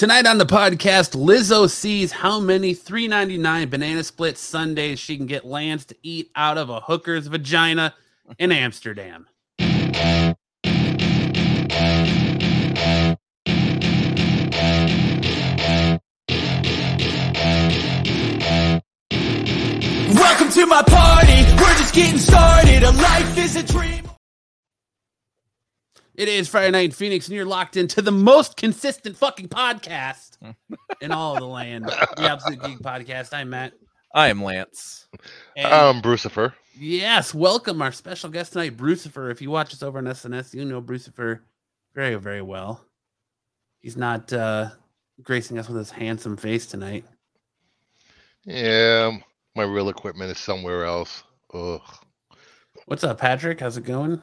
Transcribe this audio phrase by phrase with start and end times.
[0.00, 5.44] Tonight on the podcast, Lizzo sees how many 3.99 banana split sundaes she can get
[5.44, 7.94] Lance to eat out of a hooker's vagina
[8.38, 9.28] in Amsterdam.
[9.58, 10.38] Welcome
[20.48, 21.44] to my party.
[21.60, 22.84] We're just getting started.
[22.84, 23.99] A life is a dream.
[26.20, 30.36] It is Friday night in Phoenix, and you're locked into the most consistent fucking podcast
[31.00, 31.86] in all of the land.
[31.86, 33.32] The Absolute Geek Podcast.
[33.32, 33.72] I'm Matt.
[34.14, 35.08] I am Lance.
[35.56, 36.52] And Um, Brucifer.
[36.78, 39.30] yes, welcome our special guest tonight, Brucifer.
[39.30, 41.40] If you watch us over on SNS, you know Brucifer
[41.94, 42.84] very, very well.
[43.78, 44.68] He's not uh
[45.22, 47.06] gracing us with his handsome face tonight.
[48.44, 49.16] Yeah,
[49.56, 51.22] my real equipment is somewhere else.
[51.54, 51.80] Ugh.
[52.84, 53.60] What's up, Patrick?
[53.60, 54.20] How's it going?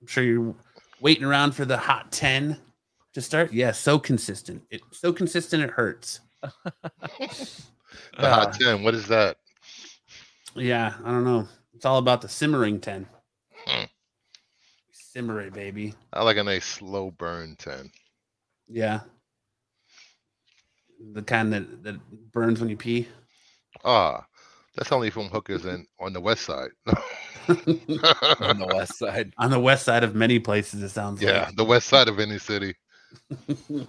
[0.00, 0.54] I'm sure you're
[1.02, 2.56] waiting around for the hot 10
[3.12, 3.52] to start.
[3.52, 4.62] Yeah, so consistent.
[4.70, 6.20] It's so consistent it hurts.
[8.18, 8.82] The hot ten.
[8.82, 9.36] What is that?
[10.54, 11.46] Yeah, I don't know.
[11.74, 13.06] It's all about the simmering 10.
[13.66, 13.84] Hmm.
[14.92, 15.94] Simmer it, baby.
[16.12, 17.90] I like a nice slow burn ten.
[18.66, 19.00] Yeah.
[21.12, 21.96] The kind that, that
[22.32, 23.08] burns when you pee.
[23.84, 24.24] Ah,
[24.76, 26.70] that's only from hookers and on the west side.
[27.48, 29.32] on the west side.
[29.38, 32.38] On the west side of many places, it sounds yeah, the west side of any
[32.38, 32.74] city.
[33.68, 33.86] like.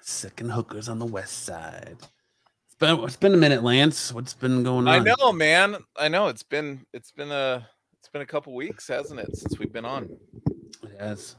[0.00, 1.96] Sick and hookers on the west side.
[2.00, 4.12] It's been, it's been a minute, Lance.
[4.12, 4.94] What's been going on?
[4.94, 5.76] I know, man.
[5.96, 7.66] I know it's been it's been a
[7.98, 10.08] it's been a couple weeks, hasn't it, since we've been on?
[10.94, 11.36] Yes.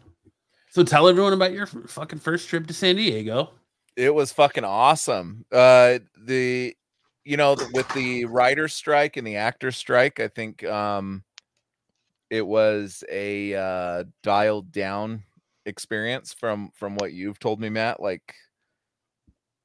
[0.71, 3.51] So tell everyone about your fucking first trip to San Diego.
[3.95, 5.45] It was fucking awesome.
[5.51, 6.75] Uh the
[7.25, 11.23] you know, with the writer strike and the actor strike, I think um
[12.29, 15.23] it was a uh dialed down
[15.65, 18.01] experience from from what you've told me, Matt.
[18.01, 18.35] Like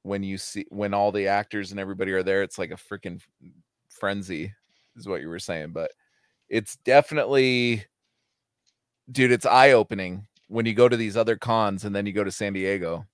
[0.03, 3.21] when you see when all the actors and everybody are there, it's like a freaking
[3.89, 4.53] frenzy,
[4.95, 5.71] is what you were saying.
[5.71, 5.91] But
[6.49, 7.85] it's definitely
[9.11, 12.23] dude, it's eye opening when you go to these other cons and then you go
[12.23, 13.05] to San Diego.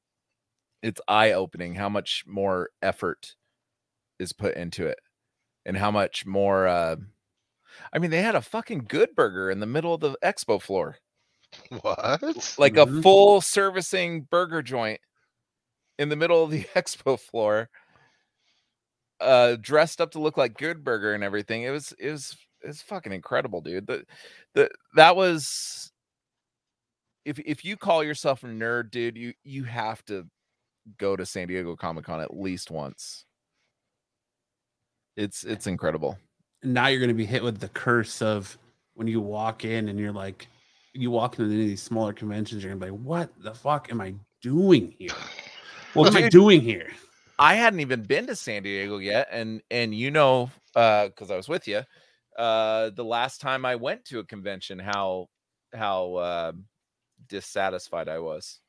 [0.83, 3.35] It's eye opening how much more effort
[4.19, 4.99] is put into it
[5.65, 6.95] and how much more uh
[7.91, 10.97] I mean they had a fucking good burger in the middle of the expo floor.
[11.81, 12.55] What?
[12.57, 14.99] Like a full servicing burger joint
[15.99, 17.69] in the middle of the expo floor.
[19.19, 21.63] Uh dressed up to look like good burger and everything.
[21.63, 23.87] It was it was it's fucking incredible, dude.
[23.87, 24.05] The
[24.53, 25.91] the that was
[27.25, 30.27] if if you call yourself a nerd, dude, you you have to
[30.97, 33.25] go to San Diego Comic Con at least once.
[35.15, 36.17] It's it's incredible.
[36.63, 38.57] Now you're going to be hit with the curse of
[38.95, 40.47] when you walk in and you're like,
[40.93, 43.53] you walk into any of these smaller conventions, you're going to be like, what the
[43.53, 45.09] fuck am I doing here?
[45.93, 46.89] What am I doing here?
[47.37, 51.35] I hadn't even been to San Diego yet, and and you know, uh, because I
[51.35, 51.81] was with you,
[52.37, 55.27] uh, the last time I went to a convention, how
[55.73, 56.51] how uh,
[57.27, 58.59] dissatisfied I was.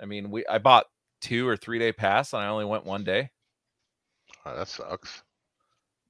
[0.00, 0.86] I mean, we I bought
[1.20, 3.30] two or three day pass, and I only went one day.
[4.46, 5.22] Oh, that sucks.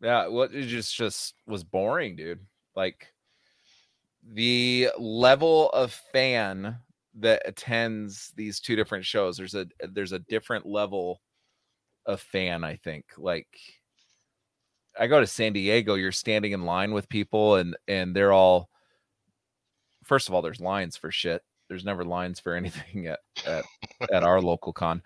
[0.00, 2.40] Yeah, well, it just just was boring, dude.
[2.74, 3.06] Like
[4.32, 6.76] the level of fan
[7.16, 9.36] that attends these two different shows.
[9.36, 11.20] There's a there's a different level
[12.06, 12.64] of fan.
[12.64, 13.04] I think.
[13.16, 13.48] Like
[14.98, 18.68] I go to San Diego, you're standing in line with people, and and they're all.
[20.04, 21.42] First of all, there's lines for shit.
[21.68, 23.64] There's never lines for anything at at,
[24.12, 25.02] at our local con,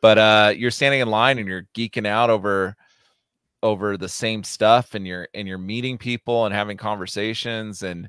[0.00, 2.76] but uh, you're standing in line and you're geeking out over
[3.62, 8.08] over the same stuff and you're and you're meeting people and having conversations and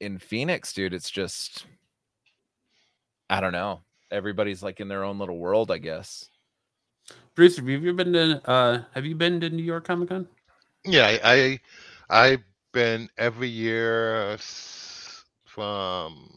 [0.00, 1.66] in Phoenix dude it's just
[3.28, 3.80] I don't know.
[4.10, 6.30] Everybody's like in their own little world I guess.
[7.34, 10.26] Bruce, have you ever been to, uh, have you been to New York Comic Con?
[10.84, 11.60] Yeah, I,
[12.10, 14.79] I I've been every year s-
[15.54, 16.28] from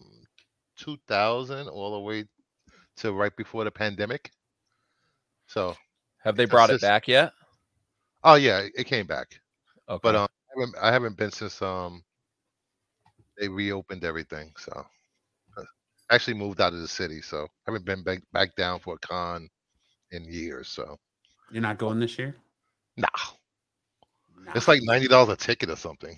[0.78, 2.26] 2000 all the way
[2.98, 4.32] to right before the pandemic.
[5.48, 5.76] So,
[6.24, 7.34] have they brought it just- back yet
[8.24, 9.40] oh yeah, it- it came back.
[9.90, 12.04] okay But um, I haven't, I haven't been since um
[13.38, 14.54] they reopened everything.
[14.58, 14.72] So
[15.58, 15.64] uh,
[16.12, 19.50] actually moved out of the city, so haven't been back back down for a con
[20.12, 20.70] in years.
[20.70, 20.98] So
[21.52, 22.36] You're not going this year?
[22.98, 23.08] nah,
[24.38, 24.54] Nah.
[24.56, 26.18] it's like ninety dollars a ticket or something.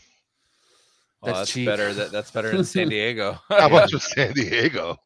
[1.25, 1.65] Well, that's that's, cheap.
[1.65, 4.97] better that, that's better than San Diego How much was San Diego?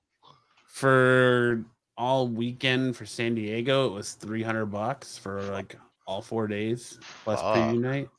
[0.67, 1.63] for
[1.97, 5.75] all weekend for San Diego, it was 300 bucks for like
[6.07, 7.57] all four days plus Fuck.
[7.57, 8.09] preview night.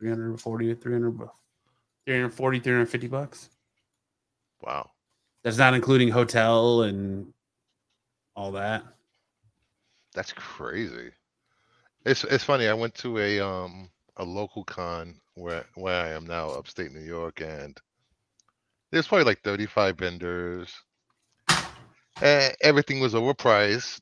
[0.00, 1.16] 340 300
[2.06, 3.50] 340 350 bucks.
[4.62, 4.90] Wow.
[5.44, 7.32] That's not including hotel and
[8.34, 8.82] all that.
[10.14, 11.10] That's crazy.
[12.04, 12.68] It's it's funny.
[12.68, 17.00] I went to a um a local con where where I am now, upstate New
[17.04, 17.78] York, and
[18.90, 20.72] there's probably like 35 vendors.
[22.22, 24.00] And everything was overpriced.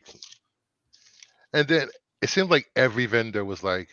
[1.55, 1.88] And then
[2.20, 3.88] it seemed like every vendor was like,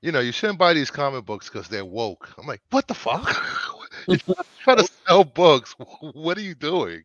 [0.00, 2.32] you know, you shouldn't buy these comic books because they're woke.
[2.38, 3.34] I'm like, what the fuck?
[4.08, 4.18] You're
[4.62, 5.74] trying to sell books.
[6.00, 7.04] What are you doing?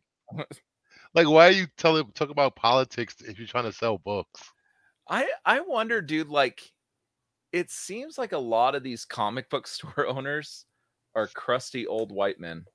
[1.15, 4.51] Like, why are you telling talk about politics if you're trying to sell books?
[5.09, 6.29] I I wonder, dude.
[6.29, 6.61] Like,
[7.51, 10.65] it seems like a lot of these comic book store owners
[11.15, 12.65] are crusty old white men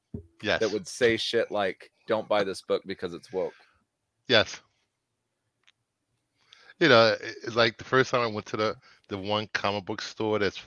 [0.43, 0.61] Yes.
[0.61, 3.55] that would say shit like, "Don't buy this book because it's woke."
[4.29, 4.61] Yes.
[6.81, 8.77] You know, it's like the first time I went to the
[9.09, 10.61] the one comic book store that's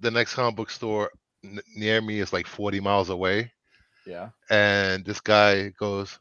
[0.00, 1.10] the next comic book store
[1.44, 3.52] n- near me is like 40 miles away
[4.06, 4.30] Yeah.
[4.50, 6.18] and this guy goes,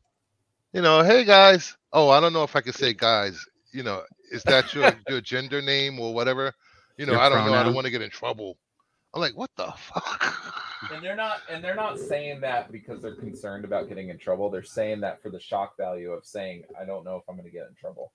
[0.74, 1.77] you know, hey guys.
[1.94, 3.44] Oh, I don't know if I can say guys.
[3.71, 6.53] You know, is that your your gender name or whatever?
[6.97, 7.53] You know, Your I don't know.
[7.53, 8.57] I don't want to get in trouble.
[9.13, 10.35] I'm like, what the fuck?
[10.91, 14.50] And they're not and they're not saying that because they're concerned about getting in trouble.
[14.50, 17.45] They're saying that for the shock value of saying, "I don't know if I'm going
[17.47, 18.12] to get in trouble."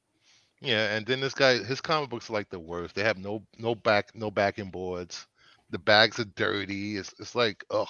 [0.60, 2.94] Yeah, and then this guy, his comic books are like the worst.
[2.94, 5.26] They have no no back no backing boards.
[5.70, 6.96] The bags are dirty.
[6.96, 7.86] It's it's like ugh.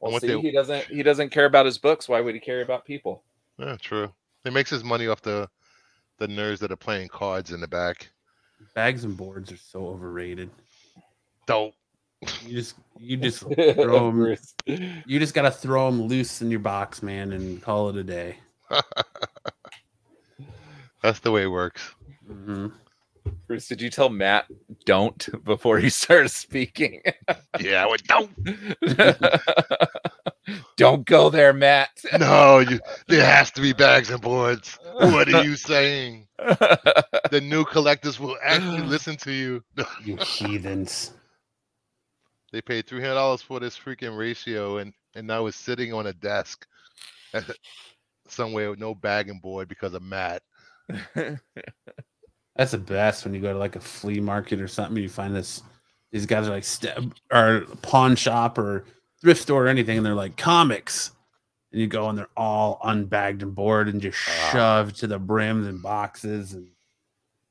[0.00, 2.08] Well, see, they- he doesn't he doesn't care about his books.
[2.08, 3.22] Why would he care about people?
[3.58, 4.12] Yeah, true.
[4.42, 5.48] He makes his money off the
[6.18, 8.10] the nerds that are playing cards in the back.
[8.74, 10.50] Bags and boards are so overrated.
[11.46, 11.74] Dope.
[12.46, 13.40] You just you just
[13.74, 14.36] throw them.
[15.06, 18.36] you just gotta throw them loose in your box, man, and call it a day.
[21.02, 21.94] That's the way it works.
[22.26, 22.68] hmm
[23.46, 24.46] Bruce, did you tell Matt
[24.84, 27.02] don't before he started speaking?
[27.60, 28.30] Yeah, I would don't.
[30.76, 31.90] don't go there, Matt.
[32.18, 34.78] No, you, there has to be bags and boards.
[34.94, 36.26] What are you saying?
[37.30, 39.64] The new collectors will actually listen to you.
[40.04, 41.12] You heathens.
[42.52, 46.06] They paid three hundred dollars for this freaking ratio, and and now it's sitting on
[46.06, 46.66] a desk
[48.28, 50.42] somewhere with no bag and board because of Matt.
[52.56, 55.02] That's the best when you go to like a flea market or something.
[55.02, 55.62] You find this
[56.12, 57.02] these guys are like step
[57.32, 58.84] or pawn shop or
[59.24, 61.10] thrift store or anything, and they're like comics.
[61.72, 64.50] And you go and they're all unbagged and bored and just Ah.
[64.52, 66.68] shoved to the brims and boxes, and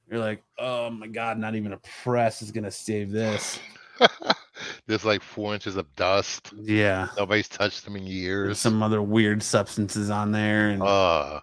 [0.09, 3.59] you're like, oh my god, not even a press is gonna save this.
[4.87, 6.53] There's like four inches of dust.
[6.61, 8.47] Yeah, Nobody's touched them in years.
[8.47, 11.39] there's some other weird substances on there, and Uh,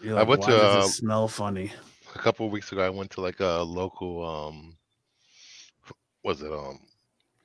[0.00, 1.72] you're I went to, does uh, it smell funny?
[2.14, 4.76] a couple of weeks ago, I went to like a local, um,
[6.24, 6.78] was it um,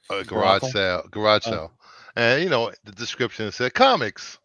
[0.10, 1.52] a garage sale, garage Oh.
[1.52, 1.72] sale,
[2.16, 4.40] and you know the description said comics.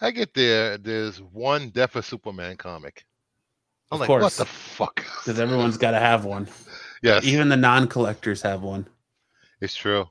[0.00, 3.04] I get there, there's one Death of Superman comic.
[3.90, 4.96] I'm Of like, what the fuck?
[5.24, 6.48] Because everyone's got to have one.
[7.02, 8.86] yes, Even the non-collectors have one.
[9.60, 10.08] it's true.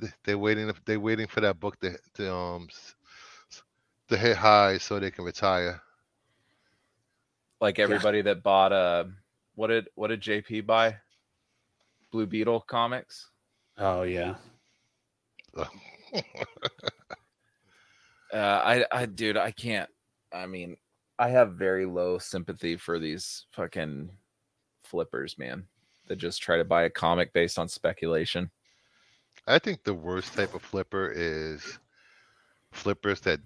[0.00, 0.72] They- They're waiting.
[0.86, 2.94] They're waiting for that book to, to um s-
[3.50, 3.62] s-
[4.08, 5.80] to hit high so they can retire.
[7.60, 9.04] like everybody that bought uh
[9.56, 10.96] what did what did JP buy?
[12.12, 13.28] Blue Beetle comics.
[13.76, 14.36] Oh yeah.
[18.32, 19.90] Uh, I, I, dude, I can't.
[20.32, 20.76] I mean,
[21.18, 24.10] I have very low sympathy for these fucking
[24.84, 25.66] flippers, man,
[26.06, 28.48] that just try to buy a comic based on speculation.
[29.48, 31.78] I think the worst type of flipper is
[32.70, 33.40] flippers that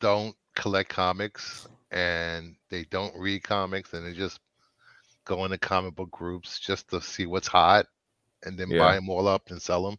[0.00, 4.40] don't collect comics and they don't read comics and they just
[5.24, 7.86] go into comic book groups just to see what's hot
[8.44, 8.80] and then Yeah.
[8.80, 9.98] buy them all up and sell them.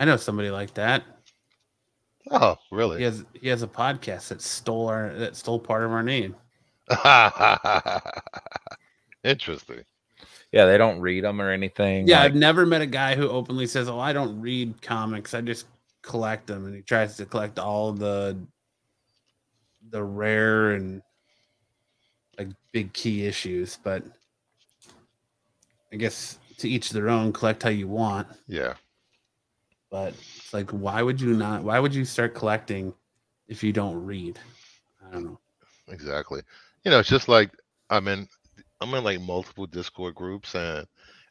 [0.00, 1.04] I know somebody like that.
[2.30, 2.98] Oh, really?
[2.98, 3.16] He really?
[3.18, 6.34] has he has a podcast that stole our that stole part of our name.
[9.24, 9.84] Interesting.
[10.52, 12.08] Yeah, they don't read them or anything.
[12.08, 15.34] Yeah, like- I've never met a guy who openly says, "Oh, I don't read comics.
[15.34, 15.66] I just
[16.02, 18.38] collect them." And he tries to collect all the
[19.90, 21.02] the rare and
[22.38, 24.02] like big key issues, but
[25.92, 27.32] I guess to each their own.
[27.32, 28.74] Collect how you want, Yeah.
[29.90, 31.62] But it's like, why would you not?
[31.62, 32.94] Why would you start collecting
[33.48, 34.38] if you don't read?
[35.06, 35.40] I don't know.
[35.88, 36.40] Exactly.
[36.84, 37.50] You know, it's just like
[37.90, 38.28] I'm in
[38.80, 40.86] I'm in like multiple Discord groups and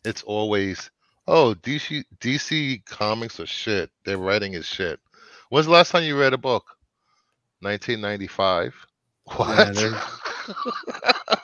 [0.06, 0.92] it's always
[1.28, 3.90] oh DC DC comics are shit.
[4.06, 5.00] Their writing is shit.
[5.50, 6.66] When's the last time you read a book?
[7.62, 8.76] 1995.
[9.36, 9.76] What?
[9.76, 10.02] they're-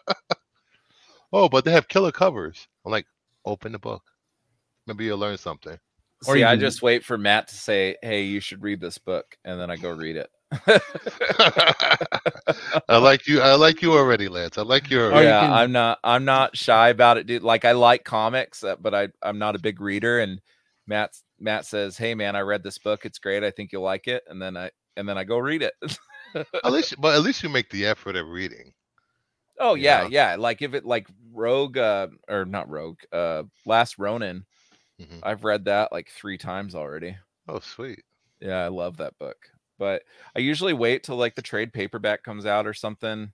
[1.31, 2.67] oh, but they have killer covers.
[2.83, 3.05] I'm like,
[3.45, 4.01] open the book.
[4.87, 5.77] Maybe you'll learn something.
[6.27, 8.97] Or See, you I just wait for Matt to say, "Hey, you should read this
[8.97, 10.29] book," and then I go read it.
[12.89, 13.41] I like you.
[13.41, 14.57] I like you already, Lance.
[14.57, 15.25] I like you Or already.
[15.27, 15.99] yeah, I'm not.
[16.03, 17.43] I'm not shy about it, dude.
[17.43, 20.19] Like I like comics, uh, but I I'm not a big reader.
[20.19, 20.41] And
[20.87, 23.05] Matt Matt says, "Hey, man, I read this book.
[23.05, 23.43] It's great.
[23.43, 25.73] I think you'll like it." And then I and then I go read it.
[26.63, 28.73] At least, but at least you make the effort of reading.
[29.59, 30.31] oh yeah, Yeah.
[30.31, 30.35] yeah.
[30.37, 34.45] Like if it like Rogue uh, or not Rogue, uh, Last Ronin.
[34.99, 35.19] Mhm.
[35.23, 37.17] I've read that like three times already.
[37.47, 38.03] Oh, sweet.
[38.39, 39.37] Yeah, I love that book.
[39.77, 40.03] But
[40.35, 43.33] I usually wait till like the trade paperback comes out or something.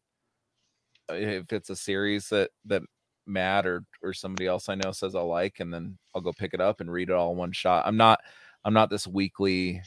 [1.10, 2.84] uh, If it's a series that that
[3.28, 6.54] Matt or or somebody else I know says I like, and then I'll go pick
[6.54, 7.86] it up and read it all in one shot.
[7.88, 8.20] I'm not
[8.66, 9.82] I'm not this weekly,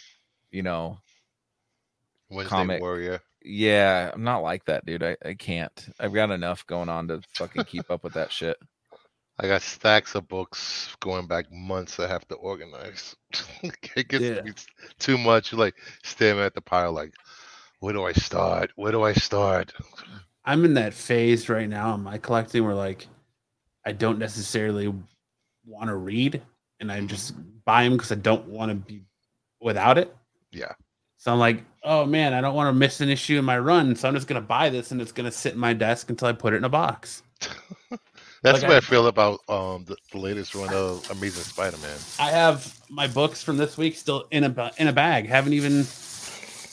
[0.50, 0.98] you know.
[2.30, 2.80] Wednesday Comic.
[2.80, 3.20] Warrior.
[3.42, 5.02] Yeah, I'm not like that, dude.
[5.02, 5.88] I, I can't.
[6.00, 8.56] I've got enough going on to fucking keep up with that shit.
[9.40, 13.16] I got stacks of books going back months I have to organize.
[13.62, 14.34] it gets Yeah.
[14.36, 14.66] to be s-
[14.98, 15.52] too much.
[15.52, 15.74] Like
[16.04, 17.12] staring at the pile, like,
[17.80, 18.70] where do I start?
[18.76, 19.72] Where do I start?
[20.44, 23.06] I'm in that phase right now in my collecting where like
[23.84, 24.94] I don't necessarily
[25.66, 26.40] want to read
[26.80, 27.08] and I mm-hmm.
[27.08, 29.02] just buy them because I don't want to be
[29.60, 30.14] without it.
[30.52, 30.72] Yeah.
[31.16, 33.96] So I'm like, oh man, I don't want to miss an issue in my run.
[33.96, 36.32] So I'm just gonna buy this and it's gonna sit in my desk until I
[36.32, 37.22] put it in a box.
[38.44, 41.96] That's Like what I- I feel about um the, the latest run of Amazing Spider-Man.
[42.20, 45.26] I have my books from this week still in a in a bag.
[45.26, 45.86] Haven't even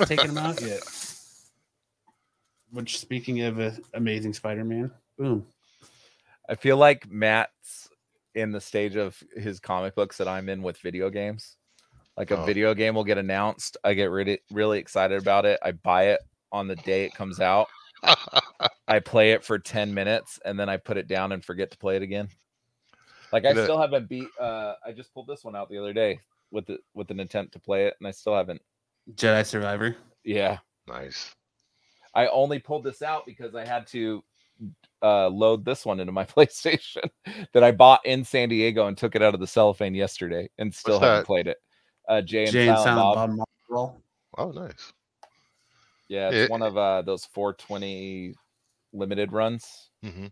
[0.06, 0.82] taken them out yet.
[2.72, 5.46] Which, speaking of uh, Amazing Spider-Man, boom.
[6.50, 7.90] I feel like Matt's
[8.36, 11.56] in the stage of his comic books that I'm in with video games.
[12.18, 12.46] Like a Oh.
[12.46, 15.58] video game will get announced, I get really really excited about it.
[15.64, 16.20] I buy it
[16.52, 17.68] on the day it comes out.
[18.92, 21.78] I play it for 10 minutes and then I put it down and forget to
[21.78, 22.28] play it again.
[23.32, 25.78] Like I You know- still haven't beat uh I just pulled this one out the
[25.78, 26.20] other day
[26.52, 28.62] with the with an attempt to play it and I still haven't.
[29.16, 29.96] Jedi Survivor.
[30.24, 30.58] Yeah.
[30.88, 31.34] nice.
[32.14, 34.22] I only pulled this out because I had to
[35.02, 37.10] uh, load this one into my PlayStation
[37.54, 40.74] that I bought in San Diego and took it out of the cellophane yesterday and
[40.76, 41.26] still What's haven't that?
[41.26, 41.58] played it.
[42.10, 43.48] Uh, Jay and Jay and Silent, Silent Bob.
[43.70, 44.02] Bob
[44.38, 44.92] Oh, nice.
[46.10, 48.36] Yeah, it's It- one of uh, those 420
[48.94, 49.90] limited runs.
[50.04, 50.28] hmm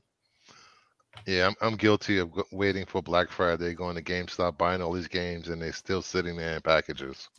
[1.25, 5.07] Yeah, I'm, I'm guilty of waiting for Black Friday, going to GameStop, buying all these
[5.07, 7.29] games, and they're still sitting there in packages.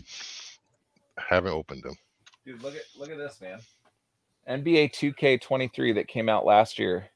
[1.18, 1.94] Haven't opened them.
[2.46, 3.60] Dude, look at look at this, man.
[4.48, 7.10] NBA 2K23 that came out last year.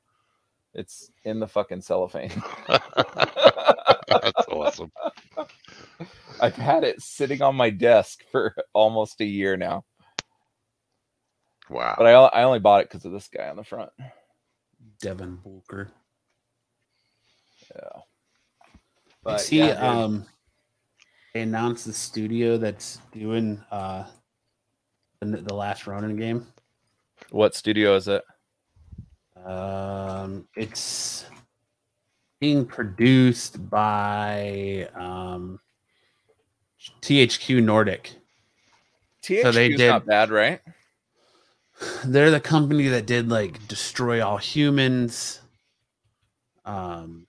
[0.74, 2.30] It's in the fucking cellophane.
[2.68, 4.92] That's awesome.
[6.40, 9.84] I've had it sitting on my desk for almost a year now.
[11.70, 11.94] Wow.
[11.96, 13.90] But I, I only bought it because of this guy on the front.
[15.00, 15.90] Devin Booker.
[17.74, 17.88] Yeah.
[17.96, 18.00] I
[19.22, 20.26] But see, yeah, um,
[21.32, 24.04] they announced the studio that's doing uh,
[25.20, 26.46] the, the last Ronin game.
[27.30, 28.22] what studio is it?
[29.44, 31.24] Um, it's
[32.40, 35.58] being produced by um,
[37.02, 38.12] THQ Nordic.
[39.22, 40.60] THQ they did- not bad, right?
[42.04, 45.40] They're the company that did like Destroy All Humans.
[46.64, 47.26] Um,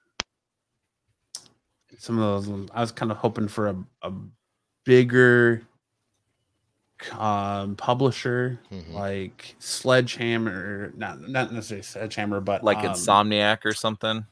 [1.98, 2.70] some of those.
[2.74, 4.12] I was kind of hoping for a, a
[4.86, 5.62] bigger
[7.18, 8.94] um, publisher Mhm.
[8.94, 10.94] like Sledgehammer.
[10.96, 14.26] Not not necessarily Sledgehammer, but Like um, Insomniac or something.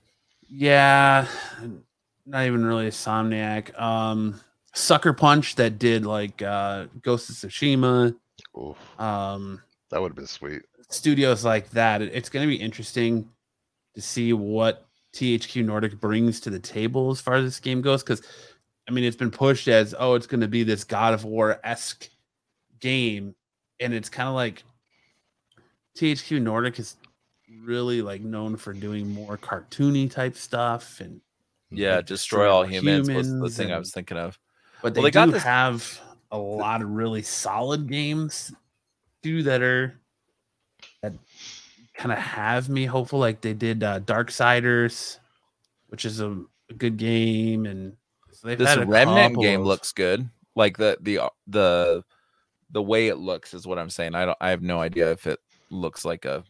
[0.47, 1.27] Yeah,
[2.25, 3.77] not even really Insomniac.
[3.79, 4.39] Um,
[4.73, 8.15] Sucker Punch that did like uh, Ghost of Tsushima.
[8.57, 9.61] Oof, Um,
[9.93, 10.63] that would have been sweet.
[10.89, 12.01] studios like that.
[12.01, 13.29] It's going to be interesting
[13.93, 18.01] to see what THQ Nordic brings to the table as far as this game goes.
[18.01, 18.23] Because,
[18.89, 21.59] I mean, it's been pushed as, oh, it's going to be this God of War
[21.63, 22.09] esque
[22.79, 23.35] game.
[23.79, 24.63] And it's kind of like
[25.97, 26.95] THQ Nordic is
[27.61, 30.99] really like known for doing more cartoony type stuff.
[31.01, 31.21] And,
[31.69, 34.39] Yeah, like destroy all humans, was the Humans thing I was thinking of.
[34.81, 35.99] but they, Well, they got do this- have
[36.31, 38.51] a lot of really solid games
[39.23, 39.99] too that are
[41.01, 41.13] that
[41.95, 43.19] kind of have me hopeful.
[43.19, 45.19] Like they did uh, Darksiders,
[45.87, 46.31] which is a,
[46.69, 47.95] a good game, and
[48.31, 50.29] so This Remnant game of- looks good.
[50.55, 52.03] Like the the the
[52.71, 54.13] the way it looks is what I'm saying.
[54.15, 55.39] I don't I have no idea if it
[55.71, 56.43] looks like a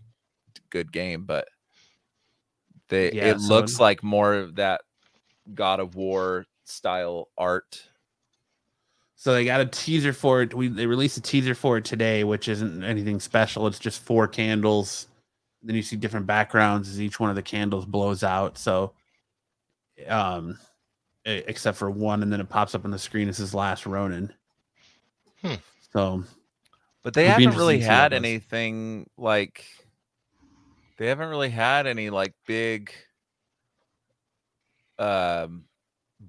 [0.69, 1.47] good game, but
[2.89, 4.81] they Yeah, it so looks it- like more of that
[5.53, 7.81] God of War style art.
[9.23, 10.53] So they got a teaser for it.
[10.53, 13.67] We they released a teaser for it today, which isn't anything special.
[13.67, 15.07] It's just four candles.
[15.61, 18.57] Then you see different backgrounds as each one of the candles blows out.
[18.57, 18.91] So,
[20.09, 20.59] um,
[21.23, 23.27] except for one, and then it pops up on the screen.
[23.27, 24.33] This is Last Ronin.
[25.41, 25.53] Hmm.
[25.93, 26.25] So
[27.01, 29.63] But they haven't really interesting to see how had anything like
[30.97, 32.91] they haven't really had any like big
[34.99, 35.63] um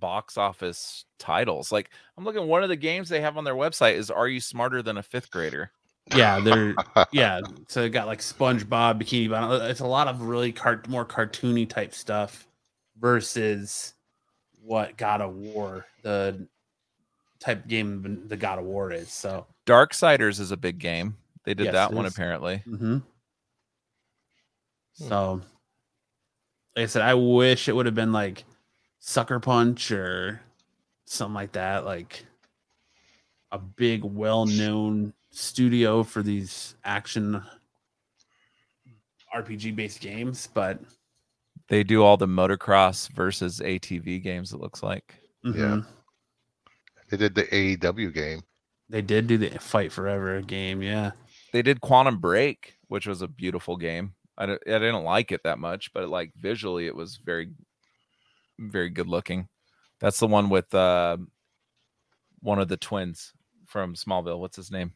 [0.05, 1.73] box office titles.
[1.73, 4.39] Like I'm looking one of the games they have on their website is Are You
[4.39, 5.71] Smarter Than a Fifth Grader?
[6.15, 6.75] yeah, they're
[7.11, 7.41] yeah.
[7.69, 9.63] So got like SpongeBob, Bikini Bottom.
[9.71, 12.47] It's a lot of really cart more cartoony type stuff
[13.01, 13.95] versus
[14.63, 16.47] what God of War, the
[17.41, 19.11] type game the God of War is.
[19.11, 21.17] So Darksiders is a big game.
[21.45, 22.13] They did Yes, that one is.
[22.13, 22.59] apparently.
[22.67, 22.99] hmm
[24.93, 25.41] So,
[26.77, 28.45] like I said, I wish it would have been like
[29.07, 30.41] Sucker Punch or
[31.05, 32.25] something like that, like
[33.53, 37.43] a big, well-known studio for these action
[39.37, 40.49] RPG-based games.
[40.55, 40.81] But
[41.69, 45.15] They do all the motocross versus ATV games, it looks like.
[45.45, 45.85] mhm,
[47.11, 48.41] they did the AEW game.
[48.89, 50.81] they did do the Fight Forever game.
[50.81, 51.11] Yeah,
[51.53, 54.15] They did Quantum Break, which was a beautiful game.
[54.39, 57.51] I, I didn't like it that much, but like visually, it was very,
[58.59, 59.49] very good looking.
[60.01, 61.17] That's the one with uh,
[62.41, 63.33] one of the twins
[63.67, 64.39] from Smallville.
[64.39, 64.93] What's his name?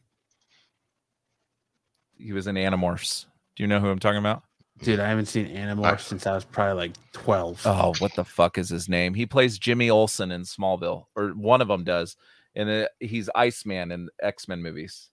[2.17, 3.25] He was in Animorphs.
[3.55, 4.43] Do you know who I'm talking about?
[4.81, 7.61] dude, I haven't seen Animorphs since I was probably like twelve.
[7.65, 9.13] Oh, what the fuck is his name?
[9.13, 12.15] He plays Jimmy Olsen in Smallville, or one of them does,
[12.55, 15.09] and uh, he's Iceman in X Men movies.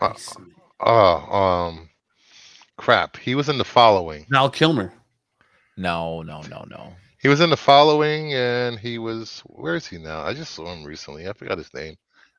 [0.00, 0.54] Uh, Iceman.
[0.80, 1.90] oh, um,
[2.76, 3.16] crap.
[3.16, 4.26] He was in the following.
[4.30, 4.92] Val Kilmer.
[5.76, 6.92] No, no, no, no.
[7.22, 9.40] He was in the following, and he was.
[9.46, 10.22] Where is he now?
[10.22, 11.28] I just saw him recently.
[11.28, 11.94] I forgot his name.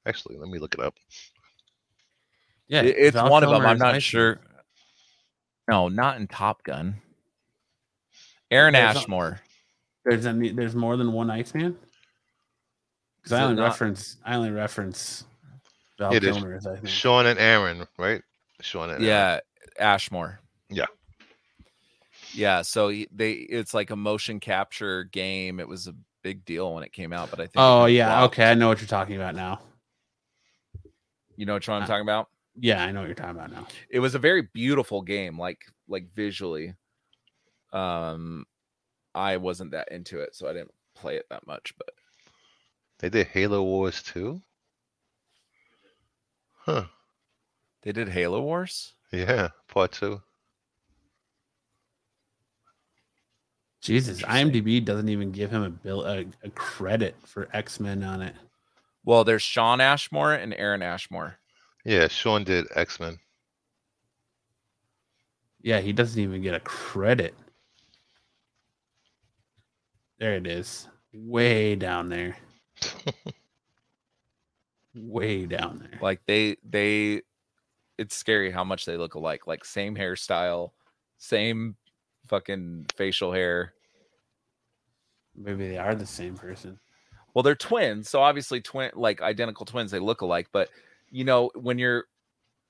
[0.05, 0.95] Actually, let me look it up.
[2.67, 3.65] Yeah, It- it's Val one of them.
[3.65, 4.01] I'm not Iceman.
[4.01, 4.41] sure.
[5.69, 7.01] No, not in Top Gun.
[8.51, 9.39] Aaron There's a- Ashmore.
[10.03, 11.77] There's any, there's more than one Iceman.
[13.17, 15.23] Because I only not- reference I only reference
[15.97, 18.21] Val Kilmer as Shawn and Aaron, right?
[18.59, 19.05] Shawn and Aaron.
[19.05, 19.39] Yeah,
[19.79, 20.41] Ashmore.
[20.69, 20.87] Yeah.
[22.35, 25.59] Yeah, so they it's like a motion capture game.
[25.59, 28.33] It was a big deal when it came out, but I think Oh yeah, flopped.
[28.33, 29.59] okay, I know what you're talking about now.
[31.35, 32.29] You know what I'm Uh, talking about?
[32.55, 33.67] Yeah, I know what you're talking about now.
[33.89, 36.75] It was a very beautiful game, like like visually.
[37.71, 38.45] Um
[39.15, 41.89] I wasn't that into it, so I didn't play it that much, but
[42.99, 44.41] They did Halo Wars too.
[46.65, 46.85] Huh.
[47.81, 48.93] they did Halo Wars.
[49.11, 50.21] Yeah, part two.
[53.83, 58.21] Jesus, IMDb doesn't even give him a bill a, a credit for X Men on
[58.21, 58.33] it.
[59.03, 61.35] Well, there's Shawn Ashmore and Aaron Ashmore.
[61.83, 63.19] Yeah, Shawn did X Men.
[65.61, 67.35] Yeah, he doesn't even get a credit.
[70.17, 72.37] There it is, way down there,
[74.95, 75.99] way down there.
[76.01, 77.23] Like they they
[77.97, 79.45] it's scary how much they look alike.
[79.45, 80.71] Like same hairstyle,
[81.17, 81.75] same
[82.33, 83.75] fucking facial hair.
[85.35, 86.79] Maybe they are the same person.
[87.35, 90.69] Well, they're twins, so obviously twin like identical twins, they look alike, but
[91.11, 92.05] you know, when you're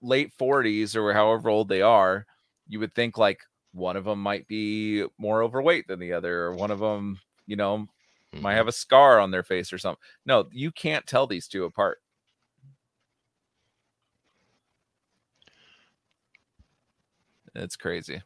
[0.01, 2.25] late 40s or however old they are,
[2.67, 3.39] you would think like
[3.71, 7.55] one of them might be more overweight than the other, or one of them, you
[7.55, 7.87] know,
[8.33, 8.57] might mm-hmm.
[8.57, 10.01] have a scar on their face or something.
[10.25, 11.99] No, you can't tell these two apart.
[17.55, 18.21] It's crazy.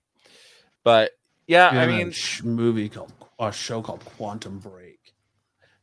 [0.83, 1.11] But
[1.47, 5.13] yeah, I Doing a mean, sh- movie called a show called Quantum Break.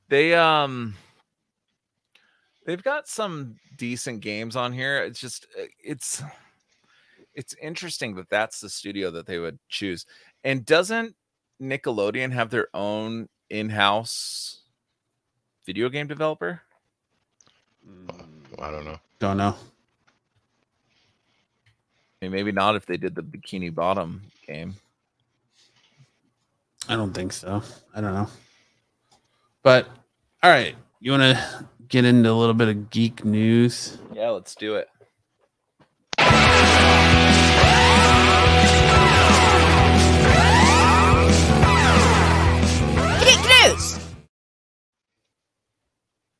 [0.09, 0.94] they um
[2.66, 5.03] they've got some decent games on here.
[5.03, 6.22] It's just uh, it's
[7.35, 10.07] it's interesting that that's the studio that they would choose.
[10.44, 11.14] And doesn't
[11.61, 14.61] Nickelodeon have their own in-house
[15.66, 16.62] video game developer?
[18.59, 18.98] I don't know.
[19.18, 19.57] Don't know.
[22.22, 24.74] I mean, maybe not if they did the Bikini Bottom game.
[26.88, 27.62] I don't think so.
[27.94, 28.28] I don't know.
[29.62, 29.88] But
[30.42, 33.98] all right, you want to get into a little bit of geek news?
[34.12, 34.88] Yeah, let's do it.
[43.20, 43.98] Geek News!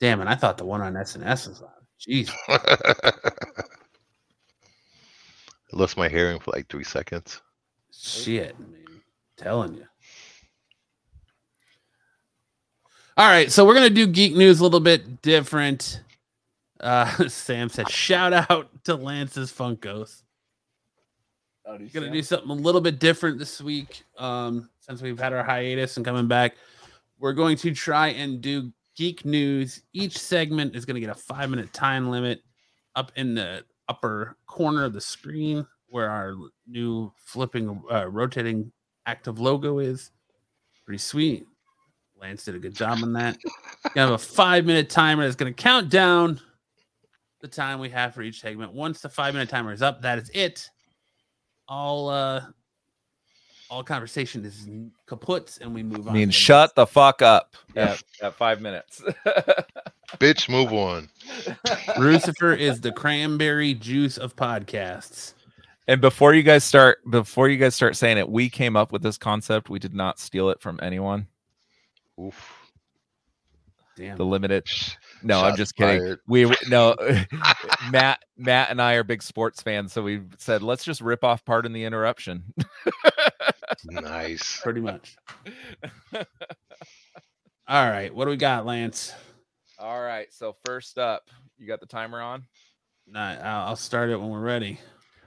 [0.01, 0.29] Damn it!
[0.29, 1.71] I thought the one on SNS was on.
[2.07, 2.31] Jeez.
[5.73, 7.41] Lost my hearing for like three seconds.
[7.93, 9.01] Shit, man.
[9.37, 9.87] telling you.
[13.17, 16.01] All right, so we're gonna do geek news a little bit different.
[16.81, 20.23] Uh, Sam said, "Shout out to Lance's Funkos."
[21.93, 24.03] Gonna do something a little bit different this week.
[24.19, 26.57] Um, since we've had our hiatus and coming back,
[27.21, 29.83] we're going to try and do geek news.
[29.93, 32.43] Each segment is going to get a five minute time limit
[32.97, 36.35] up in the upper corner of the screen where our
[36.67, 38.73] new flipping, uh, rotating
[39.07, 40.11] active logo is.
[40.85, 41.47] Pretty sweet.
[42.25, 43.37] Lance did a good job on that.
[43.95, 46.41] You have a five minute timer that's going to count down
[47.43, 48.73] the time we have for each segment.
[48.73, 50.71] Once the five minute timer is up, that is it.
[51.69, 52.47] All uh
[53.69, 54.67] all conversation is
[55.07, 56.13] kaput and we move on.
[56.13, 57.91] I mean, to the shut the fuck up Yeah.
[57.93, 59.03] at, at five minutes.
[60.17, 61.11] Bitch, move on.
[61.99, 65.35] Lucifer is the cranberry juice of podcasts.
[65.89, 69.03] and before you guys start, before you guys start saying it, we came up with
[69.03, 69.69] this concept.
[69.69, 71.27] We did not steal it from anyone.
[72.21, 72.71] Oof.
[73.97, 74.17] Damn.
[74.17, 74.67] The limited.
[75.23, 76.01] No, I'm just kidding.
[76.01, 76.21] fired.
[76.27, 76.97] We no,
[77.93, 81.45] Matt, Matt and I are big sports fans, so we said let's just rip off
[81.45, 82.45] Pardon the Interruption.
[83.87, 84.61] Nice.
[84.63, 85.17] Pretty much.
[86.15, 88.15] All right.
[88.15, 89.13] What do we got, Lance?
[89.79, 90.33] All right.
[90.33, 92.45] So first up, you got the timer on.
[93.07, 94.81] Nah, I'll I'll start it when we're ready.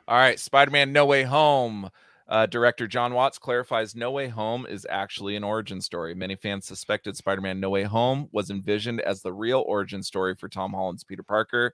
[0.08, 1.90] All right, Spider-Man: No Way Home.
[2.30, 6.14] Uh, director Jon Watts clarifies No Way Home is actually an origin story.
[6.14, 10.50] Many fans suspected Spider-Man: No Way Home was envisioned as the real origin story for
[10.50, 11.74] Tom Holland's Peter Parker,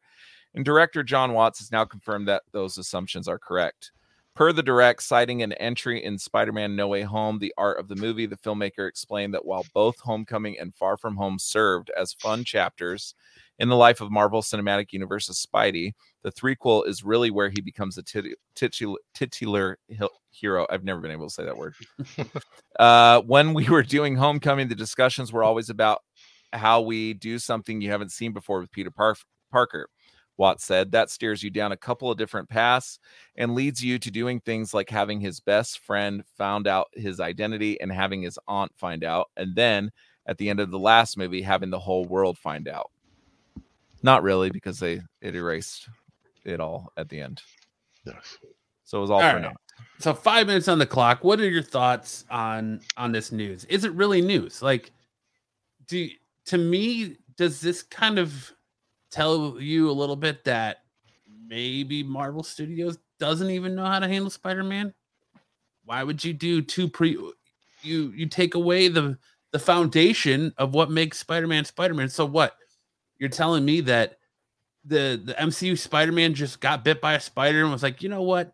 [0.54, 3.92] and director Jon Watts has now confirmed that those assumptions are correct.
[4.36, 7.96] Per the direct, citing an entry in Spider-Man: No Way Home, the art of the
[7.96, 12.44] movie, the filmmaker explained that while both Homecoming and Far From Home served as fun
[12.44, 13.16] chapters
[13.60, 17.98] in the life of Marvel Cinematic Universe's Spidey, the threequel is really where he becomes
[17.98, 19.78] a tit- titular, titular
[20.32, 20.66] hero.
[20.70, 21.76] I've never been able to say that word.
[22.80, 26.02] uh, when we were doing Homecoming, the discussions were always about
[26.52, 29.16] how we do something you haven't seen before with Peter Par-
[29.52, 29.88] Parker.
[30.38, 32.98] Watts said that steers you down a couple of different paths
[33.36, 37.80] and leads you to doing things like having his best friend found out his identity
[37.80, 39.92] and having his aunt find out, and then
[40.26, 42.90] at the end of the last movie, having the whole world find out.
[44.04, 45.88] Not really, because they it erased
[46.46, 47.42] it all at the end.
[48.06, 48.38] Yes.
[48.84, 49.44] So it was all, All for right.
[49.44, 49.62] naught.
[50.00, 51.24] So five minutes on the clock.
[51.24, 53.66] What are your thoughts on on this news?
[53.66, 54.62] Is it really news?
[54.62, 54.92] Like,
[55.88, 56.10] do
[56.46, 58.52] to me does this kind of
[59.10, 60.80] tell you a little bit that
[61.48, 64.94] maybe Marvel Studios doesn't even know how to handle Spider-Man?
[65.86, 67.18] Why would you do two pre?
[67.82, 69.18] You you take away the
[69.52, 72.10] the foundation of what makes Spider-Man Spider-Man.
[72.10, 72.58] So what?
[73.24, 74.18] You're telling me that
[74.84, 78.22] the the MCU Spider-Man just got bit by a spider and was like, you know
[78.22, 78.54] what?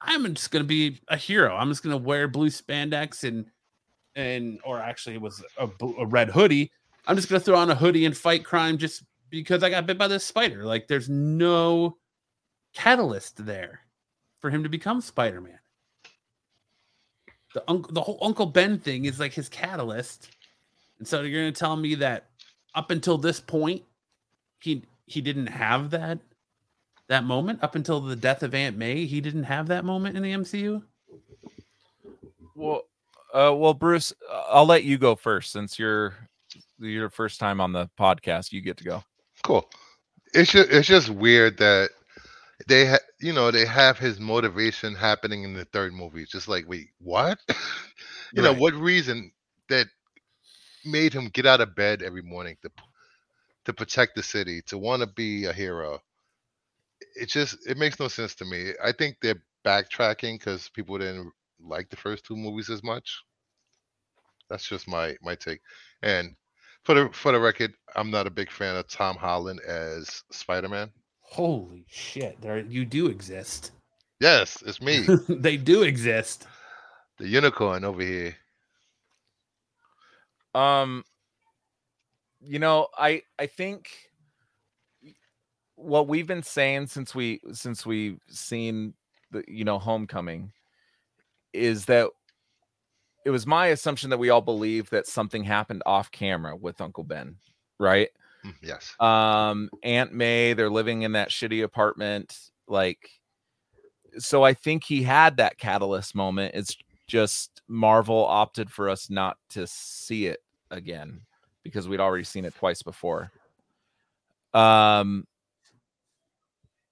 [0.00, 1.54] I'm just gonna be a hero.
[1.54, 3.46] I'm just gonna wear blue spandex and
[4.16, 5.68] and or actually it was a,
[6.00, 6.72] a red hoodie.
[7.06, 9.98] I'm just gonna throw on a hoodie and fight crime just because I got bit
[9.98, 10.64] by this spider.
[10.64, 11.96] Like there's no
[12.74, 13.82] catalyst there
[14.40, 15.60] for him to become Spider-Man.
[17.54, 20.28] The uncle, the whole Uncle Ben thing is like his catalyst,
[20.98, 22.30] and so you're gonna tell me that
[22.74, 23.84] up until this point,
[24.62, 26.18] he he didn't have that
[27.08, 29.04] that moment up until the death of Aunt May.
[29.04, 30.82] He didn't have that moment in the MCU.
[32.54, 32.82] Well,
[33.34, 36.14] uh, well, Bruce, uh, I'll let you go first since you're
[36.78, 38.52] your first time on the podcast.
[38.52, 39.04] You get to go.
[39.42, 39.68] Cool.
[40.34, 41.90] It's just it's just weird that
[42.68, 46.22] they ha- you know they have his motivation happening in the third movie.
[46.22, 47.38] It's just like wait, what?
[48.32, 49.32] you know what reason
[49.68, 49.86] that
[50.84, 52.70] made him get out of bed every morning to
[53.64, 56.00] to protect the city, to want to be a hero.
[57.14, 58.72] It just it makes no sense to me.
[58.82, 63.22] I think they're backtracking because people didn't like the first two movies as much.
[64.48, 65.60] That's just my my take.
[66.02, 66.34] And
[66.84, 70.90] for the for the record, I'm not a big fan of Tom Holland as Spider-Man.
[71.20, 72.40] Holy shit!
[72.40, 73.70] There, you do exist.
[74.20, 76.46] Yes, it's me, they do exist.
[77.18, 78.36] the unicorn over here.
[80.54, 81.04] Um,
[82.44, 83.90] you know, I I think
[85.76, 88.94] what we've been saying since we since we've seen
[89.30, 90.52] the you know homecoming
[91.52, 92.08] is that
[93.24, 97.04] it was my assumption that we all believe that something happened off camera with Uncle
[97.04, 97.36] Ben,
[97.78, 98.08] right?
[98.44, 98.94] Mm, Yes.
[98.98, 103.08] um aunt may they're living in that shitty apartment like
[104.18, 106.76] so i think he had that catalyst moment it's
[107.06, 110.40] just marvel opted for us not to see it
[110.72, 111.20] again
[111.62, 113.30] because we'd already seen it twice before
[114.54, 115.26] um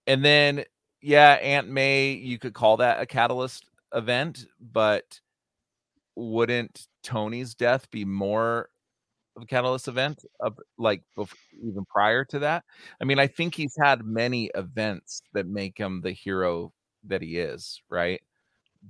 [0.07, 0.65] and then
[1.03, 5.21] yeah aunt may you could call that a catalyst event but
[6.17, 8.69] wouldn't tony's death be more
[9.37, 12.65] of a catalyst event of like bef- even prior to that.
[13.01, 16.73] I mean, I think he's had many events that make him the hero
[17.07, 18.21] that he is, right?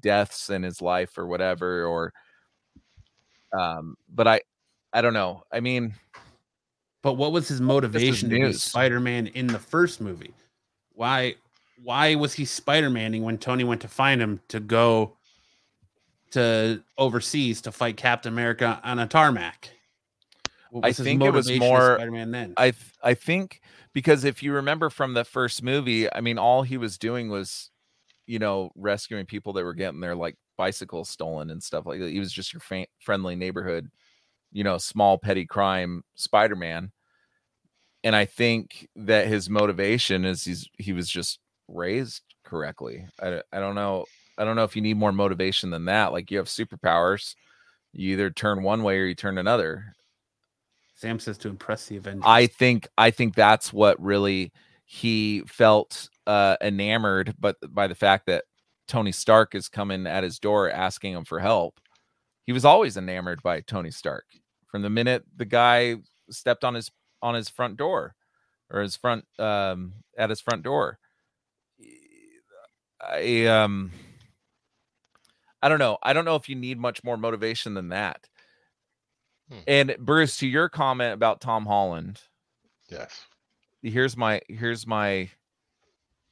[0.01, 2.13] Deaths in his life or whatever, or
[3.59, 4.41] um, but I
[4.93, 5.45] I don't know.
[5.53, 5.95] I mean,
[7.03, 8.53] But what was his motivation to be.
[8.53, 10.35] Spider-Man in the first movie?
[10.93, 11.37] Why
[11.83, 15.17] why was he Spider-Maning when Tony went to find him to go
[16.33, 19.71] to overseas to fight Captain America on a tarmac?
[20.83, 22.55] I think it was more- Spider-Man then.
[22.57, 23.61] I th- I think
[23.93, 27.71] because if you remember from the first movie, I mean, all he was doing was,
[28.27, 32.11] you know, rescuing people that were getting their like bicycles stolen and stuff like that.
[32.11, 33.91] He was just your fa- friendly neighborhood,
[34.53, 36.93] you know, small petty crime Spider Man.
[38.03, 43.07] And I think that his motivation is he's he was just raised correctly.
[43.21, 44.07] I I don't know.
[44.39, 46.13] I don't know if you need more motivation than that.
[46.13, 47.35] Like you have superpowers,
[47.93, 49.95] you either turn one way or you turn another.
[50.95, 52.25] Sam says to impress the Avengers.
[52.27, 54.53] I think I think that's what really
[54.85, 58.45] he felt uh enamored but by the fact that
[58.89, 61.81] Tony Stark is coming at his door asking him for help.
[62.47, 64.25] He was always enamored by Tony Stark
[64.71, 65.97] from the minute the guy
[66.31, 66.91] stepped on his
[67.23, 68.15] on his front door
[68.71, 70.99] or his front um at his front door.
[73.01, 73.91] I um
[75.63, 75.99] I don't know.
[76.03, 78.27] I don't know if you need much more motivation than that.
[79.51, 79.59] Hmm.
[79.67, 82.21] And Bruce, to your comment about Tom Holland,
[82.89, 83.25] Yes.
[83.83, 85.29] here's my here's my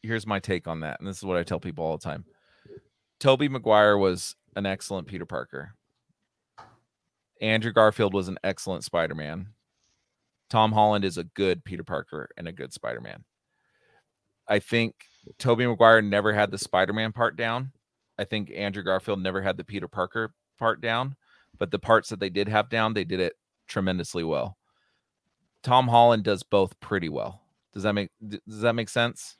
[0.03, 2.25] here's my take on that and this is what i tell people all the time
[3.21, 5.73] tobey maguire was an excellent peter parker
[7.41, 9.49] andrew garfield was an excellent spider-man
[10.51, 13.25] tom holland is a good peter parker and a good spider-man
[14.49, 14.95] i think
[15.39, 17.73] tobey maguire never had the spider-man part down
[18.19, 21.15] i think andrew garfield never had the peter parker part down
[21.59, 23.35] but the parts that they did have down they did it
[23.67, 24.59] tremendously well
[25.63, 27.43] Tom Holland does both pretty well.
[27.73, 29.37] Does that make does that make sense?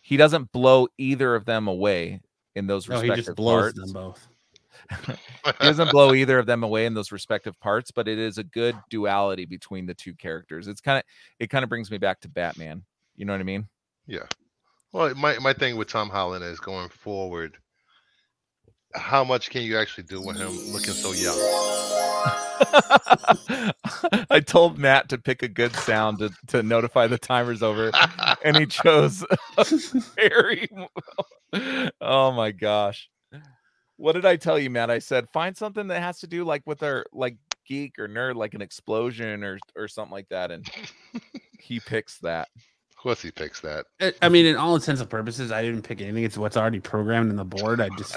[0.00, 2.20] He doesn't blow either of them away
[2.54, 3.78] in those no, he respective just blows parts.
[3.78, 4.28] them both.
[4.90, 8.44] He doesn't blow either of them away in those respective parts, but it is a
[8.44, 10.68] good duality between the two characters.
[10.68, 11.04] It's kind of
[11.38, 12.82] it kind of brings me back to Batman.
[13.16, 13.68] You know what I mean?
[14.06, 14.26] Yeah.
[14.92, 17.58] Well, my my thing with Tom Holland is going forward.
[18.94, 21.36] How much can you actually do with him looking so young?
[24.30, 27.90] I told Matt to pick a good sound to, to notify the timer's over,
[28.44, 29.24] and he chose
[30.14, 30.68] very.
[32.00, 33.08] oh my gosh!
[33.98, 34.90] What did I tell you, Matt?
[34.90, 38.36] I said find something that has to do like with our like geek or nerd,
[38.36, 40.66] like an explosion or or something like that, and
[41.60, 42.48] he picks that.
[42.90, 43.86] Of course, he picks that.
[44.00, 46.24] I- I mean, in all intents and purposes, I didn't pick anything.
[46.24, 47.80] It's what's already programmed in the board.
[47.80, 48.16] I just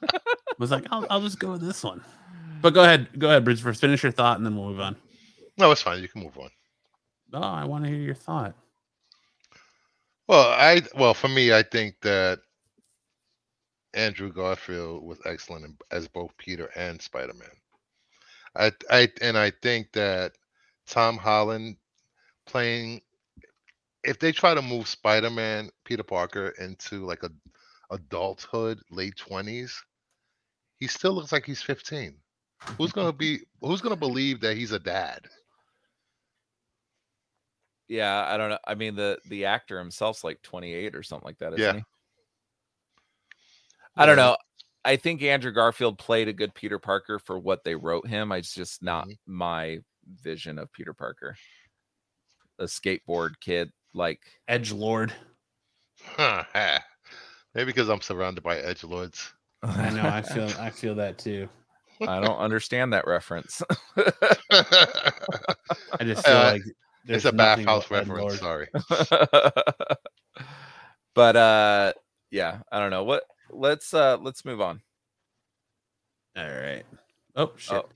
[0.58, 2.02] was like, I'll, I'll just go with this one.
[2.62, 3.62] But go ahead, go ahead, Bridge.
[3.62, 4.96] First, finish your thought, and then we'll move on.
[5.58, 6.02] No, it's fine.
[6.02, 6.50] You can move on.
[7.32, 8.54] Oh, I want to hear your thought.
[10.28, 12.40] Well, I well for me, I think that
[13.94, 17.50] Andrew Garfield was excellent in- as both Peter and Spider Man.
[18.56, 20.32] I I and I think that
[20.86, 21.76] Tom Holland
[22.46, 23.02] playing
[24.04, 27.30] if they try to move Spider Man Peter Parker into like a
[27.90, 29.82] adulthood, late twenties,
[30.78, 32.16] he still looks like he's fifteen.
[32.78, 35.26] Who's gonna be who's gonna believe that he's a dad?
[37.88, 38.58] Yeah, I don't know.
[38.66, 41.74] I mean, the the actor himself's like 28 or something like that, isn't Yeah.
[41.74, 41.84] he?
[43.96, 44.36] I don't know.
[44.84, 48.32] I think Andrew Garfield played a good Peter Parker for what they wrote him.
[48.32, 49.18] It's just not Mhm.
[49.26, 49.78] my
[50.22, 51.36] vision of Peter Parker.
[52.58, 55.12] A skateboard kid, like Edge Lord.
[56.18, 59.32] Maybe because I'm surrounded by edge lords.
[59.62, 60.02] I know.
[60.08, 60.48] I feel.
[60.58, 61.48] I feel that too.
[62.00, 63.60] I don't understand that reference.
[63.96, 64.04] I
[66.02, 66.74] just feel Uh, like it's
[67.04, 68.20] there's a nothing bathhouse reference.
[68.20, 68.38] Lord.
[68.38, 68.68] Sorry.
[71.14, 71.92] but uh
[72.30, 73.04] yeah, I don't know.
[73.04, 74.80] What let's uh let's move on.
[76.36, 76.84] All right.
[77.36, 77.76] Oh shit.
[77.76, 77.88] Oh,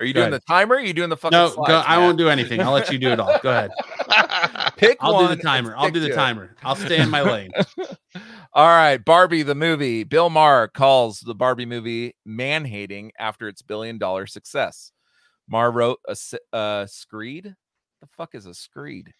[0.00, 0.42] Are you Go doing ahead.
[0.42, 0.74] the timer?
[0.74, 2.60] Or are you doing the fucking no, slides, go, I won't do anything.
[2.60, 3.38] I'll let you do it all.
[3.42, 3.70] Go ahead.
[4.76, 5.74] Pick I'll one do the timer.
[5.76, 6.14] I'll do the it.
[6.14, 6.54] timer.
[6.62, 7.50] I'll stay in my lane.
[8.52, 10.04] All right, Barbie the movie.
[10.04, 14.92] Bill Maher calls the Barbie movie man hating after its billion dollar success.
[15.48, 16.00] Maher wrote
[16.52, 17.54] a screed.
[18.00, 19.12] The fuck is a screed?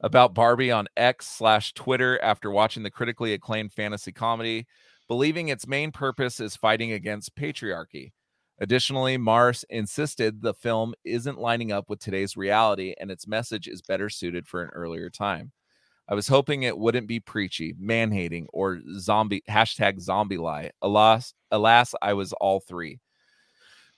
[0.00, 4.66] About Barbie on X slash Twitter after watching the critically acclaimed fantasy comedy,
[5.10, 8.12] believing its main purpose is fighting against patriarchy.
[8.60, 13.82] Additionally, Mars insisted the film isn't lining up with today's reality and its message is
[13.82, 15.50] better suited for an earlier time.
[16.08, 20.70] I was hoping it wouldn't be preachy, man hating, or zombie hashtag zombie lie.
[20.80, 23.00] Alas, alas, I was all three.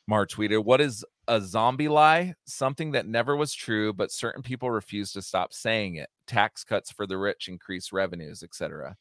[0.07, 2.37] Maher tweeted, What is a zombie lie?
[2.47, 6.09] Something that never was true, but certain people refuse to stop saying it.
[6.27, 8.97] Tax cuts for the rich increase revenues, etc.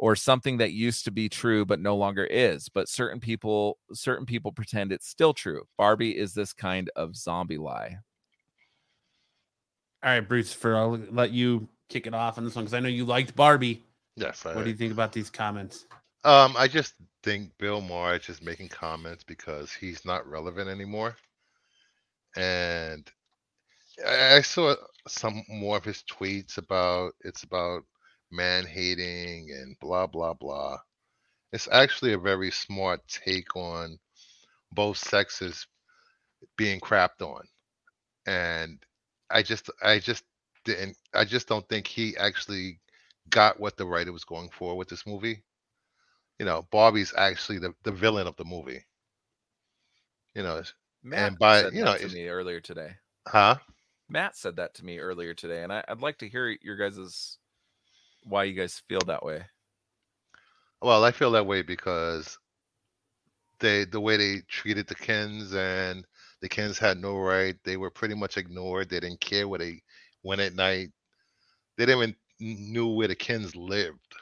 [0.00, 2.70] or something that used to be true but no longer is.
[2.70, 5.62] But certain people certain people pretend it's still true.
[5.76, 7.98] Barbie is this kind of zombie lie.
[10.02, 12.80] All right, Bruce, for I'll let you kick it off on this one because I
[12.80, 13.84] know you liked Barbie.
[14.16, 14.46] Yes.
[14.46, 15.84] I, What do you think about these comments?
[16.24, 21.14] Um, I just think Bill Maher is just making comments because he's not relevant anymore.
[22.36, 23.10] And
[24.06, 27.82] I I saw some more of his tweets about it's about
[28.30, 30.78] man hating and blah blah blah.
[31.52, 33.98] It's actually a very smart take on
[34.72, 35.66] both sexes
[36.56, 37.46] being crapped on.
[38.26, 38.84] And
[39.30, 40.24] I just I just
[40.64, 42.80] didn't I just don't think he actually
[43.30, 45.42] got what the writer was going for with this movie
[46.38, 48.84] you know, Barbie's actually the, the villain of the movie.
[50.34, 50.62] You know,
[51.02, 52.98] Matt by- said you know, that to me earlier today.
[53.28, 53.56] huh?
[54.08, 57.39] Matt said that to me earlier today, and I, I'd like to hear your guys's
[58.22, 59.42] why you guys feel that way.
[60.82, 62.38] Well, I feel that way because
[63.58, 66.06] they the way they treated the Kens and
[66.40, 67.56] the Kens had no right.
[67.64, 68.88] They were pretty much ignored.
[68.88, 69.82] They didn't care where they
[70.22, 70.90] went at night.
[71.76, 74.14] They didn't even knew where the Kens lived.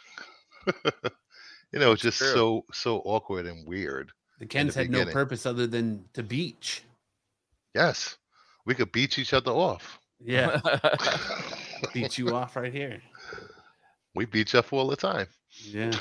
[0.67, 2.33] you know, it's just true.
[2.33, 4.11] so so awkward and weird.
[4.41, 6.83] The Kens the had no purpose other than to beach.
[7.75, 8.17] Yes,
[8.67, 9.99] we could beat each other off.
[10.21, 10.61] Yeah,
[11.95, 13.01] beat you off right here.
[14.19, 15.29] We beat you up all the time.
[15.63, 15.97] Yeah.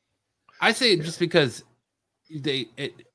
[0.60, 1.62] I say it just because
[2.28, 3.06] they it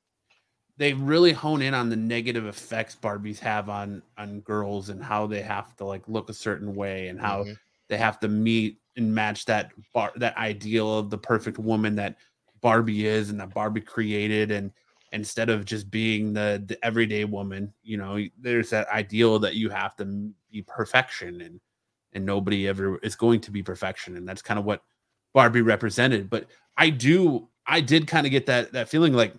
[0.78, 5.26] they really hone in on the negative effects Barbies have on on girls and how
[5.26, 7.58] they have to like look a certain way and how Mhm.
[7.90, 12.16] they have to meet and match that bar that ideal of the perfect woman that
[12.62, 14.72] Barbie is and that Barbie created and
[15.12, 19.68] instead of just being the the everyday woman, you know, there's that ideal that you
[19.68, 20.06] have to
[20.50, 21.60] be perfection and
[22.12, 24.82] and nobody ever is going to be perfection and that's kind of what
[25.34, 26.30] Barbie represented.
[26.30, 29.34] But I do, I did kind of get that that feeling like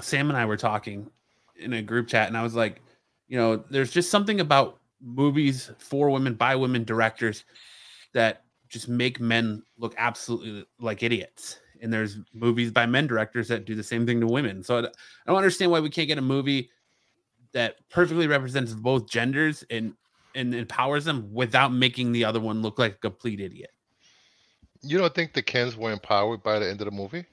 [0.00, 1.10] Sam and I were talking
[1.56, 2.82] in a group chat, and I was like,
[3.28, 7.44] you know, there's just something about movies for women by women directors
[8.12, 11.60] that just make men look absolutely like idiots.
[11.80, 14.62] And there's movies by men directors that do the same thing to women.
[14.62, 14.82] So I
[15.26, 16.70] don't understand why we can't get a movie
[17.52, 19.94] that perfectly represents both genders and
[20.34, 23.70] and empowers them without making the other one look like a complete idiot.
[24.82, 27.24] You don't think the Kens were empowered by the end of the movie?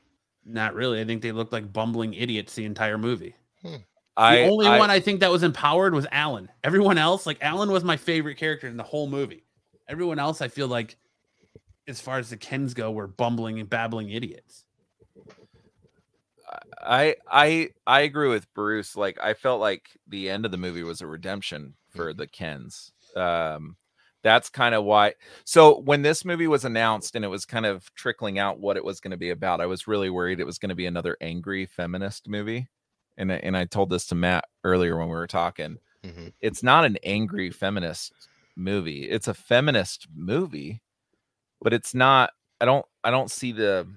[0.45, 1.01] Not really.
[1.01, 3.35] I think they looked like bumbling idiots the entire movie.
[3.61, 3.75] Hmm.
[4.17, 6.49] I the only I- one I think that was empowered was Alan.
[6.63, 9.43] Everyone else, like Alan, was my favorite character in the whole movie.
[9.87, 10.97] Everyone else, I feel like,
[11.87, 14.63] as far as the Kens go, were bumbling and babbling idiots.
[16.81, 18.95] I I I agree with Bruce.
[18.95, 22.91] Like I felt like the end of the movie was a redemption for the Kens.
[23.15, 23.77] Um
[24.23, 27.91] that's kind of why so when this movie was announced and it was kind of
[27.95, 30.59] trickling out what it was going to be about, I was really worried it was
[30.59, 32.69] going to be another angry feminist movie.
[33.17, 35.79] And I, and I told this to Matt earlier when we were talking.
[36.03, 38.13] hmm It's not an angry feminist
[38.55, 39.09] movie.
[39.09, 40.81] It's a feminist movie,
[41.61, 43.87] but it's not I don't I don't see the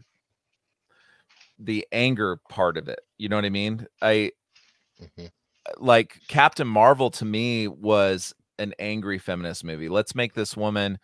[1.59, 3.01] the anger part of it.
[3.19, 3.87] You know what I mean?
[4.03, 4.33] I
[4.99, 5.27] hmm
[5.79, 9.89] like Captain Marvel to me was an angry feminist movie.
[9.89, 10.99] Let's make this woman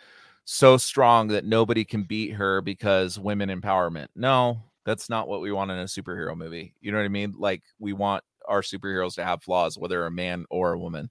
[0.45, 4.09] so strong that nobody can beat her because women empowerment.
[4.15, 6.75] No, that's not what we want in a superhero movie.
[6.81, 7.35] You know what I mean?
[7.39, 11.11] Like we want our superheroes to have flaws whether a man or a woman.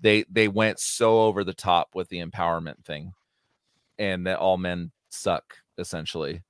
[0.00, 3.12] They they went so over the top with the empowerment thing
[3.98, 6.42] and that all men suck essentially.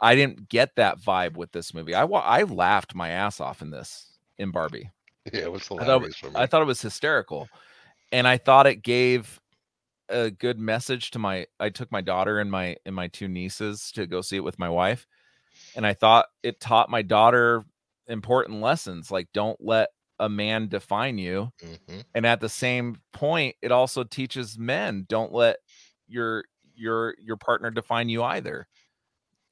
[0.00, 1.94] I didn't get that vibe with this movie.
[1.94, 4.90] I I laughed my ass off in this in Barbie.
[5.32, 6.40] Yeah, it was I thought, for me.
[6.40, 7.48] I thought it was hysterical.
[8.12, 9.40] And I thought it gave
[10.08, 13.92] a good message to my I took my daughter and my and my two nieces
[13.92, 15.06] to go see it with my wife.
[15.76, 17.64] And I thought it taught my daughter
[18.06, 21.52] important lessons like don't let a man define you.
[21.62, 25.58] hmm And at the same point, it also teaches men don't let
[26.06, 28.66] your your your partner define you either.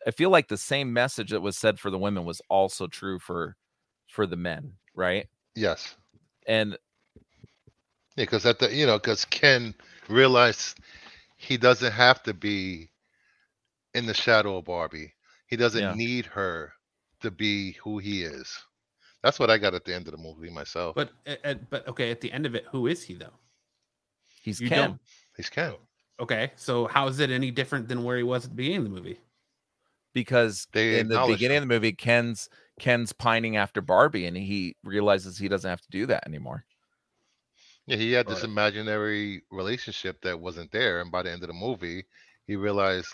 [0.06, 3.18] I feel like the same message that was said for the women was also true
[3.18, 3.56] for
[4.08, 5.26] for the men, right?
[5.56, 5.96] Yes.
[6.46, 6.72] And
[8.16, 9.74] Yeah, because at the you know, because Ken
[10.08, 10.78] realized
[11.36, 12.90] he doesn't have to be
[13.94, 15.12] in the shadow of Barbie.
[15.48, 15.94] He doesn't Yeah.
[15.94, 16.72] need her
[17.22, 18.52] to be who he is.
[19.22, 20.94] That's what I got at the end of the movie myself.
[20.94, 23.32] But at, at- but okay, at the end of it, who is he though?
[24.42, 24.90] he's You Ken.
[24.90, 25.00] don't-
[25.36, 25.74] He's Ken.
[26.20, 28.84] Okay, so how is it any different than where he was at the beginning of
[28.84, 29.20] the movie?
[30.14, 31.62] because They in the beginning him.
[31.64, 32.48] of the movie, Ken's
[32.78, 36.64] Ken's pining after Barbie, and he realizes he doesn't have to do that anymore.
[37.86, 41.54] Yeah, he had this imaginary relationship that wasn't there, and by the end of the
[41.54, 42.04] movie,
[42.46, 43.08] he realized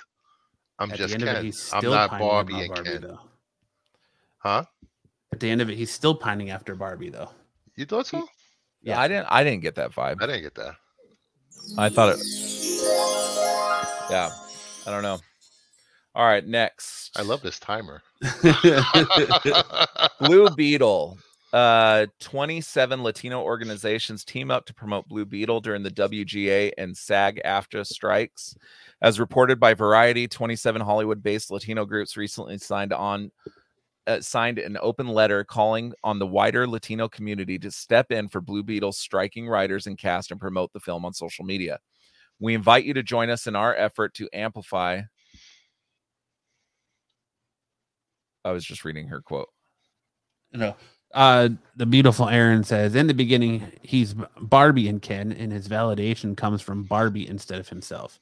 [0.79, 1.45] I'm At just the end of it, Ken.
[1.45, 3.01] he's I'm not Barbie and Barbie, Ken.
[3.03, 3.21] though.
[4.39, 4.65] Huh?
[5.33, 7.31] At the end of it, he's still pining after Barbie, though.
[7.77, 8.27] You thought so?
[8.83, 9.27] Yeah, I didn't.
[9.31, 10.23] I didn't get that vibe.
[10.23, 10.75] I didn't get that.
[11.79, 12.23] I thought it.
[14.11, 14.31] Yeah,
[14.87, 15.21] I don't know.
[16.15, 17.11] All right, next.
[17.17, 18.03] I love this timer.
[20.21, 21.19] Blue Beetle.
[21.53, 27.41] Uh, 27 Latino organizations team up to promote Blue Beetle during the WGA and SAG
[27.45, 28.57] AFTRA strikes.
[29.03, 33.31] As reported by Variety, 27 Hollywood-based Latino groups recently signed on
[34.07, 38.41] uh, signed an open letter calling on the wider Latino community to step in for
[38.41, 41.79] Blue Beetle's striking writers and cast and promote the film on social media.
[42.41, 45.03] We invite you to join us in our effort to amplify.
[48.45, 49.49] I was just reading her quote.
[50.53, 50.77] you know,
[51.15, 56.37] uh, the beautiful Aaron says in the beginning he's Barbie and Ken, and his validation
[56.37, 58.19] comes from Barbie instead of himself.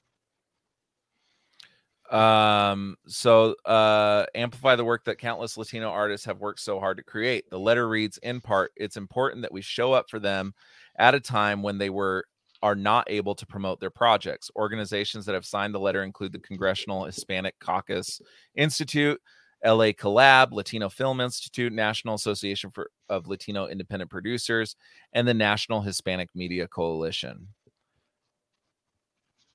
[2.10, 7.04] Um, so uh amplify the work that countless Latino artists have worked so hard to
[7.04, 7.48] create.
[7.50, 10.52] The letter reads in part, it's important that we show up for them
[10.96, 12.24] at a time when they were
[12.62, 14.50] are not able to promote their projects.
[14.56, 18.20] Organizations that have signed the letter include the Congressional Hispanic Caucus
[18.56, 19.20] Institute,
[19.64, 24.76] LA Collab, Latino Film Institute, National Association for of Latino Independent Producers,
[25.12, 27.48] and the National Hispanic Media Coalition.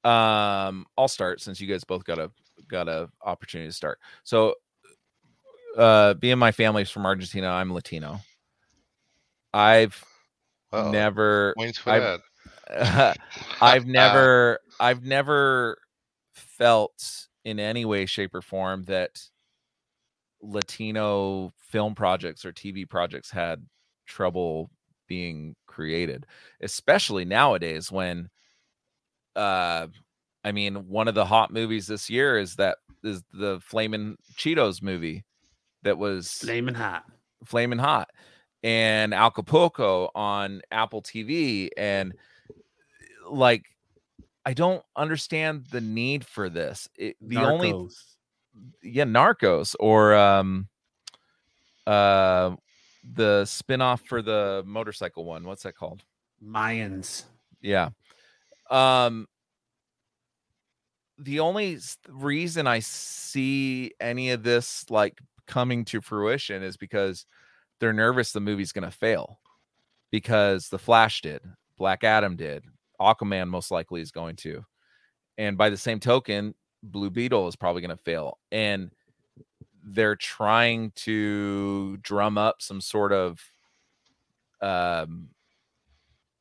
[0.03, 2.29] Um, I'll start since you guys both got a
[2.67, 3.99] got a opportunity to start.
[4.23, 4.53] So,
[5.77, 8.19] uh, being my family's from Argentina, I'm Latino.
[9.53, 10.03] I've
[10.71, 10.91] Uh-oh.
[10.91, 13.17] never Points for I've- that.
[13.61, 15.77] I've never I've never
[16.33, 19.21] felt in any way, shape, or form that
[20.45, 23.65] Latino film projects or TV projects had
[24.05, 24.69] trouble
[25.07, 26.25] being created,
[26.61, 28.29] especially nowadays when
[29.35, 29.87] uh
[30.43, 34.81] I mean one of the hot movies this year is that is the Flamin' Cheetos
[34.81, 35.23] movie
[35.83, 37.05] that was Flaming hot.
[37.45, 38.09] Flamin' Hot
[38.63, 41.69] and Acapulco on Apple TV.
[41.77, 42.13] And
[43.29, 43.63] like,
[44.43, 46.89] I don't understand the need for this.
[46.97, 48.14] It, the only, Narcos.
[48.83, 50.67] Yeah, Narcos or, um,
[51.85, 52.55] uh,
[53.13, 55.43] the spin-off for the motorcycle one.
[55.43, 56.03] What's that called?
[56.43, 57.23] Mayans.
[57.61, 57.89] Yeah.
[58.69, 59.27] Um
[61.17, 61.77] the only
[62.09, 67.25] reason I see any of this like coming to fruition is because
[67.79, 69.39] they're nervous the movie's going to fail.
[70.11, 71.41] Because The Flash did,
[71.77, 72.63] Black Adam did,
[72.99, 74.65] Aquaman most likely is going to.
[75.37, 76.53] And by the same token,
[76.91, 78.39] Blue Beetle is probably going to fail.
[78.51, 78.91] And
[79.83, 83.39] they're trying to drum up some sort of
[84.61, 85.29] um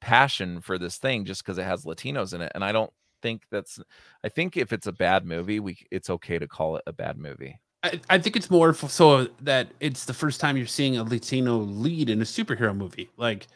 [0.01, 2.53] passion for this thing just because it has Latinos in it.
[2.55, 2.93] And I don't
[3.23, 3.81] think that's
[4.23, 7.19] I think if it's a bad movie, we it's okay to call it a bad
[7.19, 7.59] movie.
[7.83, 11.59] I, I think it's more so that it's the first time you're seeing a Latino
[11.59, 13.11] lead in a superhero movie.
[13.17, 13.47] Like,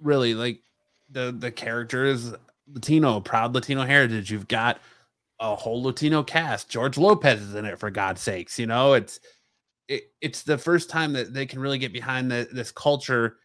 [0.00, 0.60] really, like
[1.10, 2.34] the the character is
[2.72, 4.30] Latino, proud Latino heritage.
[4.30, 4.80] You've got
[5.40, 6.68] a whole Latino cast.
[6.68, 8.58] George Lopez is in it for God's sakes.
[8.58, 9.20] You know, it's
[9.88, 13.36] it, it's the first time that they can really get behind the, this culture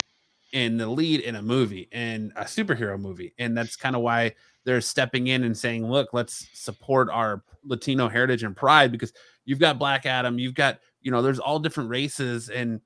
[0.53, 4.33] in the lead in a movie in a superhero movie, and that's kind of why
[4.65, 9.13] they're stepping in and saying, "Look, let's support our Latino heritage and pride." Because
[9.45, 12.81] you've got Black Adam, you've got you know, there's all different races and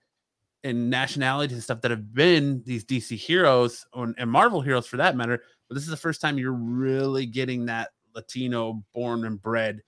[0.63, 5.15] and nationalities and stuff that have been these DC heroes and Marvel heroes for that
[5.15, 5.41] matter.
[5.67, 9.81] But this is the first time you're really getting that Latino born and bred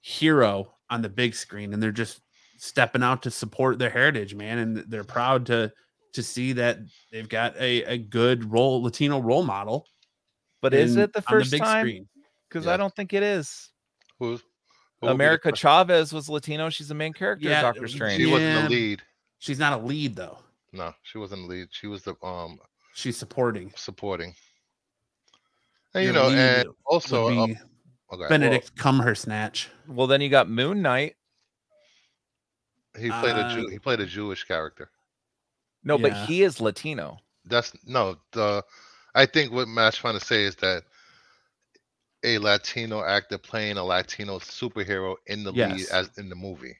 [0.00, 2.20] hero on the big screen, and they're just
[2.58, 5.72] stepping out to support their heritage, man, and they're proud to
[6.12, 6.78] to see that
[7.10, 9.86] they've got a, a good role Latino role model.
[10.62, 11.84] But is it the on first time?
[11.84, 12.08] screen.
[12.48, 12.74] Because Yeah.
[12.74, 13.70] I don't think it is.
[14.20, 14.40] Who's
[15.00, 16.70] who will be the America Chavez was Latino.
[16.70, 18.16] She's the main character Yeah, Doctor Strange.
[18.22, 18.62] She wasn't Yeah.
[18.62, 19.02] the lead.
[19.40, 20.38] She's not a lead though.
[20.72, 21.68] No, she wasn't the lead.
[21.72, 22.58] She was the um
[22.94, 23.72] She's supporting.
[23.76, 24.34] supporting.
[25.94, 27.56] And you know, and also uh, be
[28.12, 29.68] okay, Benedict Cumbersnatch.
[29.86, 31.14] Well, then you got Moon Knight.
[32.98, 34.90] he played a uh, Jew, he played a Jewish character.
[35.84, 37.18] No, but he is Latino.
[37.44, 38.64] That's no the.
[39.14, 40.82] I think what Matt's trying to say is that
[42.24, 46.74] a Latino actor playing a Latino superhero in the lead as in the movie.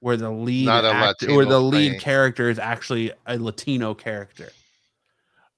[0.00, 3.38] where the lead Not a act- Latino where the lead playing- character is actually a
[3.38, 4.50] Latino character.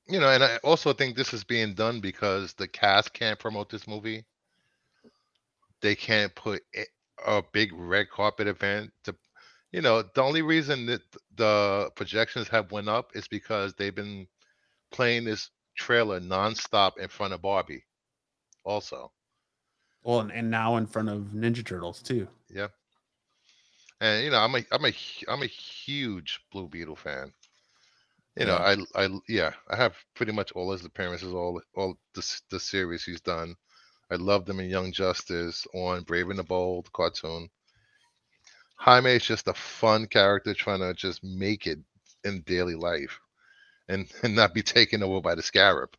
[0.09, 3.71] You know, and I also think this is being done because the cast can't promote
[3.71, 4.25] this movie.
[5.81, 6.63] They can't put
[7.27, 9.15] a big red carpet event to,
[9.73, 11.03] you know, the only reason that
[11.37, 14.27] the projections have went up is because they've been
[14.91, 17.85] playing this trailer nonstop in front of Barbie.
[18.65, 19.13] Also,
[20.03, 22.29] Well, and, and now in front of Ninja Turtles too.
[22.49, 22.69] Yeah.
[24.01, 24.93] And you know, I'm a I'm a
[25.29, 27.33] I'm a huge Blue Beetle fan.
[28.37, 32.41] You know, I I yeah, I have pretty much all his appearances, all all the
[32.51, 33.57] the series he's done.
[34.11, 37.51] I love them in Young Justice, on Brave and the Bold cartoon.
[38.77, 41.79] Jaime is just a fun character trying to just make it
[42.25, 43.21] in daily life,
[43.89, 45.97] and and not be taken over by the Scarab.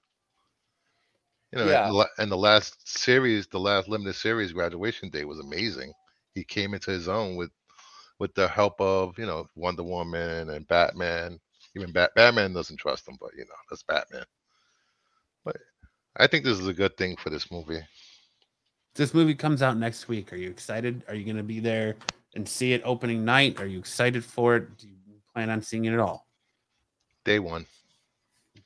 [1.51, 1.93] You know, Yeah.
[1.99, 5.93] and, and the last series, the last limited series, Graduation Day, was amazing.
[6.34, 7.51] He came into his own with
[8.19, 11.39] with the help of you know Wonder Woman and Batman.
[11.76, 14.26] Even Bat- Batman doesn't trust him, but you know that's Batman.
[15.43, 15.57] But
[16.17, 17.82] I think this is a good thing for this movie.
[18.95, 20.32] This movie comes out next week.
[20.32, 21.03] Are you excited?
[21.07, 21.95] Are you going to be there
[22.36, 23.59] and see it opening night?
[23.59, 24.78] Are you excited for it?
[24.78, 24.93] Do you
[25.34, 26.28] plan on seeing it at all?
[27.26, 27.65] Day one.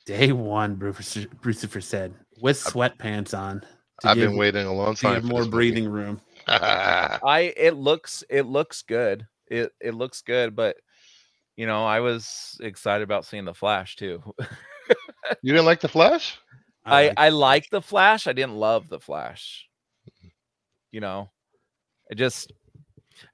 [0.04, 3.62] Day one, Bruce, Brucifer said, with sweatpants on.
[4.04, 5.14] I've give- been waiting a long time.
[5.14, 5.56] give for more this movie.
[5.56, 6.20] breathing room.
[6.46, 9.26] I it looks it looks good.
[9.48, 10.76] It it looks good, but
[11.58, 14.22] you know, I was excited about seeing the Flash too.
[15.42, 16.38] you didn't like the Flash?
[16.86, 18.28] I I like the Flash.
[18.28, 19.66] I didn't love the Flash.
[20.92, 21.28] You know,
[22.10, 22.52] I just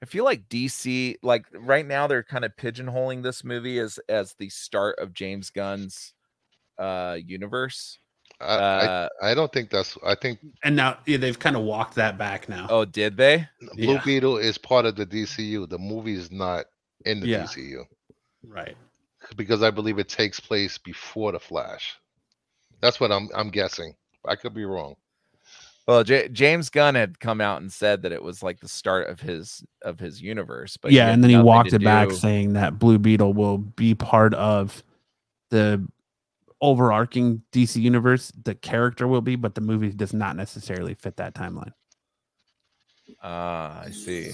[0.01, 4.33] I feel like DC like right now they're kind of pigeonholing this movie as as
[4.39, 6.15] the start of James Gunn's
[6.79, 7.99] uh universe.
[8.41, 9.99] I, Uh I I don't think that's.
[10.03, 12.65] I think and now yeah, they've kind of walked that back now.
[12.71, 13.47] oh, did they?
[13.75, 14.01] Blue Yeah.
[14.03, 15.69] Beetle is part of the DCU.
[15.69, 16.65] The movie is not
[17.05, 17.43] in the Yeah.
[17.43, 17.85] DCU
[18.47, 18.75] Right.
[19.35, 21.95] because I believe it takes place before the Flash.
[22.81, 23.95] That's what I'm I'm guessing.
[24.27, 24.95] I could be wrong.
[25.87, 29.07] Well, J- James Gunn had come out and said that it was like the start
[29.07, 32.53] of his of his universe, but yeah, and then he walked to it back saying
[32.53, 34.83] that Blue Beetle will be part of
[35.51, 35.85] the
[36.59, 38.31] overarching DC universe.
[38.43, 41.73] The character will be, but the movie does not necessarily fit that timeline.
[43.21, 44.31] Ah, I see.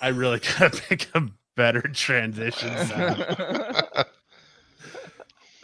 [0.00, 3.26] I really gotta pick a better transition sound.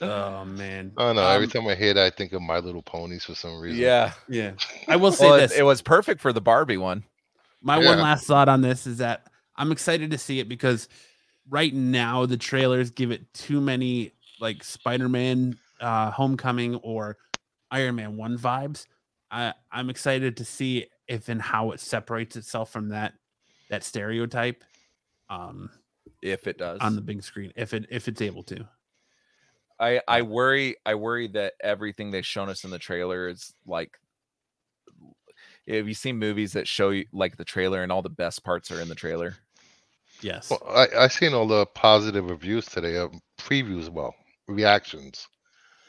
[0.03, 0.93] oh man.
[0.97, 1.27] Oh no!
[1.27, 3.81] Every Um, time I hear that, I think of My Little Ponies for some reason.
[3.81, 4.13] yeah.
[4.29, 4.53] Yeah.
[4.89, 5.59] I will say Well, it, this.
[5.59, 7.05] it was perfect for the Barbie one.
[7.63, 7.91] My Yeah.
[7.91, 9.27] one last thought on this is that
[9.57, 10.89] I'm excited to see it because
[11.49, 17.17] right now the trailers give it too many like Spider-Man uh Homecoming or
[17.71, 18.87] Iron Man 1 vibes.
[19.31, 23.15] I I'm excited to see if and how it separates itself from that
[23.71, 24.63] that stereotype
[25.31, 25.71] um
[26.25, 28.67] If it does, on the big screen if it if it's able to.
[29.79, 33.99] I I worry I worry that everything they've shown us in the trailer is like.
[35.69, 38.71] Have you seen movies that show you like the trailer and all the best parts
[38.71, 39.37] are in the trailer?
[40.23, 40.51] Yes.
[40.51, 42.97] Well, I I seen all the positive reviews today.
[42.97, 43.09] Uh,
[43.39, 44.15] previews, well,
[44.49, 45.29] reactions.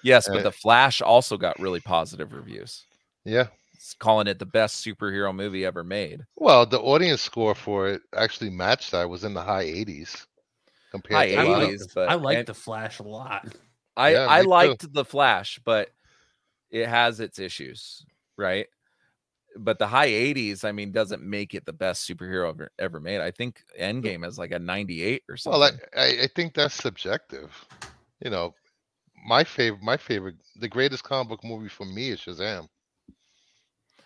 [0.04, 2.84] Yes, but Uh, the Flash also got really positive reviews.
[3.24, 3.48] Yeah.
[3.86, 6.22] It's calling it the best superhero movie ever made.
[6.38, 9.08] Well, the audience score for it actually matched that.
[9.08, 10.26] Was in the high 80s
[10.90, 13.48] compared High to a lot of- 80s, but I like and- the Flash a lot.
[13.96, 14.50] I Yeah, I me too.
[14.50, 15.92] liked the Flash, but
[16.72, 18.04] it has its issues,
[18.38, 18.66] right?
[19.56, 23.22] But the high 80s, I mean, doesn't make it the best superhero ever, ever made.
[23.22, 25.60] I think Endgame is like a 98 or something.
[25.62, 27.54] Well, I, I I think that's subjective.
[28.20, 28.56] You know,
[29.28, 32.68] my favorite, my favorite, the greatest comic book movie for me is Shazam.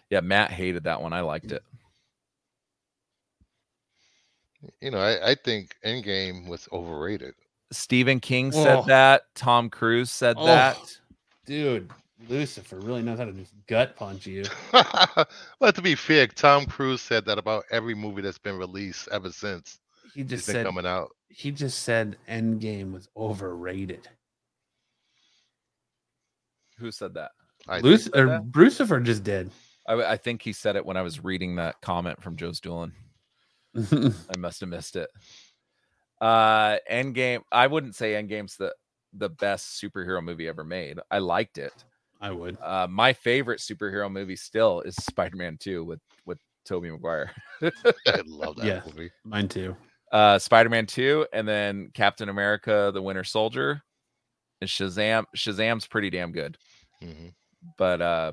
[0.10, 1.14] Yeah, Matt hated that one.
[1.14, 1.64] I liked it.
[4.82, 7.34] You know, I, I think Endgame was overrated.
[7.72, 8.64] Stephen King oh.
[8.64, 8.84] said Oh.
[8.88, 9.24] that.
[9.36, 10.46] Tom Cruise said Oh.
[10.46, 10.78] that.
[11.46, 11.90] Dude,
[12.28, 14.44] Lucifer really knows how to just gut punch you.
[14.72, 19.32] but to be fair, Tom Cruise said that about every movie that's been released ever
[19.32, 19.80] since
[20.14, 21.10] He just been said coming out.
[21.30, 24.08] he just said Endgame was overrated.
[26.80, 27.32] Who said that?
[27.68, 28.52] I Luc- or that?
[28.52, 29.52] Brucifer just did.
[29.88, 32.94] I, I think he said it when I was reading that comment from Joe's Doolin.
[33.76, 35.10] I must have missed it.
[36.22, 37.42] Uh Endgame.
[37.52, 38.74] I wouldn't say Endgame's the
[39.14, 41.00] the best superhero movie ever made.
[41.10, 41.72] I liked it.
[42.20, 42.58] I would.
[42.62, 47.32] Uh my favorite superhero movie still is Spider-Man 2 with with Tobey Maguire.
[47.62, 47.72] I
[48.26, 48.82] love that Yeah.
[48.86, 49.12] movie.
[49.24, 49.76] Mine too.
[50.12, 53.82] Uh Spider-Man 2 and then Captain America the Winter Soldier
[54.62, 55.24] and Shazam.
[55.38, 56.58] Shazam's pretty damn good.
[57.02, 57.30] hmm
[57.78, 58.32] But uh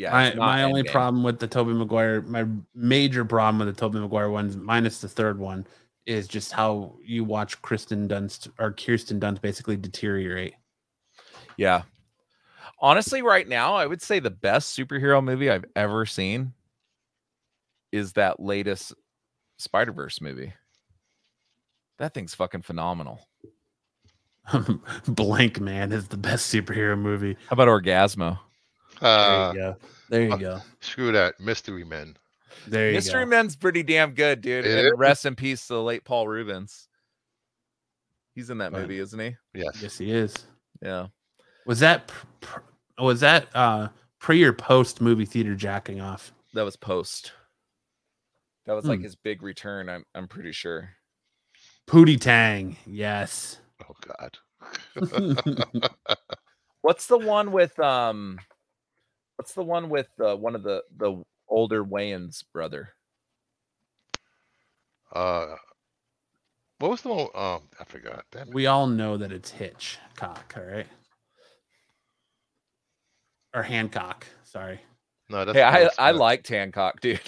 [0.00, 0.92] yeah, my my only Endgame.
[0.92, 5.08] problem with the Toby Maguire, my major problem with the Toby Maguire ones, minus the
[5.08, 5.66] third one,
[6.06, 10.54] is just how you watch Kristen Dunst or Kirsten Dunst basically deteriorate.
[11.58, 11.82] Yeah.
[12.80, 16.54] Honestly, right now, I would say the best superhero movie I've ever seen
[17.92, 18.94] is that latest
[19.58, 20.54] Spider Verse movie.
[21.98, 23.20] That thing's fucking phenomenal.
[24.50, 27.36] Blankman is the best superhero movie.
[27.48, 28.38] How about Orgazmo?
[29.00, 29.76] There Uh, you go.
[30.08, 30.58] There you uh, go.
[30.80, 31.38] screw that.
[31.40, 32.16] Mystery Men.
[32.66, 33.30] There you Mystery go.
[33.30, 34.66] Men's pretty damn good, dude.
[34.66, 34.92] It and is.
[34.96, 36.88] rest in peace to the late Paul Reubens.
[38.34, 38.82] He's in that Right.
[38.82, 39.36] movie, isn't he?
[39.54, 39.80] Yes.
[39.82, 40.34] Yes, he is.
[40.82, 41.06] Yeah.
[41.66, 42.60] Was that pr- pr-
[43.02, 43.88] was that uh
[44.18, 46.32] pre or post movie theater jacking off?
[46.54, 47.32] That was post.
[48.66, 49.04] That was like Hmm.
[49.04, 50.90] his big return, I'm I'm pretty sure.
[51.88, 52.76] Pootie Tang.
[52.86, 53.58] Yes.
[53.88, 54.38] Oh God.
[56.82, 58.38] What's the one with um
[59.40, 62.90] what's the one with uh, one of the the older Wayans brother?
[65.14, 65.56] uh,
[66.78, 67.28] what was the one?
[67.34, 68.24] Um, I forgot.
[68.32, 70.86] Damn we all know that it's Hitchcock, all right?
[73.54, 74.26] Or Hancock.
[74.44, 74.80] Sorry.
[75.30, 76.12] No, that's Hey, I Will I Smith.
[76.12, 77.20] liked Hancock, dude.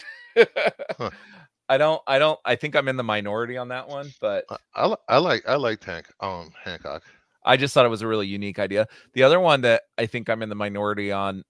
[0.99, 1.11] Huh.
[1.69, 4.57] I don't I don't I think I'm in the minority on that one, but I,
[4.75, 7.03] I, I like I like Tank um Hancock.
[7.45, 8.87] I just thought it was a really unique idea.
[9.15, 11.45] The other one that I think I'm in the minority on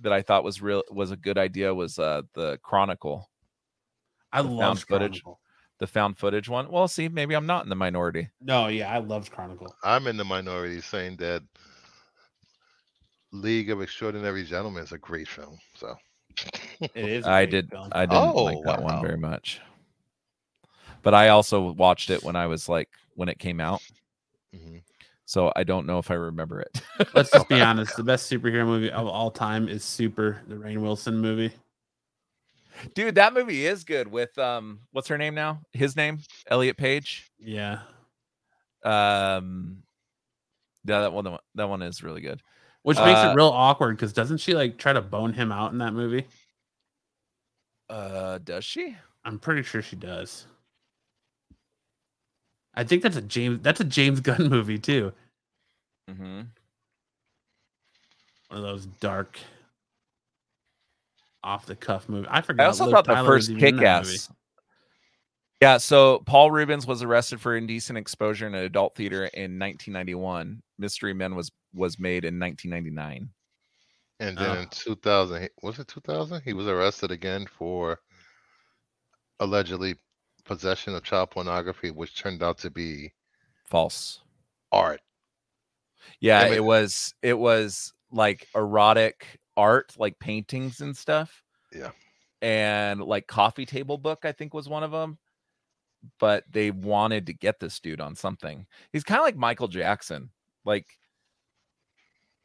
[0.00, 3.28] that I thought was real was a good idea was uh the Chronicle,
[4.32, 5.22] I The love found footage.
[5.22, 5.40] Chronicle.
[5.78, 6.70] the found footage one.
[6.70, 8.28] Well, see, maybe I'm not in the minority.
[8.40, 9.74] No, yeah, I loved Chronicle.
[9.84, 11.42] I'm in the minority saying that
[13.32, 15.58] League of Extraordinary Gentlemen is a great film.
[15.76, 15.94] So
[16.80, 17.26] it is.
[17.26, 17.88] I did film.
[17.92, 19.60] I didn't like Oh, that one very much.
[21.02, 23.80] But I also watched it when I was like when it came out.
[24.54, 24.82] mhm.
[25.30, 26.82] So I don't know if I remember it.
[27.14, 27.96] Let's just be honest.
[27.96, 31.52] The best superhero movie of all time is Super, the Rainn Wilson movie.
[32.96, 35.60] Dude, that movie is good with um what's her name now?
[35.72, 36.18] His name?
[36.48, 37.30] Elliot Page.
[37.38, 37.78] Yeah.
[38.82, 39.84] Um
[40.84, 42.42] yeah, that one that one is really good.
[42.82, 45.70] Which makes Uh, it real awkward because doesn't she like try to bone him out
[45.70, 46.26] in that movie?
[47.88, 48.96] Uh does she?
[49.24, 50.46] I'm pretty sure she does.
[52.74, 55.12] I think that's a James that's a James Gunn movie too.
[56.10, 56.40] Mm-hmm.
[58.48, 59.38] One of those dark
[61.42, 62.26] off the cuff movie.
[62.30, 62.64] I forgot.
[62.64, 64.30] I also Liv thought the Tyler first was kick ass.
[65.60, 70.62] Yeah, so Paul Reubens was arrested for indecent exposure in an adult theater in 1991.
[70.78, 73.28] Mystery Men was was made in 1999.
[74.20, 74.60] And then Oh.
[74.60, 76.42] in 2000, was it 2000?
[76.44, 78.00] He was arrested again for
[79.38, 79.94] allegedly
[80.50, 83.12] possession of child pornography, which turned out to be
[83.66, 84.20] False.
[84.72, 85.00] art.
[86.18, 86.56] Yeah, Damn it.
[86.56, 91.44] it was it was like erotic art, like paintings and stuff.
[91.72, 91.90] Yeah.
[92.42, 95.18] And like coffee table book, I think was one of them.
[96.18, 98.66] But they wanted to get this dude on something.
[98.92, 100.30] He's kind of like Michael Jackson.
[100.64, 100.86] Like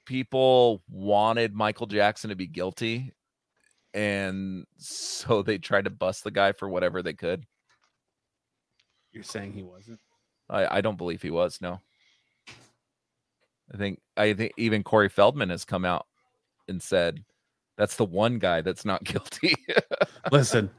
[0.05, 3.13] people wanted Michael Jackson to be guilty.
[3.95, 7.45] And so they tried to bust the guy for whatever they could.
[9.15, 9.99] You're saying he wasn't?
[10.49, 11.59] I, I don't believe he was.
[11.61, 11.79] No.
[13.73, 16.05] I think I think even Corey Feldman has come out
[16.67, 17.23] and said
[17.77, 19.55] that's the one guy that's not guilty.
[20.31, 20.69] Listen,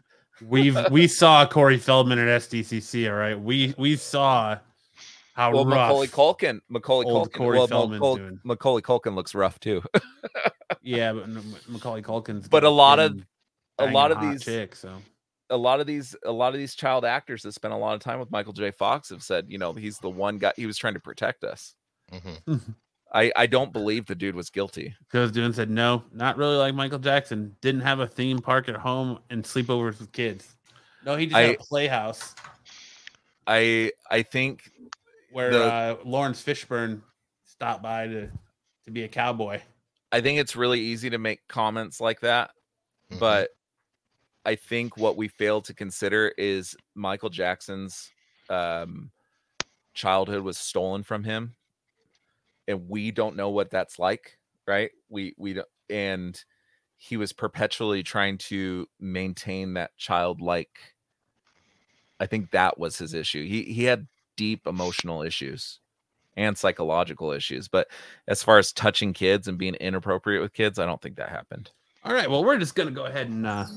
[0.43, 3.11] we've we saw Corey Feldman at SDCC.
[3.11, 4.59] All right, we we saw
[5.34, 5.89] how well, rough.
[5.89, 8.41] Macaulay Culkin, Macaulay old Culkin, Corey well, Feldman's Macau- doing.
[8.45, 9.82] Macaulay Culkin looks rough too.
[10.82, 12.47] Yeah, but no, Macaulay Culkin's.
[12.49, 13.20] But a lot of-
[13.78, 14.78] a lot of these- chicks.
[14.80, 14.93] So
[15.51, 18.01] a lot of these, a lot of these child actors that spent a lot of
[18.01, 18.70] time with Michael J.
[18.70, 20.53] Fox have said, you know, he's the one guy.
[20.57, 21.74] He was trying to protect us.
[22.12, 22.57] hmm
[23.14, 24.94] I I don't believe the dude was guilty.
[25.12, 27.55] goes doing said no, not really like Michael Jackson.
[27.61, 30.57] Didn't have a theme park at home and sleepovers with kids.
[31.05, 32.34] No, he just had I- a playhouse
[33.47, 34.70] I I think
[35.30, 37.03] where The- uh, Laurence Fishburne
[37.44, 38.26] stopped by to
[38.86, 39.61] to be a cowboy.
[40.12, 42.51] I think it's really easy to make comments like that
[43.12, 43.18] Mhm.
[43.20, 43.51] but
[44.47, 48.12] I think what we fail to consider is Michael Jackson's
[48.49, 49.11] um,
[49.92, 51.57] childhood was stolen from him,
[52.68, 54.92] and we don't know what that's like, right?
[55.09, 56.40] We we don't, and
[56.97, 60.78] he was perpetually trying to maintain that childlike.
[62.20, 63.44] I think that was his issue.
[63.44, 65.80] He he had deep emotional issues
[66.36, 67.88] and psychological issues, but
[68.28, 71.72] as far as touching kids and being inappropriate with kids, I don't think that happened.
[72.07, 73.67] All right, well, we're just gonna go ahead and uh,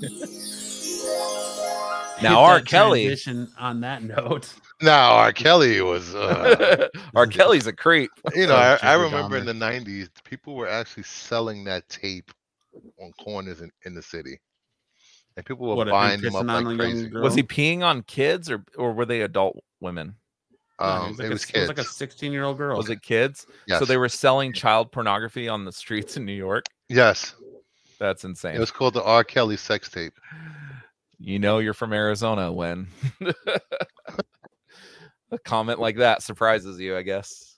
[2.21, 2.61] Now, hit R.
[2.61, 5.31] Kelly- transition On that note, Now, R.
[5.31, 7.25] Kelly was, uh, R.
[7.27, 8.11] Kelly's a creep.
[8.35, 12.29] you know, I, I remember in the 90s, people were actually selling that tape
[13.01, 14.39] on corners in, in the city.
[15.37, 17.09] And people were What, buying them up on like a crazy.
[17.13, 20.15] Was he peeing on kids or or were they adult women?
[20.81, 22.57] No, he Um, was like it a- was it was like a 16 year old
[22.57, 22.75] girl.
[22.75, 23.45] Was it kids?
[23.65, 23.79] Yes.
[23.79, 26.65] So they were selling child pornography on the streets in New York.
[26.89, 27.35] yes.
[27.99, 28.55] That's insane.
[28.55, 29.23] It was called the R.
[29.23, 30.13] Kelly sex tape.
[31.19, 32.87] You know you're from Arizona when
[35.31, 37.57] a comment like that surprises you, I guess.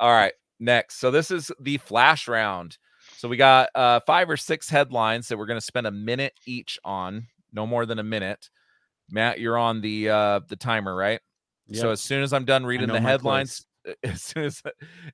[0.00, 1.00] All right, next.
[1.00, 2.76] So this is the flash round.
[3.16, 5.90] So So we got uh, five or six headlines that we're going to spend a
[5.90, 8.50] minute each on, no more than a minute.
[9.10, 11.20] Matt, you're on the uh, the timer, right?
[11.72, 13.66] So as soon as I'm done reading the my headlines,
[14.04, 14.62] as soon as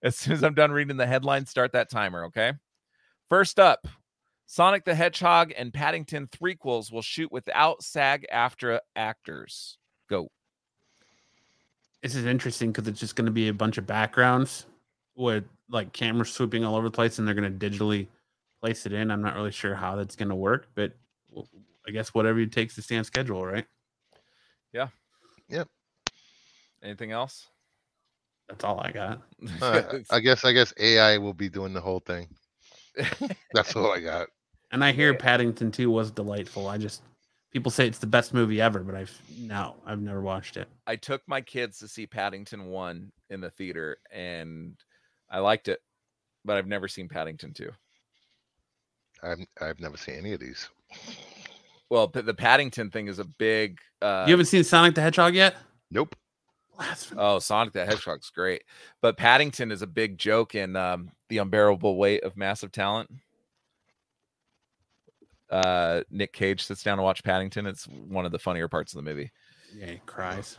[0.02, 2.24] as soon as I'm done reading the headlines, start that timer.
[2.24, 2.52] Okay.
[3.28, 3.86] First up,
[4.46, 9.78] Sonic the Hedgehog and Paddington threequels will shoot without SAG AFTRA actors.
[10.10, 10.28] Go.
[12.02, 14.66] this is interesting because it's just going to be a bunch of backgrounds
[15.14, 18.08] with like cameras swooping all over the place, and they're going to digitally
[18.60, 19.10] place it in.
[19.10, 20.92] I'm not really sure how that's going to work, but
[21.86, 23.64] I guess whatever it takes to stay on schedule, right?
[24.72, 24.88] Yeah.
[25.48, 25.68] Yep.
[26.82, 27.48] Anything else?
[28.48, 29.22] That's all I got.
[29.60, 32.28] Uh, I guess I guess AI will be doing the whole thing.
[33.52, 34.28] That's all I got.
[34.70, 35.18] And I hear Yeah.
[35.18, 36.68] Paddington 2 was delightful.
[36.68, 37.02] I just
[37.52, 40.68] people say it's the best movie ever, but I've no, I've never watched it.
[40.86, 44.74] I took my kids to see Paddington 1 in the theater and
[45.30, 45.80] I liked it,
[46.44, 47.70] but I've never seen Paddington 2.
[49.22, 50.68] I've I've never seen any of these.
[51.90, 55.56] Well, the Paddington thing is a big uh you haven't seen Sonic the Hedgehog yet?
[55.90, 56.16] Nope.
[57.16, 58.62] Oh, Sonic the Hedgehog's great.
[59.00, 63.10] But Paddington is a big joke in um, The Unbearable Weight of Massive Talent.
[65.50, 67.66] Uh, Nick Cage sits down to watch Paddington.
[67.66, 69.30] It's one of the funnier parts of the movie.
[69.76, 70.58] Yeah, he cries.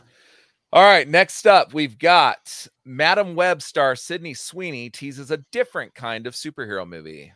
[0.72, 6.26] All right, next up, we've got Madame Web star Sydney Sweeney teases a different kind
[6.26, 7.32] of superhero movie.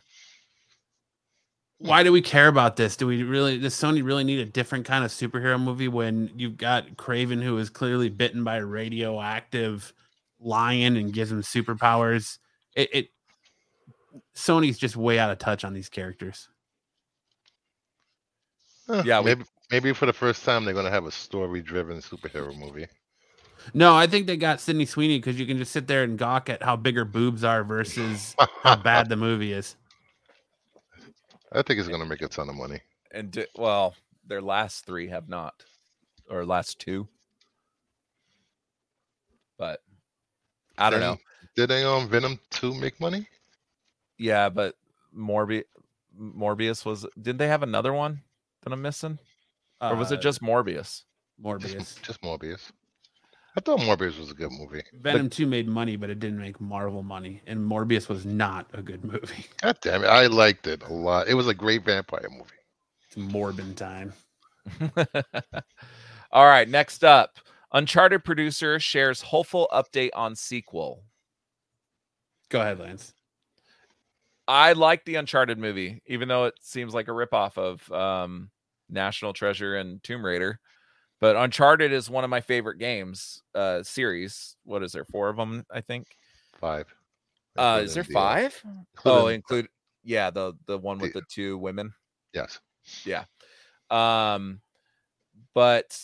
[1.79, 2.97] Why do we care about this?
[2.97, 6.57] Do we really does Sony really need a different kind of superhero movie when you've
[6.57, 9.93] got Kraven who is clearly bitten by a radioactive
[10.41, 12.37] lion and gives him superpowers?
[12.75, 13.07] It, it
[14.35, 16.49] Sony's just way out of touch on these characters.
[18.87, 22.57] Huh, Yeah, we- maybe maybe for the first time they're gonna have a story-driven superhero
[22.57, 22.87] movie.
[23.73, 26.49] No, I think they got Sydney Sweeney because you can just sit there and gawk
[26.49, 29.75] at how big her boobs are versus how bad the movie is.
[31.51, 32.79] I think it's gonna make a ton of money.
[33.11, 33.95] And di- well,
[34.25, 35.63] their last three have not,
[36.29, 37.07] or last two.
[39.57, 39.81] But
[40.77, 41.17] I don't know.
[41.55, 43.27] Did they um Venom 2 make money?
[44.17, 44.75] Yeah, but
[45.15, 45.63] Morbi
[46.17, 48.21] Morbius was didn't they have another one
[48.63, 49.19] that I'm missing?
[49.81, 51.03] Or was it Uh, just Morbius?
[51.41, 51.71] Morbius?
[51.71, 52.71] Just, just Morbius.
[53.57, 54.83] I thought Morbius was a good movie.
[55.01, 57.41] Venom 2 made money, but it didn't make Marvel money.
[57.47, 59.45] And Morbius was not a good movie.
[59.61, 60.07] God damn it.
[60.07, 61.27] I liked it a lot.
[61.27, 62.43] It was a great vampire movie.
[63.07, 64.13] It's Morbin time.
[66.31, 67.37] All right, next up.
[67.71, 71.03] Uncharted producer shares hopeful update on sequel.
[72.49, 73.13] Go ahead, Lance.
[74.47, 78.49] I like the Uncharted movie, even though it seems like a ripoff of um,
[78.89, 80.59] National Treasure and Tomb Raider.
[81.21, 84.55] But Uncharted is one of my favorite games uh, series.
[84.63, 85.03] What is there?
[85.05, 86.07] Four of them, I think.
[86.59, 86.87] Five.
[87.57, 88.63] Uh, is there Including the, uh, five?
[89.05, 89.67] Oh, include
[90.03, 91.93] yeah the the one with the- the two women.
[92.33, 92.59] Yes.
[93.05, 93.25] Yeah.
[93.89, 94.61] Um,
[95.53, 95.99] but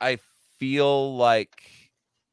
[0.00, 0.18] I
[0.58, 1.70] feel like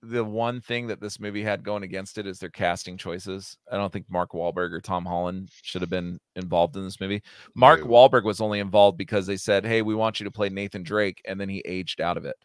[0.07, 3.57] the one thing that this movie had going against it is their casting choices.
[3.71, 7.21] I don't think Mark Wahlberg or Tom Holland should have been involved in this movie.
[7.55, 7.87] Mark No.
[7.87, 11.21] Wahlberg was only involved because they said, "Hey, we want you to play Nathan Drake,"
[11.25, 12.35] and then he aged out of it.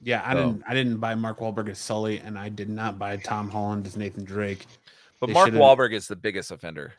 [0.00, 0.46] Yeah, I Oh.
[0.52, 3.86] didn't I didn't buy Mark Wahlberg as Sully, and I did not buy Tom Holland
[3.86, 4.66] as Nathan Drake.
[5.20, 6.94] But They Mark should've- Wahlberg is the biggest offender.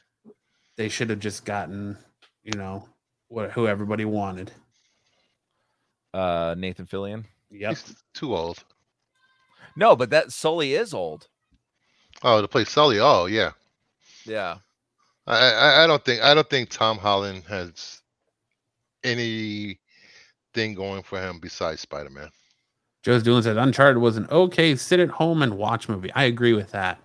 [0.76, 1.98] They should have just gotten,
[2.44, 2.88] you know,
[3.28, 4.52] what who everybody wanted.
[6.14, 7.26] Uh, Nathan Fillion.
[7.52, 7.70] Yep.
[7.70, 8.64] He's too old.
[9.76, 11.28] No, but that Sully is old.
[12.24, 12.99] Oh, to play Sully.
[12.99, 13.52] Oh, yeah.
[14.26, 14.58] Yeah.
[15.28, 18.02] I, I I don't think I don't think Tom Holland has
[19.04, 19.78] anything
[20.76, 22.30] going for him besides Spider Man.
[23.04, 26.12] Joe's Doolin said Uncharted was an okay sit at home and watch movie.
[26.14, 26.99] I agree with that.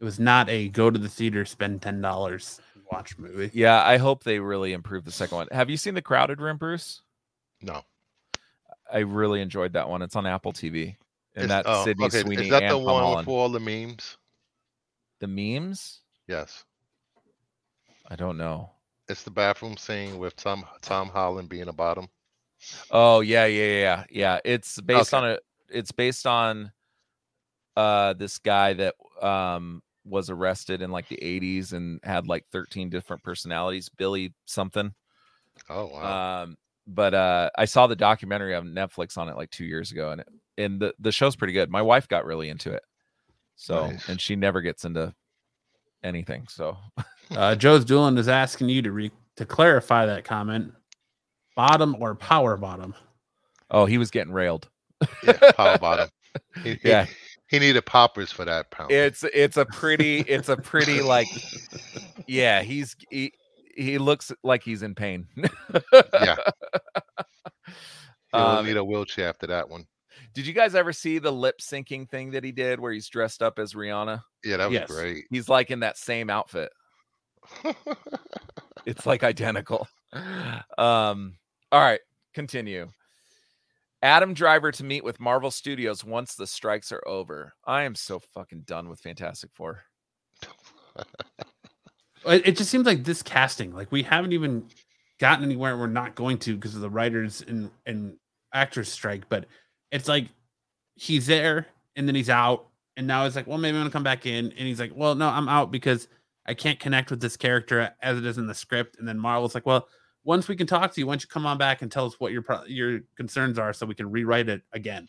[0.00, 2.60] It was not a go to the theater, spend ten dollars,
[2.90, 3.50] watch movie.
[3.54, 5.48] Yeah, I hope they really improve the second one.
[5.52, 7.02] Have you seen the Crowded Room, Bruce?
[7.60, 7.82] No.
[8.92, 10.02] I really enjoyed that one.
[10.02, 10.96] It's on Apple TV,
[11.34, 13.26] and that's oh, Sydney okay, Sweeney Is that and the one Holland.
[13.26, 14.18] with all the memes?
[15.20, 16.00] The memes?
[16.28, 16.64] Yes.
[18.08, 18.70] I don't know.
[19.08, 22.08] It's the bathroom scene with Tom Tom Holland being a bottom.
[22.90, 24.04] Oh yeah, yeah, yeah, yeah.
[24.10, 24.40] yeah.
[24.44, 25.24] It's based Okay.
[25.24, 25.38] on a.
[25.68, 26.72] It's based on
[27.76, 32.90] uh this guy that um was arrested in like the 80s and had like 13
[32.90, 34.92] different personalities billy something
[35.70, 36.42] Oh wow.
[36.42, 36.56] um
[36.94, 40.20] but uh i saw the documentary on netflix on it like two years ago and
[40.20, 40.28] it,
[40.58, 42.82] and the, the show's pretty good my wife got really into it
[43.56, 44.08] so Nice.
[44.08, 45.14] and she never gets into
[46.04, 46.76] anything so
[47.30, 50.70] Uh, Joe's Doolin is asking you to re- to clarify that comment.
[51.56, 52.94] Bottom or power bottom?
[53.70, 54.68] oh he was getting railed
[55.24, 56.08] yeah, power bottom.
[56.62, 57.06] He, he- yeah
[57.48, 58.90] He needed poppers for that pound.
[58.90, 61.28] it's it's a pretty it's a pretty like
[62.26, 63.32] yeah he's he,
[63.74, 65.26] he looks like he's in pain.
[66.14, 66.36] Yeah,
[68.32, 69.86] he'll Um, need a wheelchair after that one.
[70.34, 73.42] did you guys ever see the lip syncing thing that he did where he's dressed
[73.42, 74.22] up as rihanna?
[74.44, 74.90] Yeah, that was Yes.
[74.90, 75.24] great.
[75.30, 76.70] he's like in that same outfit.
[78.84, 79.86] It's like identical.
[80.76, 81.36] Um
[81.70, 82.00] all right
[82.34, 82.88] continue.
[84.02, 87.54] Adam driver to meet with marvel studios once the strikes are over.
[87.64, 89.82] I am so fucking done with fantastic four
[92.26, 94.66] It, just seems like this casting, like we haven't even
[95.18, 95.76] gotten anywhere.
[95.76, 98.16] We're not going to because of the writers and and
[98.52, 99.28] actors strike.
[99.28, 99.46] But
[99.90, 100.28] it's like
[100.94, 101.66] he's there
[101.96, 102.66] and then he's out,
[102.96, 105.14] and now it's like, well, maybe I'm gonna come back in, and he's like, well,
[105.14, 106.08] no, I'm out because
[106.46, 108.98] I can't connect with this character as it is in the script.
[108.98, 109.88] And then Marvel's like, well,
[110.24, 112.18] once we can talk to you, why don't you come on back and tell us
[112.18, 115.08] what your pro- your concerns are, so we can rewrite it again.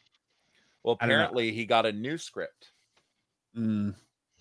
[0.84, 1.16] well I don't know.
[1.24, 2.70] apparently he got a new script
[3.56, 3.94] Mm,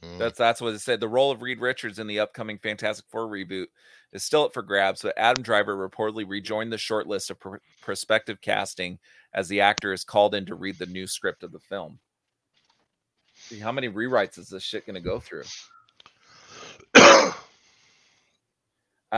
[0.04, 0.18] Mm.
[0.18, 1.00] That's that's what it said.
[1.00, 3.66] The role of Reed Richards in the upcoming Fantastic Four reboot
[4.12, 7.56] is still up for grabs, but Adam Driver reportedly rejoined the short list of pr-
[7.80, 8.98] prospective casting
[9.32, 11.98] as the actor is called in to read the new script of the film.
[13.34, 15.44] See, how many rewrites is this shit going to go through?
[16.94, 17.34] I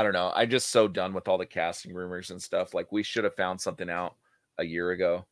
[0.03, 0.33] don't know.
[0.35, 2.75] I'm just so done with all the casting rumors and stuff.
[2.75, 4.15] Like we should have found something out
[4.59, 5.25] a year ago,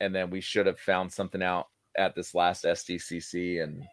[0.00, 3.84] and then we should have found something out at this last SDCC and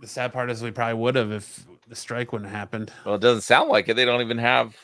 [0.00, 2.92] the sad part is we probably would have if the strike wouldn't have happened.
[3.04, 3.94] Well, it doesn't sound like it.
[3.94, 4.76] They don't even have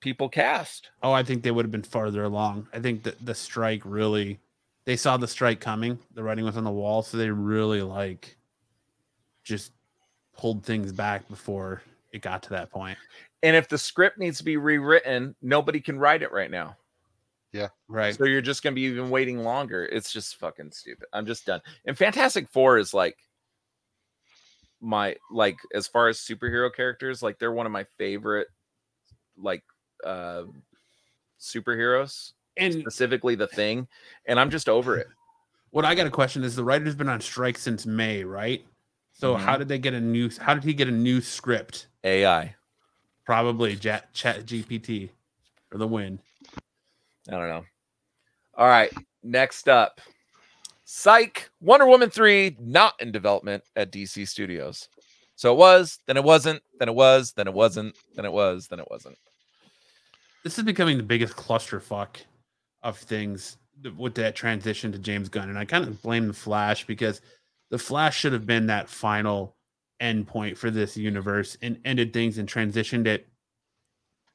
[0.00, 0.90] people cast.
[1.02, 2.68] Oh, I think they would have been farther along.
[2.72, 4.40] I think that the strike really,
[4.84, 5.98] they saw the strike coming.
[6.14, 8.36] The writing was on the wall, so they really like
[9.44, 9.72] just
[10.36, 12.98] pulled things back before it got to that point.
[13.42, 16.76] And if the script needs to be rewritten, nobody can write it right now.
[17.52, 17.68] Yeah.
[17.88, 18.14] Right.
[18.14, 19.84] So you're just going to be even waiting longer.
[19.86, 21.06] It's just fucking stupid.
[21.12, 21.60] I'm just done.
[21.84, 23.18] And Fantastic Four is like
[24.82, 28.48] my like as far as superhero characters, like they're one of my favorite
[29.38, 29.62] like
[30.04, 30.42] uh
[31.40, 33.86] superheroes, And specifically the thing.
[34.26, 35.08] And I'm just over it.
[35.70, 38.64] what I got a question is the writer's been on strike since May, right?
[39.12, 40.30] So how did they get a new?
[40.40, 41.86] How did he get a new script?
[42.04, 42.54] AI.
[43.24, 45.10] Probably Chat Chat GPT
[45.72, 46.18] or the win.
[47.28, 47.64] I don't know.
[48.56, 48.92] All right.
[49.22, 50.00] Next up.
[50.94, 54.90] Psych Wonder Woman 3 not in development at DC Studios.
[55.36, 58.68] So it was, then it wasn't, then it was, then it wasn't, then it was,
[58.68, 59.16] then it wasn't.
[60.44, 62.16] This is becoming the biggest clusterfuck
[62.82, 63.56] of things
[63.96, 67.22] with that transition to James Gunn, and I kind of blame the Flash because
[67.70, 69.56] the Flash should have been that final
[69.98, 73.28] end point for this universe and ended things and transitioned it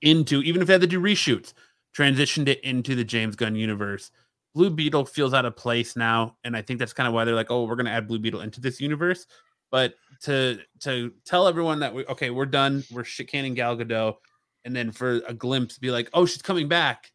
[0.01, 1.53] into even if they had to do reshoots,
[1.95, 4.09] transitioned it into the James Gunn universe.
[4.53, 7.35] Blue Beetle feels out of place now, and I think that's kind of why they're
[7.35, 9.27] like, "Oh, we're going to add Blue Beetle into this universe."
[9.69, 14.15] But to to tell everyone that we okay, we're done, we're shit canning Gal Gadot,
[14.65, 17.11] and then for a glimpse, be like, "Oh, she's coming back,"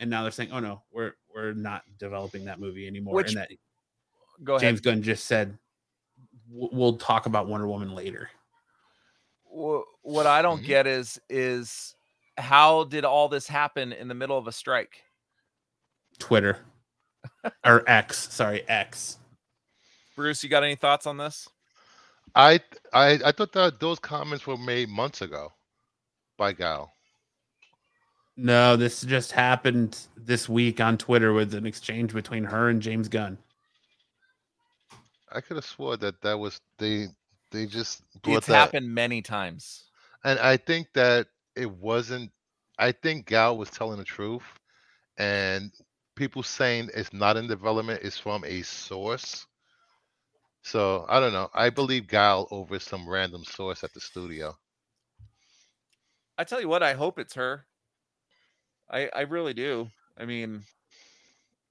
[0.00, 3.38] and now they're saying, "Oh no, we're we're not developing that movie anymore." Which- and
[3.38, 3.50] that
[4.42, 4.62] Go ahead.
[4.68, 5.58] James Gunn just said,
[6.48, 8.30] "We'll talk about Wonder Woman later."
[9.44, 10.66] What I don't Mhm.
[10.66, 11.94] get is is
[12.36, 15.02] how did all this happen in the middle of a strike?
[16.18, 16.58] Twitter
[17.64, 19.18] or X, sorry, X.
[20.16, 21.48] Bruce, you got any thoughts on this?
[22.34, 22.60] I
[22.92, 25.52] I I thought that those comments were made months ago
[26.38, 26.92] by Gal.
[28.36, 33.08] No, this just happened this week on Twitter with an exchange between her and James
[33.08, 33.38] Gunn.
[35.32, 37.08] I could have swore that that was they
[37.50, 39.84] they just brought It's that, happened many times.
[40.24, 42.32] and I think that it wasn't.
[42.78, 44.42] I think Gal was telling the truth,
[45.18, 45.72] and
[46.16, 49.46] people saying it's not in development is from a source.
[50.62, 51.50] So I don't know.
[51.54, 54.56] I believe Gal over some random source at the studio.
[56.38, 57.66] I tell you what, I hope it's her.
[58.90, 59.88] I I really do.
[60.18, 60.62] I mean,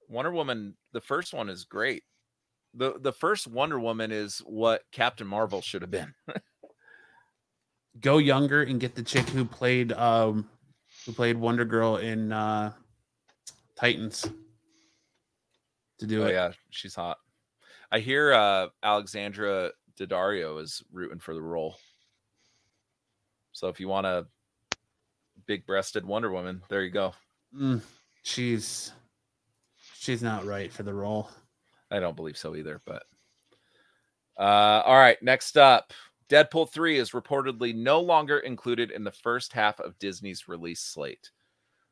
[0.08, 2.04] Wonder Woman, the first one is great.
[2.74, 6.14] The the first Wonder Woman is what Captain Marvel should have been.
[8.00, 10.48] Go younger and get the chick who played um
[11.04, 12.72] who played Wonder Girl in uh
[13.84, 14.26] Titans
[15.98, 16.32] to do oh it.
[16.32, 17.18] yeah, she's hot.
[17.92, 21.76] I hear uh Alexandra Daddario is rooting for the role.
[23.52, 24.26] So if you want a
[25.44, 27.12] big breasted Wonder Woman, there you go.
[27.54, 27.82] Mm,
[28.22, 28.92] she's
[29.98, 31.28] she's not right for the role.
[31.90, 33.02] I don't believe so either, but
[34.38, 35.92] uh all right, next up.
[36.30, 41.30] Deadpool 3 is reportedly no longer included in the first half of Disney's release slate.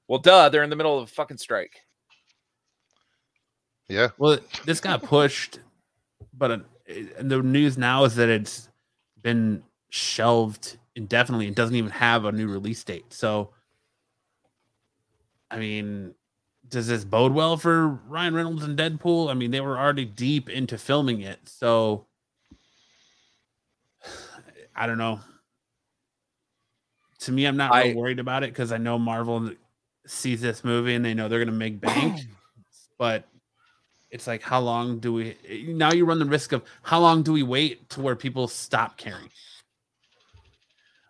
[0.09, 1.81] Well, duh, they're in the middle of a fucking strike.
[3.89, 5.59] Yeah, Well, this got pushed,
[6.33, 6.51] but
[6.87, 8.69] it, and the news now is that it's
[9.23, 13.13] been shelved indefinitely and doesn't even have a new release date.
[13.13, 13.51] So,
[15.51, 16.15] I mean,
[16.69, 19.31] does this bode well for Ryan Reynolds and Deadpool?
[19.31, 22.07] I mean, they were already deep into filming it, so
[24.75, 25.21] I don't know.
[27.21, 29.51] To me, I'm not I- real worried about it because I know Marvel
[30.07, 32.21] sees this movie and they know they're gonna make bank,
[32.99, 33.29] but
[34.11, 35.37] it's like how long do we
[35.69, 38.97] now you run the risk of how long do we wait to where people stop
[38.97, 39.31] caring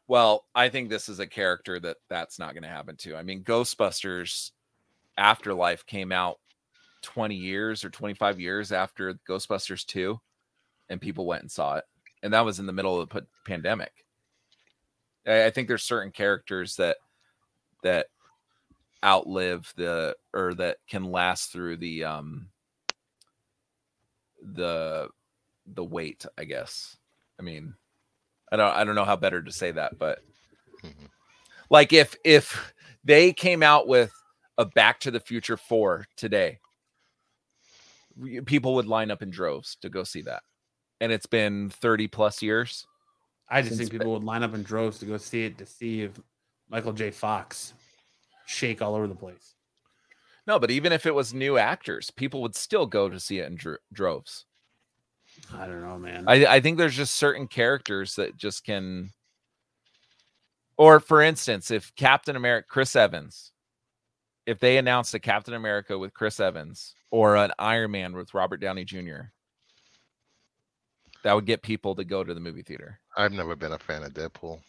[0.06, 3.16] Well, I think this is a character that that's not going to happen to.
[3.16, 4.50] I mean, Ghostbusters
[5.16, 6.38] Afterlife came out
[7.02, 10.20] 20 years or 25 years after Ghostbusters 2
[10.88, 11.84] and people went and saw it.
[12.22, 14.04] And that was in the middle of the pandemic.
[15.26, 16.98] I, I think there's certain characters that
[17.82, 18.06] that
[19.04, 22.48] outlive the or that can last through the um
[24.42, 25.08] the
[25.66, 26.96] the weight I guess.
[27.38, 27.74] I mean,
[28.50, 30.20] I don't I don't know how better to say that, but
[30.82, 31.08] Mhm.
[31.70, 32.72] like if if
[33.04, 34.12] they came out with
[34.58, 36.60] a Back to the Future 4 today,
[38.44, 40.42] people would line up in droves to go see that.
[41.00, 42.86] And it's been 30 plus years.
[43.48, 46.02] i just think people would line up in droves to go see it to see
[46.02, 46.12] if
[46.70, 47.74] michael j fox
[48.46, 49.54] shake all over the place
[50.46, 53.46] No, but even if it was new actors, people would still go to see it
[53.46, 54.46] in dro- droves.
[55.54, 59.12] i don't know man I, I think there's just certain characters that just can
[60.76, 63.52] or for instance, if Captain America Chris Evans,
[64.46, 68.56] if they announced a Captain America with Chris Evans or an Iron Man with Robert
[68.58, 69.30] Downey Jr.,
[71.22, 72.98] that would get people to go to the movie theater.
[73.16, 74.60] I've never been a fan of Deadpool.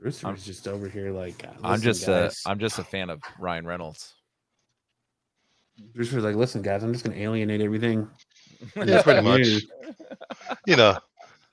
[0.00, 2.84] Bruce I'm- was just over here like uh, I'm just a guys." I'm just a
[2.84, 4.14] fan of Ryan Reynolds.
[5.94, 8.08] bruce was like listen guys i'm just gonna alienate everything
[8.76, 9.42] Yeah, pretty much.
[9.42, 9.68] community."
[10.66, 10.98] You know,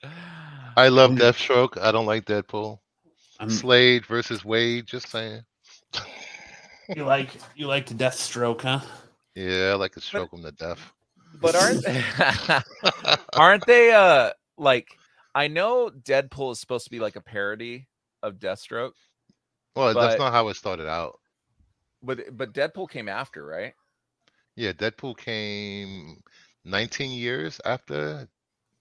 [0.76, 1.12] I love.
[1.12, 1.78] Deathstroke.
[1.80, 2.78] I don't like Deadpool.
[3.38, 4.86] I'm, Slade versus Wade.
[4.86, 5.42] Just saying.
[6.94, 8.80] you like you like to death stroke huh
[9.36, 10.92] Yeah, I like to stroke him to death.
[11.40, 12.02] But aren't they,
[13.36, 14.88] aren't they uh like
[15.34, 17.86] I know Deadpool is supposed to be like a parody
[18.26, 18.92] of Deathstroke,
[19.74, 21.20] Well, But- that's not how it started out.
[22.02, 23.74] but but Deadpool came after, right?
[24.54, 26.22] Yeah, Deadpool came
[26.64, 28.28] 19 years after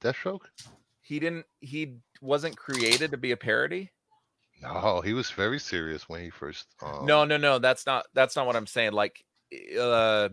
[0.01, 0.45] Deathstroke.
[1.01, 3.91] He didn't he wasn't created to be a parody?
[4.61, 6.67] No, he was very serious when he first.
[6.81, 8.93] Um, no, no, no, that's not that's not what I'm saying.
[8.93, 9.23] Like
[9.77, 10.29] uh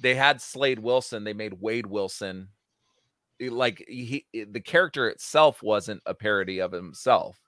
[0.00, 2.48] they had Slade Wilson, they made Wade Wilson.
[3.40, 7.38] Like he the character itself wasn't a parody of himself.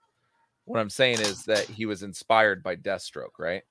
[0.66, 3.62] What I'm saying is that he was inspired by Deathstroke, right?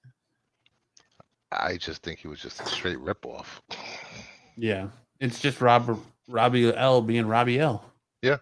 [1.51, 3.45] I just think he was just a straight ripoff.
[4.57, 4.87] yeah
[5.19, 7.85] it's just rob robbie l being robbie l
[8.21, 8.37] Yeah.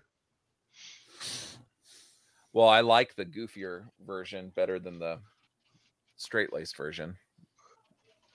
[2.54, 5.20] Well, I like the goofier version better than the
[6.16, 7.16] straight laced version.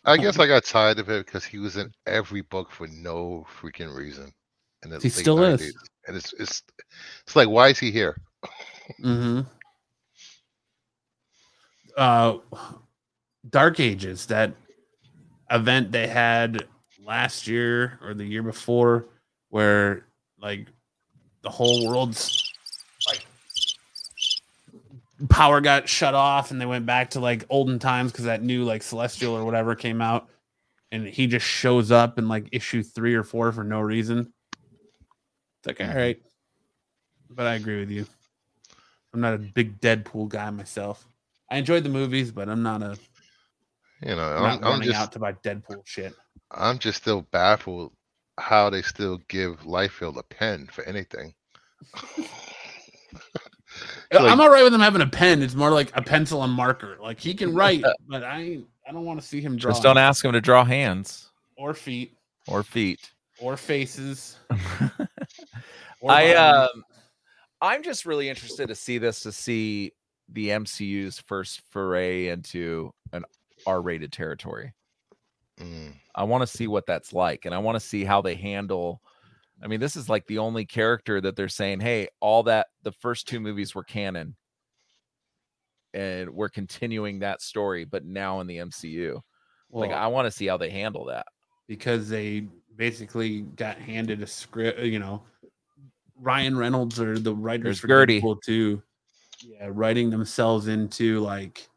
[0.04, 3.46] I guess I got tired of it because he was in every book for no
[3.60, 4.32] freaking reason.
[4.82, 5.74] And He still is.
[6.06, 6.62] and it's it's
[7.24, 8.20] it's like, why is he here?
[9.02, 9.40] Mm-hmm.
[11.98, 12.38] Uh,
[13.50, 14.52] Dark Ages, that
[15.50, 16.64] event they had
[17.04, 19.06] last year or the year before,
[19.48, 20.06] where
[20.40, 20.68] like
[21.42, 22.52] the whole world's
[23.08, 23.26] like
[25.28, 28.62] power got shut off and they went back to like olden times because that new
[28.62, 30.28] like celestial or whatever came out,
[30.92, 34.32] and he just shows up in like issue three or four for no reason.
[35.58, 36.22] It's like, all right,
[37.28, 38.06] but I agree with you.
[39.12, 41.07] I'm not a big Deadpool guy myself.
[41.50, 42.98] I enjoyed the movies, but I'm not a
[44.02, 46.14] You know, I'm not I'm, I'm running just out to buy Deadpool shit.
[46.50, 47.92] I'm just still baffled
[48.38, 51.34] how they still give Liefeld a pen for anything.
[54.12, 55.42] I'm all right with him having a pen.
[55.42, 56.96] It's more like a pencil and marker.
[57.00, 59.98] Like he can write, but I I don't want to see him draw Just don't
[59.98, 63.10] ask him to draw hands or feet or feet.
[63.40, 64.36] or faces.
[66.00, 66.70] Or I bodies.
[66.74, 66.84] um
[67.60, 69.90] I'm just really interested to see this to see
[70.30, 73.24] the MCU's first foray into an
[73.66, 74.74] R-rated territory.
[75.58, 78.36] Mm, I want to see what that's like and I want to see how they
[78.36, 79.02] handle
[79.60, 82.92] I mean this is like the only character that they're saying, "Hey, all that the
[82.92, 84.36] first two movies were canon
[85.94, 89.20] and we're continuing that story but now in the MCU."
[89.70, 91.26] well, like I want to see how they handle that.
[91.66, 94.80] because they basically got handed a script.
[94.80, 95.22] You know,
[96.20, 98.20] Ryan Reynolds or the writers There's for Gertie.
[98.20, 98.82] Deadpool too.
[99.40, 101.68] Yeah, writing themselves into like,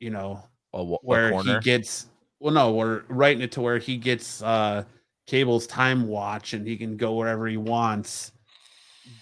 [0.00, 0.42] you know,
[0.72, 2.06] A, a where he gets
[2.40, 4.84] well no we're writing it to where he gets uh
[5.26, 8.32] Cable's time watch and he can go wherever he wants.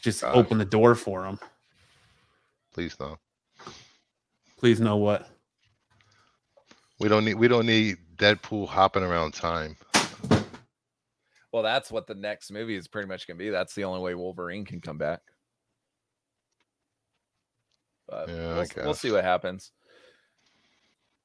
[0.01, 0.35] Just Gosh.
[0.35, 1.39] open the door for him.
[2.72, 3.18] Please no.
[4.59, 5.28] Please know what.
[6.99, 9.76] We don't need we don't need Deadpool hopping around time.
[11.53, 13.51] Well, that's what the next movie is pretty much gonna be.
[13.51, 15.20] That's the only way Wolverine can come back.
[18.13, 19.73] But Yeah, we'll, we'll see what happens.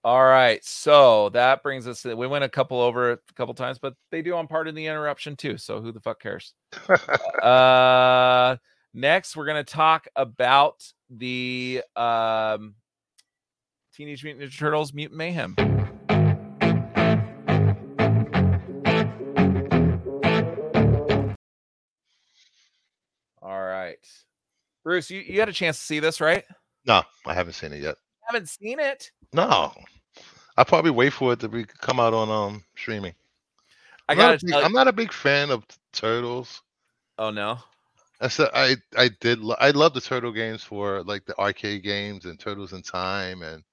[0.06, 2.04] All right, so that brings us.
[2.04, 4.86] To, we went a couple over a couple times, but they do on Pardon the
[4.86, 5.58] Interruption too.
[5.58, 6.54] So who the fuck cares?
[7.44, 8.56] uh,
[8.94, 12.76] next, we're gonna talk about the um,
[13.94, 15.56] Teenage Mutant Ninja Turtles Mutant Mayhem.
[23.42, 23.98] All right,
[24.86, 26.46] Bruce, you, you had a chance to see this, right?
[26.88, 27.98] No, I haven't seen it yet.
[28.26, 29.12] haven't seen it.
[29.34, 29.74] No.
[30.58, 33.14] I'll probably wait for it to be come out on um streaming.
[34.10, 36.62] I I'm not, gotta a big, I'm not a big fan of turtles.
[37.20, 37.60] Oh no.
[38.20, 41.84] I said I I did lo- I love the turtle games for like the arcade
[41.84, 43.64] games and Turtles in Time and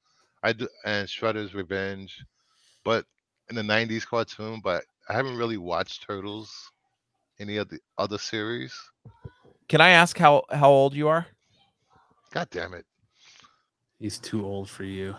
[0.43, 2.23] I do and Shredder's Revenge,
[2.85, 3.07] but
[3.49, 4.61] in the '90s cartoon.
[4.63, 6.71] But I haven't really watched Turtles,
[7.39, 8.79] any of the other series.
[9.69, 11.27] Can I ask how how old you are?
[12.33, 12.85] God damn it!
[13.99, 15.15] He's too old for you.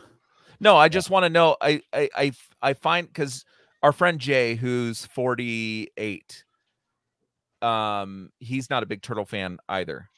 [0.59, 1.57] No, I just want to know.
[1.61, 3.45] I I I, I find because
[3.83, 6.43] our friend Jay, who's forty eight,
[7.61, 10.09] um, he's not a big turtle fan either,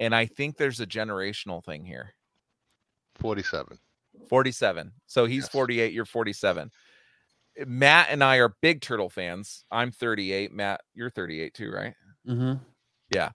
[0.00, 2.14] and I think there's a generational thing here.
[3.16, 3.78] 47.
[4.28, 5.48] Forty seven, so he's Yes.
[5.50, 5.92] forty eight.
[5.92, 6.70] You're forty seven.
[7.66, 9.64] Matt and I are big turtle fans.
[9.70, 10.52] I'm 38.
[10.52, 11.94] Matt, you're 38 too, right?
[12.28, 12.62] Mm-hmm.
[13.10, 13.32] the-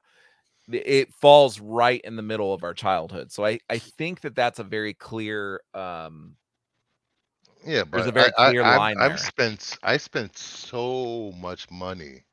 [0.74, 4.60] it falls right in the middle of our childhood so i i think that that's
[4.60, 6.36] a very clear um
[7.66, 9.12] Yeah, but There's a very I, clear I, line I've.
[9.12, 12.26] I've spent I spent so much money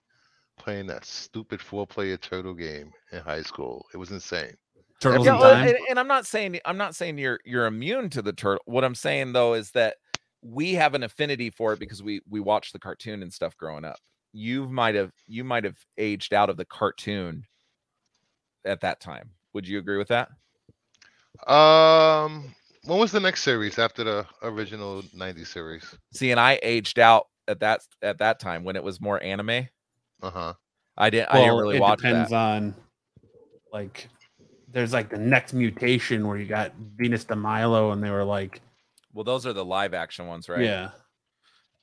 [0.59, 3.87] playing that stupid four-player turtle game in high school.
[3.95, 4.55] It was insane.
[5.01, 5.69] Turtles yeah, in well, time.
[5.69, 8.85] and, and i'm not saying i'm not saying you're you're immune to the turtle what
[8.85, 9.97] i'm saying though is that
[10.43, 13.85] we have an affinity for it because we we watched the cartoon and stuff growing
[13.85, 13.99] up
[14.33, 17.45] you might have you might have aged out of the cartoon
[18.65, 19.31] at that time.
[19.55, 20.29] Would you agree with that?
[21.47, 22.55] Um,
[22.85, 25.95] when was the next series after the original '90s series?
[26.13, 29.69] see and i aged out at that at that time when it was more anime.
[30.23, 30.55] Uh huh.
[30.97, 32.75] i didn't i didn't Well, really it watch depends that on
[33.73, 34.09] like
[34.73, 38.61] there's like the next mutation where you got Venus de Milo and they were like
[39.15, 40.65] well those are the live action ones right?
[40.65, 40.91] Yeah.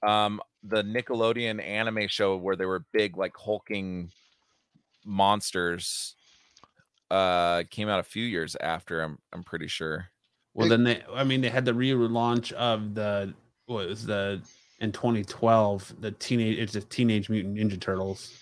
[0.06, 4.12] Um the Nickelodeon anime show where they were big like hulking
[5.06, 6.15] monsters
[7.12, 10.08] uh came out a few years after I'm I'm pretty sure.
[10.54, 13.34] well then they I mean they had the relaunch of the
[13.68, 14.42] what was the
[14.80, 18.40] in 2012 the teenage it's a Teenage Mutant Ninja Turtles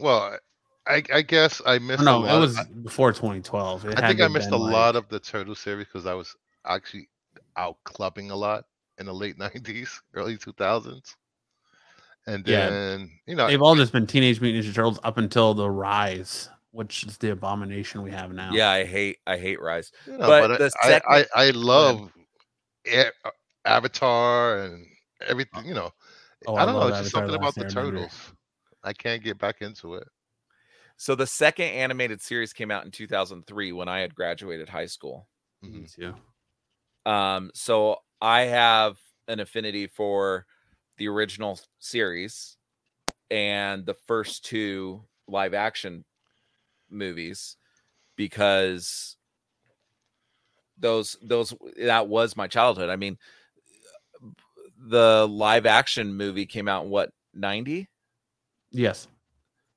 [0.00, 0.38] Well,
[0.86, 2.00] I I guess I missed.
[2.02, 4.72] Oh, no a it was I, before 2012 It I think I missed a like-
[4.72, 6.34] lot of the turtle series because I was
[6.66, 7.08] actually
[7.56, 8.64] out clubbing a lot
[8.98, 11.14] in the late '90s, early 2000s,
[12.26, 12.70] and Yeah.
[12.70, 16.48] then you know they've all just been Teenage Mutant Ninja Turtles up until the Rise
[16.76, 19.90] which is the abomination we have now Yeah, I hate I hate Rise.
[20.06, 22.12] You know, But but, the I, second- I, I love
[22.86, 23.30] A- uh,
[23.64, 24.86] Avatar and
[25.26, 25.64] everything.
[25.64, 25.90] You know,
[26.46, 26.80] Oh, I I don't know.
[26.80, 28.32] love It's just something about the turtles.
[28.84, 30.06] I can't get back into it.
[30.98, 35.28] So the second animated series came out in 2003 when I had graduated high school.
[35.64, 35.72] Mhm.
[35.82, 36.14] Me too.
[37.10, 38.98] Um so I have
[39.28, 40.46] an affinity for
[40.98, 42.56] the original series
[43.30, 46.04] and the first two live action
[46.90, 47.56] movies
[48.16, 49.16] because
[50.78, 52.90] those those that was my childhood.
[52.90, 53.18] I mean
[54.78, 57.88] the live action movie came out in what 90
[58.70, 59.08] Yes.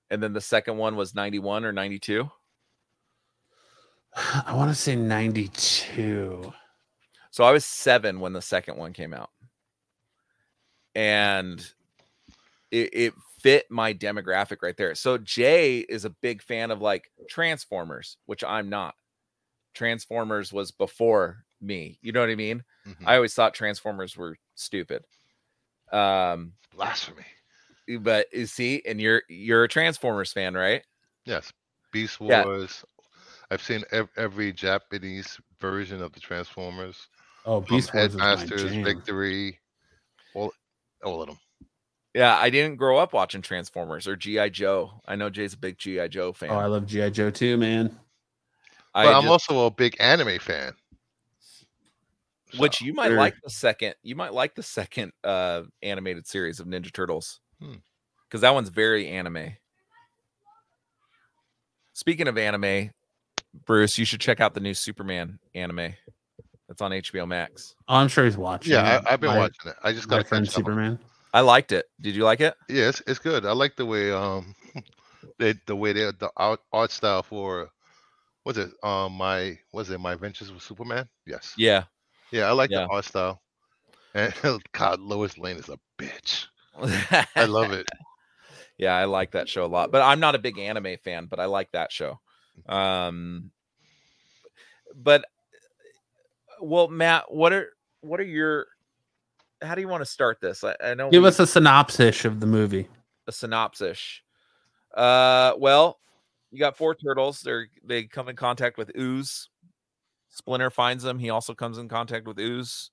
[0.09, 2.29] and then the second one was 91 or 92
[4.45, 6.51] I want to say 92.
[7.31, 9.29] So I was seven when the second one came out,
[10.95, 11.59] and
[12.71, 14.95] it, it fit my demographic right there.
[14.95, 18.95] So Jay is a big fan of like Transformers, which I'm not.
[19.73, 21.97] Transformers was before me.
[22.01, 22.63] You know what I mean?
[22.87, 23.03] Mhm.
[23.05, 25.03] I always thought Transformers were stupid.
[25.91, 27.25] Um, Blasphemy.
[27.99, 30.83] but you see, and you're you're a Transformers fan, right?
[31.25, 31.51] Yes,
[31.91, 32.45] Beast Yeah.
[32.45, 32.83] Wars.
[33.51, 37.07] I've seen ev- every Japanese version of the Transformers.
[37.45, 38.83] Oh, From Beast Wars was my Headmasters, jam.
[38.83, 39.59] Victory,
[40.35, 40.53] all,
[41.03, 41.39] all of them.
[42.15, 44.99] Yeah, I didn't grow up watching Transformers or GI Joe.
[45.07, 46.49] I know Jay's a big GI Joe fan.
[46.49, 47.95] Oh, I love GI Joe too, man.
[48.95, 50.73] I But I'm just- also a big anime fan.
[52.57, 53.17] which So, you might Sure.
[53.17, 57.41] like the second you might like the second uh animated series of ninja turtles
[58.27, 59.55] because that one's very anime.
[61.93, 62.91] Speaking of anime,
[63.65, 65.93] Bruce, you should check out the new Superman anime.
[66.67, 67.75] That's on HBO Max.
[67.87, 68.71] Oh, I'm sure he's watching.
[68.73, 69.03] yeah, it.
[69.05, 69.75] I, I've been My- watching it.
[69.83, 70.59] I just got to friend catch up.
[70.59, 70.99] Superman.
[71.33, 71.85] I liked it.
[72.01, 72.55] Did you like it?
[72.69, 73.45] Yeah, it's, it's good.
[73.45, 74.55] I like the way um
[75.39, 77.69] they the way they the art, art style for
[78.43, 81.07] what's it um my was it my adventures with Superman?
[81.25, 81.57] Yes.
[81.57, 81.85] Yeah.
[82.31, 82.79] Yeah, I like Yeah.
[82.83, 83.41] the art style.
[84.13, 84.33] And
[84.73, 86.47] God, Lois Lane is a bitch.
[87.37, 87.87] I love it.
[88.77, 89.91] yeah, I like that show a lot.
[89.91, 92.19] But I'm not a big anime fan, but I like that show.
[92.67, 93.51] Um
[94.95, 95.25] but
[96.61, 97.69] well, Matt, what are
[98.01, 98.67] what are your
[99.61, 100.63] how do you want to start this?
[100.63, 102.87] I, I know Give we- us a synopsis of the movie.
[103.27, 104.21] a synopsis.
[104.95, 105.99] Uh, well,
[106.51, 107.41] you got four turtles.
[107.41, 109.49] They're they come in contact with ooze.
[110.29, 111.19] Splinter finds them.
[111.19, 112.89] He also comes in contact with ooze,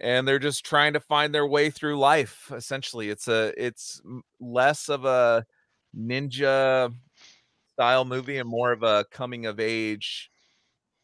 [0.00, 2.50] and they're just trying to find their way through life.
[2.52, 4.00] Essentially, it's a it's
[4.40, 5.44] less of a
[5.96, 6.92] ninja
[7.74, 10.30] style movie and more of a coming of age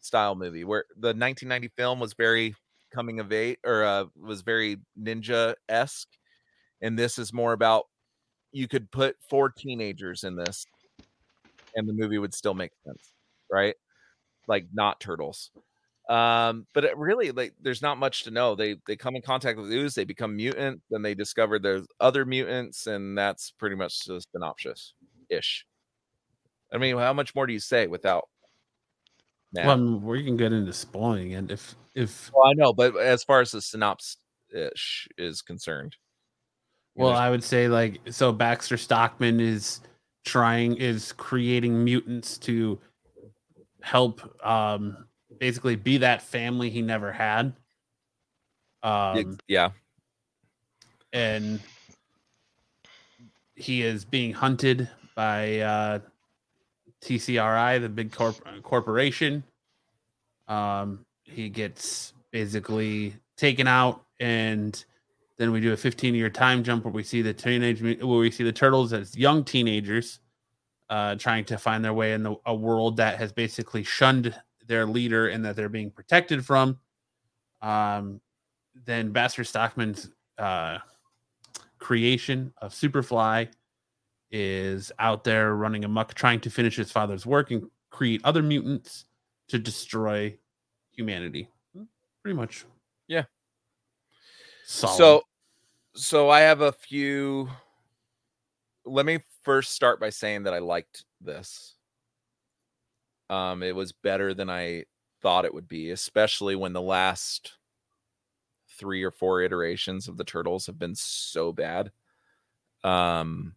[0.01, 0.65] style movie.
[0.65, 2.55] Where the 1990 film was very
[2.93, 6.09] coming of age or uh, was very ninja esque,
[6.83, 7.85] and this is more about
[8.53, 10.67] you could put four teenagers in this
[11.77, 13.13] and the movie would still make sense
[13.51, 13.75] right?
[14.47, 15.51] Like not turtles.
[16.09, 18.55] Um but it really like there's not much to know.
[18.55, 22.25] They they come in contact with ooze they become mutant then they discover there's other
[22.25, 24.95] mutants and that's pretty much the synopsis
[25.29, 25.65] ish
[26.73, 28.29] i mean how much more do you say without
[29.53, 32.97] Well, I mean, we can get into spoiling and if if Well, i know but
[32.97, 34.17] as far as the synopsis
[35.19, 35.97] is concerned
[36.95, 39.81] well, know, I would say like so Baxter Stockman is
[40.25, 42.79] trying is creating mutants to
[43.81, 45.07] help um
[45.39, 47.55] basically be that family he never had.
[48.83, 49.71] Um yeah.
[51.13, 51.61] and
[53.55, 55.99] he is being hunted by uh,
[57.03, 59.43] TCRI, the big corp- corporation.
[60.49, 64.85] Um, he gets basically taken out, and
[65.39, 68.31] then we do a 15 year time jump where we see the teenage, where we
[68.31, 70.21] see the turtles as young teenagers,
[70.91, 74.35] uh, trying to find their way in the, a world that has basically shunned
[74.67, 76.79] their leader and that they're being protected from.
[77.63, 78.21] Um,
[78.87, 80.79] then Baxter Stockman's uh,
[81.79, 83.49] creation of Superfly
[84.31, 89.07] is out there running amok, trying to finish his father's work and create other mutants
[89.49, 90.37] to destroy
[90.93, 91.49] humanity.
[92.23, 92.65] Pretty much.
[93.09, 93.25] Yeah.
[94.65, 94.97] Solid.
[94.97, 95.23] So,
[95.95, 97.49] so I have a few.
[98.85, 101.75] Let me first start by saying that I liked this.
[103.29, 104.85] Um, it was better than I
[105.23, 107.53] thought it would be, especially when the last
[108.79, 111.93] three or four iterations of the turtles have been so bad.
[112.83, 113.55] Um,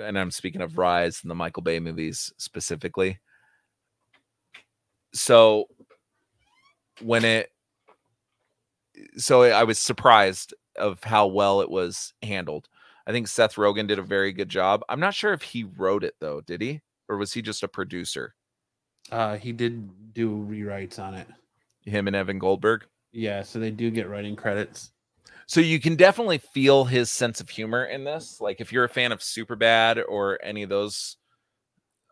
[0.00, 3.18] and I'm speaking of Rise and the Michael Bay movies specifically.
[5.14, 5.66] So
[7.00, 7.50] when it
[9.16, 12.68] so I was surprised of how well it was handled.
[13.06, 14.82] I think Seth Rogen did a very good job.
[14.88, 16.82] I'm not sure if he wrote it though, did he?
[17.08, 18.34] Or was he just a producer?
[19.10, 21.26] uh, he did do rewrites on it.
[21.84, 22.84] Him and Evan Goldberg.
[23.12, 24.90] Yeah, so they do get writing credits.
[25.48, 28.38] So you can definitely feel his sense of humor in this.
[28.38, 31.16] Like if you're a fan of Superbad or any of those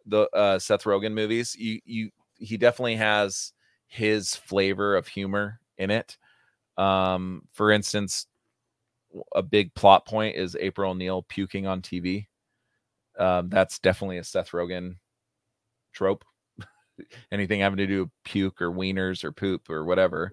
[0.07, 3.53] the uh Seth Rogen movies, you you he definitely has
[3.89, 6.17] his flavor of humor in it.
[6.79, 8.27] Um for instance,
[9.35, 12.29] a big plot point is April O'Neil puking on TV.
[13.19, 14.97] Um that's definitely a Seth Rogen
[15.93, 16.25] trope.
[17.31, 20.33] Anything having to do with puke or wieners or poop or whatever.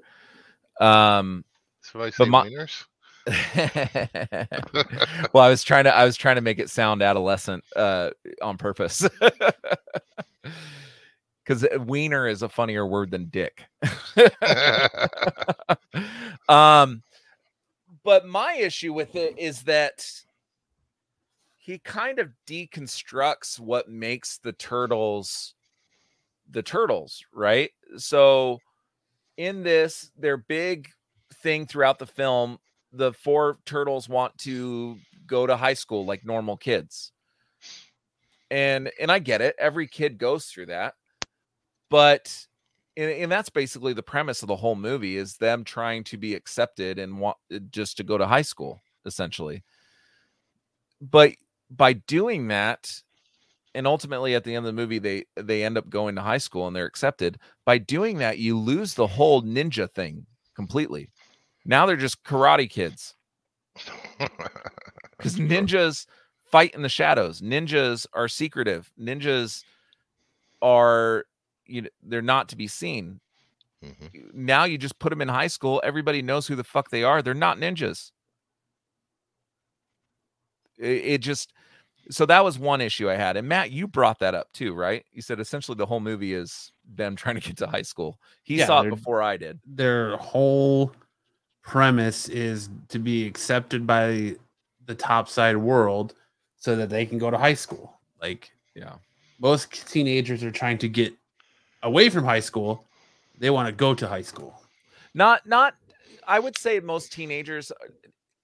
[0.79, 1.43] Um
[1.81, 2.85] So I say my- wieners.
[5.33, 8.09] well, I was trying to I was trying to make it sound adolescent uh
[8.41, 9.07] on purpose.
[11.45, 13.63] Cuz wiener is a funnier word than dick.
[16.49, 17.01] um
[18.03, 20.05] but my issue with it is that
[21.55, 25.53] he kind of deconstructs what makes the turtles
[26.49, 27.71] the turtles, right?
[27.97, 28.59] So
[29.37, 30.89] in this their big
[31.35, 32.59] thing throughout the film
[32.93, 37.11] the four turtles want to go to high school like normal kids.
[38.51, 40.93] And and i get it every kid goes through that
[41.89, 42.47] but
[42.97, 46.35] and, and that's basically the premise of the whole movie is them trying to be
[46.35, 49.63] accepted and want uh, just to go to high school essentially.
[51.01, 51.33] But
[51.69, 52.91] by doing that
[53.75, 56.37] and ultimately at the end of the movie they they end up going to high
[56.37, 57.39] school and they're accepted.
[57.65, 60.25] By doing that you lose the whole ninja thing
[60.55, 61.09] completely
[61.65, 63.15] now they're just karate kids
[65.17, 66.05] because ninjas
[66.45, 67.41] fight in the shadows.
[67.41, 68.91] Ninjas are secretive.
[68.99, 69.63] Ninjas
[70.61, 71.25] are
[71.65, 73.19] you know they're not to be seen.
[73.83, 74.33] Mhm.
[74.33, 75.81] Now you just put them in high school.
[75.83, 77.21] Everybody knows who the fuck they are.
[77.21, 78.11] They're not ninjas.
[80.77, 81.53] It, it just
[82.09, 83.37] so that was one issue I had.
[83.37, 85.05] And Matt, you brought that up too, right?
[85.11, 88.19] You said essentially the whole movie is them trying to get to high school.
[88.43, 89.59] He Yeah, saw it before I did.
[89.65, 90.93] Their whole
[91.63, 94.35] premise is to be accepted by
[94.85, 96.13] the top side world
[96.57, 97.99] so that they can go to high school.
[98.21, 98.95] Like Yeah.
[99.39, 101.13] most teenagers are trying to get
[101.81, 102.85] away from high school.
[103.37, 104.61] They want to go to high school.
[105.13, 105.75] Not not
[106.27, 107.71] I would say most teenagers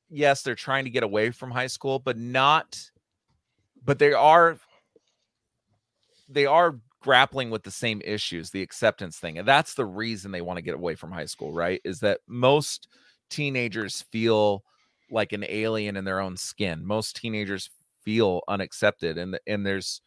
[0.09, 2.79] yes, they're trying to get away from high school, but not
[3.85, 4.57] but they are
[6.29, 9.37] they are grappling with the same issues, the acceptance thing.
[9.37, 11.81] And that's the reason they want to get away from high school, right?
[11.83, 12.87] Is that most
[13.29, 14.63] teenagers feel
[15.11, 16.85] like an alien in their own skin.
[16.85, 17.69] Most teenagers
[18.03, 20.01] feel unaccepted and and there's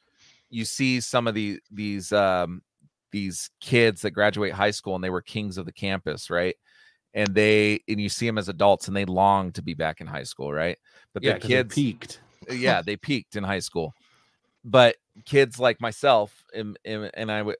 [0.50, 2.62] you see some of the these um
[3.10, 6.56] these kids that graduate high school and they were kings of the campus, right?
[7.14, 10.06] And they and you see them as adults and they long to be back in
[10.06, 10.78] high school, right?
[11.12, 12.20] But Yeah, the kids peaked.
[12.50, 13.94] yeah, they peaked in high school.
[14.64, 17.56] But kids like myself, and, and, and I would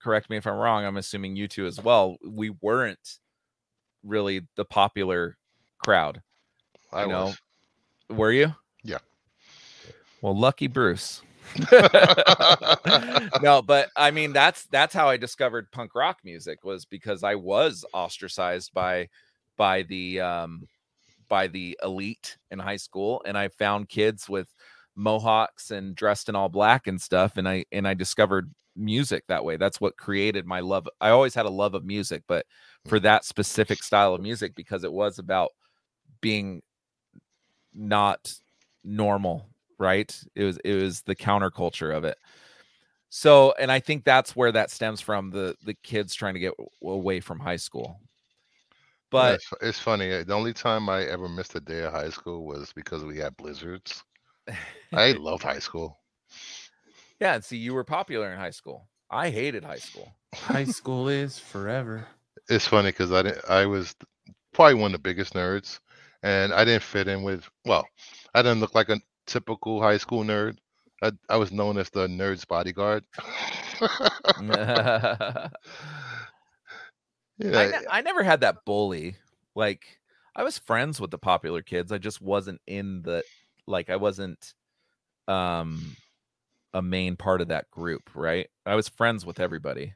[0.00, 0.84] correct me if I'm wrong.
[0.84, 2.16] I'm assuming you two as well.
[2.26, 3.18] We weren't
[4.04, 5.36] really the popular
[5.78, 6.22] crowd.
[6.92, 7.38] I You know, was.
[8.10, 8.54] Were you?
[8.84, 8.98] Yeah.
[10.20, 11.22] Well, lucky Bruce.
[13.42, 17.34] no, but I mean that's that's how I discovered punk rock music was because I
[17.34, 19.08] was ostracized by
[19.56, 20.66] by the um
[21.28, 24.48] by the elite in high school and I found kids with
[24.94, 29.44] mohawks and dressed in all black and stuff and I and I discovered music that
[29.44, 29.56] way.
[29.56, 30.88] That's what created my love.
[31.00, 32.46] I always had a love of music, but
[32.86, 35.50] for that specific style of music because it was about
[36.20, 36.62] being
[37.74, 38.32] not
[38.84, 39.46] normal
[39.78, 42.18] right it was it was the counterculture of it
[43.10, 46.56] so and i think that's where that stems from the the kids trying to get
[46.56, 48.00] w- away from high school
[49.14, 50.12] Yeah, but it's, it's funny.
[50.12, 53.18] uh, The only time I ever missed a day of high school was because we
[53.18, 54.04] had blizzards.
[54.94, 55.98] I loved high school.
[57.20, 61.08] yeah and see you were popular in high school i hated high school High school
[61.08, 62.06] is forever.
[62.48, 63.44] It's funny because I didn't.
[63.48, 63.94] I was
[64.52, 65.80] probably one of the biggest nerds,
[66.22, 67.48] and I didn't fit in with.
[67.64, 67.86] Well,
[68.34, 70.58] I didn't look like a typical high school nerd.
[71.02, 73.04] I, I was known as the nerd's bodyguard.
[77.38, 79.16] yeah, I, ne- I never had that bully
[79.54, 79.98] like
[80.36, 83.22] i was friends with the popular kids i just wasn't in the
[83.66, 84.54] like i wasn't
[85.28, 85.96] um
[86.74, 89.94] a main part of that group right i was friends with everybody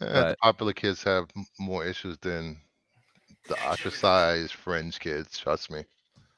[0.00, 2.60] yeah, the popular kids have more issues than
[3.48, 5.38] the ostracized fringe kids.
[5.38, 5.84] Trust me.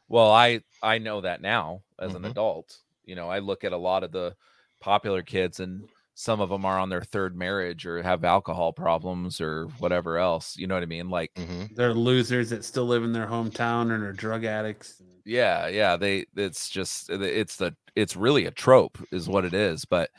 [0.08, 2.24] Well, I I know that now as an Mhm.
[2.24, 2.80] adult.
[3.04, 4.36] You know, I look at a lot of the
[4.80, 9.40] popular kids and some of them are on their third marriage or have alcohol problems
[9.40, 10.56] or whatever else.
[10.56, 11.08] You know what I mean?
[11.10, 15.02] Like hmm They're losers that still live in their hometown and are drug addicts.
[15.24, 19.84] yeah, yeah, they it's just it's the it's really a trope is what it is,
[19.84, 20.10] but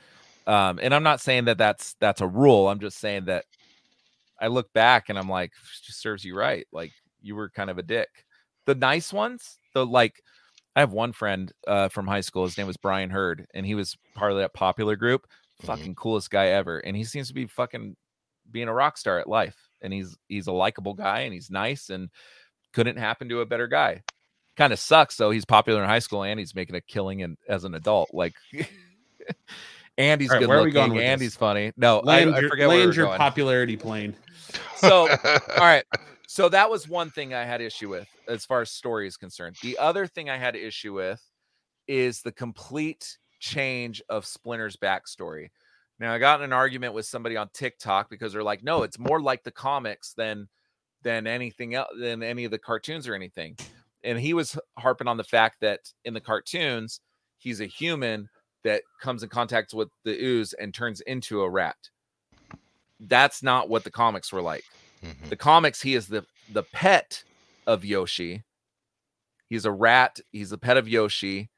[0.48, 2.70] um and I'm not saying that that's that's a rule.
[2.70, 3.46] I'm just saying that
[4.40, 5.52] I look back and I'm like
[5.86, 6.66] just serves you right.
[6.72, 6.92] Like
[7.22, 8.10] you were kind of a dick.
[8.66, 10.22] The nice ones, the like
[10.76, 12.44] I have one friend uh, from high school.
[12.46, 15.28] His name was Brian Hurd, and he was part of that popular group.
[15.62, 15.66] Mhm.
[15.68, 17.96] Fucking coolest guy ever, and he seems to be fucking
[18.52, 19.58] being a rock star at life.
[19.82, 22.10] And he's he's a likable guy, and he's nice, and
[22.74, 24.04] couldn't happen to a better guy.
[24.58, 25.32] Kind of sucks though.
[25.32, 28.10] He's popular in high school, and he's making a killing in, as an adult.
[28.14, 28.34] Like,
[29.98, 31.36] and he's All right, good where are we going looking, with and this?
[31.36, 31.72] funny.
[31.78, 33.18] No, I, Land I your, forget land we're your going.
[33.18, 34.16] popularity plane.
[34.78, 35.18] So all
[35.58, 35.84] right.
[36.28, 39.58] So that was one thing I had issue with as far as story is concerned.
[39.62, 41.22] The other thing I had issue with
[41.88, 45.50] is the complete change of Splinter's backstory.
[46.00, 48.98] Now I got in an argument with somebody on TikTok because they're like, no, it's
[48.98, 50.48] more like the comics than
[51.04, 53.58] than anything else than any of the cartoons or anything.
[54.04, 57.02] And he was harping on the fact that in the cartoons,
[57.38, 58.30] he's a human
[58.64, 61.78] that comes in contact with the ooze and turns into a rat.
[63.00, 64.64] That's not what the comics were like
[65.02, 65.30] Mhm.
[65.30, 67.24] the comics he is the the pet
[67.66, 68.44] of yoshi
[69.50, 71.50] he's a rat he's the pet of yoshi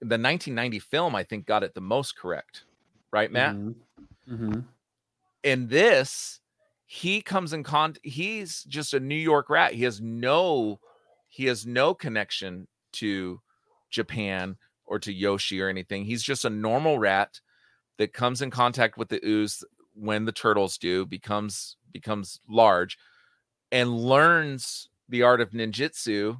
[0.00, 2.64] the 1990 film i think got it the most correct
[3.12, 3.74] right matt Mhm.
[4.26, 4.64] Mhm.
[5.42, 6.40] in this
[6.86, 10.80] he comes in con he's just a new york rat he has no
[11.28, 13.42] he has no connection to
[13.90, 14.56] japan
[14.90, 17.40] or to yoshi or anything he's just a normal rat
[17.96, 19.64] that comes in contact with the ooze
[19.94, 22.98] when the turtles do becomes becomes large
[23.72, 26.38] and learns the art of ninjutsu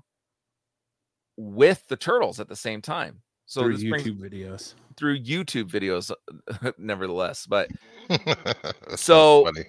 [1.37, 3.23] with the turtles at the same time.
[3.47, 4.75] So through this brings- YouTube videos.
[4.97, 6.11] through YouTube videos,
[6.79, 7.47] nevertheless.
[7.47, 7.71] But
[8.97, 9.65] So- funny.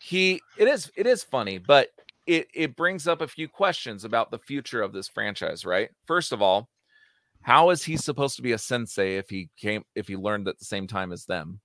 [0.00, 1.88] he it is it is funny but
[2.26, 6.32] it it brings up a few questions about the future of this franchise right first
[6.32, 6.68] of all
[7.46, 10.58] how is he supposed to be a sensei if he came if he learned at
[10.58, 11.60] the same time as them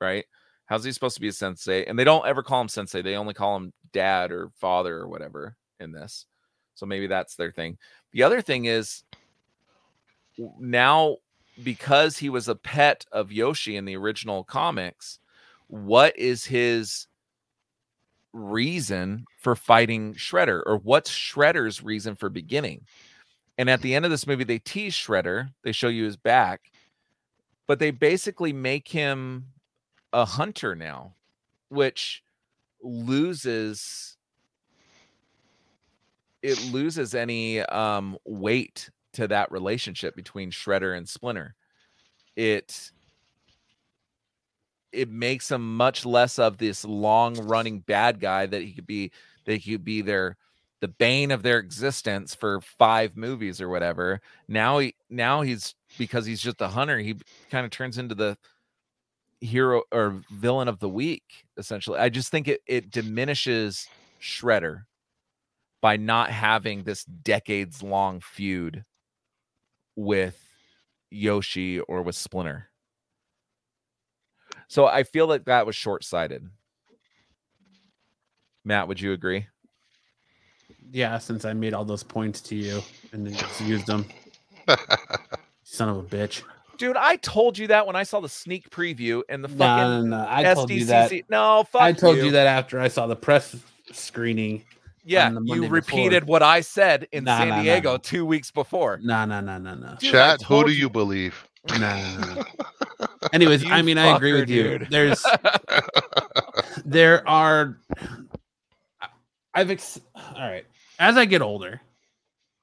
[0.00, 0.24] right?
[0.66, 1.84] How's he supposed to be a sensei?
[1.86, 5.08] And they don't ever call him sensei they only call him dad or father or
[5.08, 6.26] whatever in this.
[6.76, 7.78] So maybe that's their thing.
[8.12, 9.02] The other thing is
[10.60, 11.16] now
[11.64, 15.18] because he was a pet of yoshi in the original comics
[15.66, 17.08] what is his
[18.32, 22.82] reason for fighting Shredder or what's Shredder's reason for beginning.
[23.58, 26.70] And at the end of this movie, they tease Shredder, they show you his back,
[27.66, 29.46] but they basically make him
[30.12, 31.14] a hunter now,
[31.68, 32.22] which
[32.82, 34.16] loses
[36.42, 41.56] it loses any um weight to that relationship between Shredder and Splinter.
[42.36, 42.92] It
[44.92, 49.10] it makes him much less of this long running bad guy that he could be
[49.44, 50.36] that he could be their
[50.80, 56.24] the bane of their existence for five movies or whatever now he now he's because
[56.26, 57.16] he's just a hunter he
[57.50, 58.36] kind of turns into the
[59.40, 63.86] hero or villain of the week essentially i just think it it diminishes
[64.20, 64.82] shredder
[65.80, 68.84] by not having this decades long feud
[69.96, 70.40] with
[71.10, 72.68] yoshi or with splinter
[74.68, 76.46] so I feel like that was short sighted.
[78.64, 79.46] Matt, would you agree?
[80.90, 82.82] Yeah, since I made all those points to you
[83.12, 84.06] and then just used them.
[85.62, 86.42] Son of a bitch.
[86.78, 90.16] Dude, I told you that when I saw the sneak preview and the fucking no,
[90.18, 90.26] no.
[90.28, 91.12] I told you that.
[91.28, 92.26] No, fuck I told you.
[92.26, 93.56] you that after I saw the press
[93.92, 94.62] screening.
[95.04, 96.32] Yeah, you repeated before.
[96.32, 97.98] what I said in Nah, San nah, nah, Diego nah.
[98.02, 99.00] two weeks before.
[99.02, 99.96] No, no, no, no, no.
[100.00, 101.48] Chat, who do you- you believe?
[101.70, 103.06] No, no, no, no.
[103.32, 104.86] Anyways, You I mean, I agree fucker, with you.
[104.90, 105.24] There's,
[106.84, 107.78] there are,
[109.54, 110.64] I've, ex- all right.
[110.98, 111.80] As I get older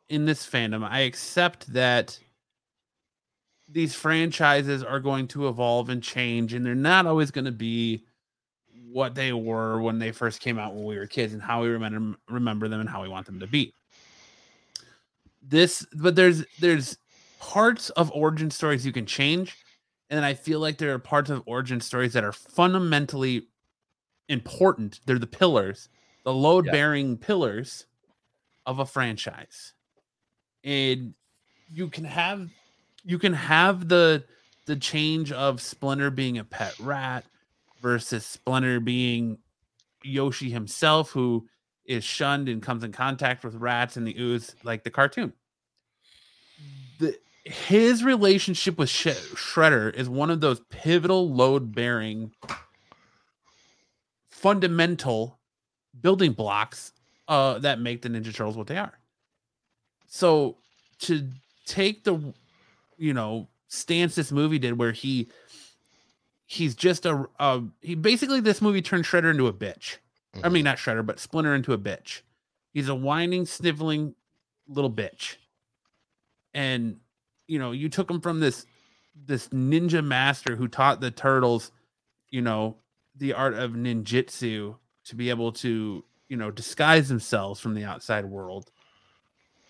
[0.10, 2.20] in this fandom, I accept that
[3.70, 8.04] these franchises are going to evolve and change, and they're not always going to be
[8.92, 11.70] what they were when they first came out when we were kids and how we
[11.70, 13.74] remember remember them and how we want them to be.
[15.42, 16.98] This, but there's there's
[17.40, 19.56] parts of origin stories you can change,
[20.10, 23.48] and I feel like there are parts of origin stories that are fundamentally
[24.30, 25.00] important.
[25.06, 25.90] They're the pillars,
[26.24, 27.86] the load bearing pillars
[28.66, 29.74] of a franchise.
[30.64, 31.14] And
[31.70, 32.50] you can have
[33.04, 34.24] you can have the
[34.66, 37.26] the change of Splinter being a pet rat
[37.82, 39.38] versus Splinter being
[40.04, 41.48] Yoshi himself, who
[41.86, 45.34] is shunned and comes in contact with rats in the ooze, like the cartoon.
[47.00, 52.32] The his relationship with Sh- Shredder is one of those pivotal load bearing
[54.30, 55.40] fundamental
[56.02, 56.92] building blocks
[57.28, 58.94] uh that make the Ninja Turtles what they are.
[60.08, 60.58] So
[61.00, 61.30] to
[61.66, 62.34] take the
[62.98, 65.30] you know stance this movie did where he
[66.46, 69.98] he's just a, a he basically this movie turned Shredder into a bitch.
[70.44, 72.22] I mean not Shredder, but Splinter into a bitch.
[72.74, 74.16] He's a whining, sniveling
[74.68, 75.38] little bitch.
[76.54, 76.98] And
[77.48, 78.66] you know, you took him from this
[79.16, 81.72] this ninja master who taught the turtles,
[82.30, 82.78] you know,
[83.16, 84.76] the art of ninjutsu
[85.06, 88.72] to be able to, you know, disguise themselves from the outside world.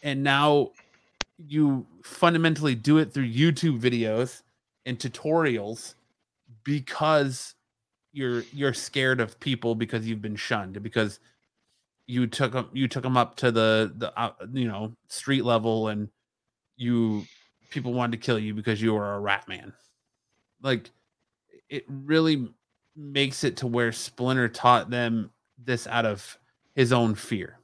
[0.03, 0.71] And now
[1.37, 4.41] you fundamentally do it through YouTube videos
[4.85, 5.95] and tutorials
[6.63, 7.55] because
[8.13, 11.19] you're you're scared of people because you've been shunned because
[12.07, 15.89] you took them you took them up to the the uh, you know street level
[15.89, 16.07] and
[16.77, 17.25] you
[17.71, 19.73] people wanted to kill you because you were a rat man
[20.61, 20.91] like
[21.69, 22.47] it really
[22.95, 26.37] makes it to where splinter taught them this out of
[26.75, 27.57] his own fear.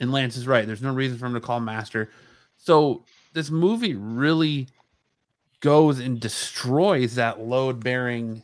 [0.00, 0.66] And lance is right.
[0.66, 2.10] There's no reason for him to call master.
[2.56, 4.68] So this movie really
[5.60, 8.42] goes and destroys that load bearing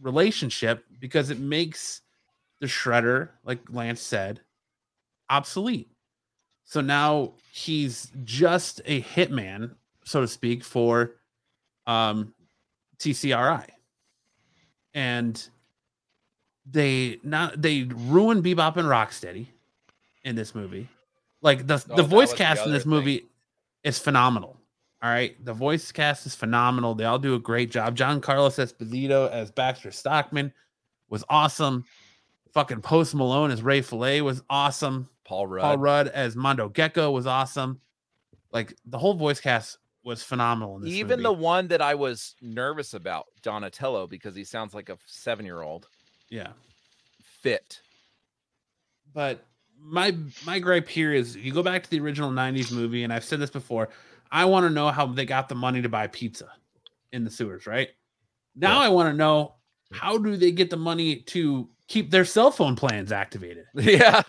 [0.00, 2.00] relationship because it makes
[2.60, 4.40] the shredder like lance said
[5.28, 5.90] obsolete.
[6.64, 9.74] So now he's just a hitman
[10.04, 11.16] so to speak for
[11.86, 12.34] um
[12.98, 13.66] tcri
[14.94, 15.48] and
[16.70, 19.46] they not they ruin bebop and rocksteady
[20.24, 20.88] in this movie
[21.42, 22.90] like the, Oh, the voice was the cast in this thing.
[22.90, 23.26] movie
[23.82, 24.56] is phenomenal
[25.02, 26.94] all right, the voice cast is phenomenal.
[26.94, 27.96] They all do a great job.
[27.96, 30.52] Giancarlo Esposito as Baxter Stockman
[31.08, 31.86] was awesome.
[32.52, 35.08] Fucking Post Malone as Ray Fillet was awesome.
[35.24, 35.62] Paul Rudd.
[35.62, 37.80] Paul Rudd as Mondo Gecko was awesome.
[38.52, 41.22] Like the whole voice cast was phenomenal in this Even movie.
[41.22, 45.62] the one that I was nervous about, Donatello, because he sounds like a seven year
[45.62, 45.88] old,
[46.30, 46.52] yeah.
[47.22, 47.80] fit.
[49.12, 49.44] But
[49.82, 50.14] my
[50.46, 53.40] my gripe here is you go back to the original 90s movie and I've said
[53.40, 53.88] this before.
[54.30, 56.48] I want to know how they got the money to buy pizza
[57.12, 57.88] in the sewers, right?
[58.54, 59.54] Now I want to know
[59.92, 63.66] how do they get the money to keep their cell phone plans activated?
[63.74, 64.22] Yeah.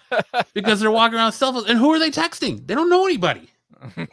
[0.53, 1.68] Because they're walking around with cell phones.
[1.68, 2.65] And who are they texting?
[2.65, 3.49] They don't know anybody.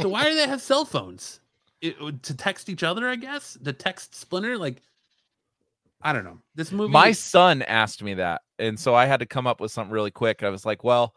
[0.00, 1.40] So why do they have cell phones?
[1.80, 3.56] It, to text each other, I guess.
[3.60, 4.82] The text splinter, like
[6.02, 6.38] I don't know.
[6.54, 8.42] This movie, My son asked me that.
[8.58, 10.42] And so I had to come up with something really quick.
[10.42, 11.14] I was like, well,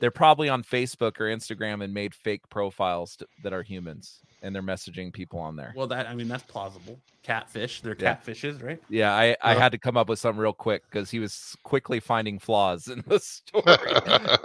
[0.00, 4.52] they're probably on Facebook or Instagram and made fake profiles to, that are humans and
[4.52, 5.72] they're messaging people on there.
[5.76, 6.98] well, that I mean, that's plausible.
[7.22, 8.16] Catfish, they're Yeah.
[8.16, 8.82] catfishes, right?
[8.88, 9.58] Yeah, I, I Uh.
[9.60, 13.04] had to come up with something real quick because he was quickly finding flaws in
[13.06, 13.92] the story.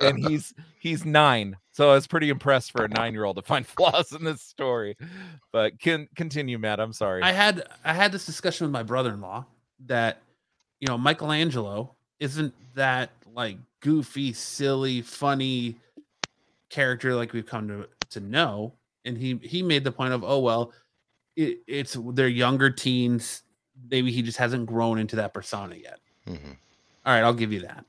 [0.03, 1.57] and he's he's nine.
[1.71, 4.43] So I was pretty impressed for a nine year old to find flaws in this
[4.43, 4.95] story.
[5.51, 6.79] But can continue, Matt.
[6.79, 7.23] I'm sorry.
[7.23, 9.45] I had I had this discussion with my brother-in-law
[9.85, 10.21] that
[10.79, 15.75] you know Michelangelo isn't that like goofy, silly, funny
[16.69, 18.73] character like we've come to to know,
[19.05, 20.73] and he he made the point of oh well,
[21.35, 23.43] it, it's they're younger teens.
[23.89, 25.99] Maybe he just hasn't grown into that persona yet.
[26.27, 26.57] Mhm.
[27.05, 27.85] All right, I'll give you that.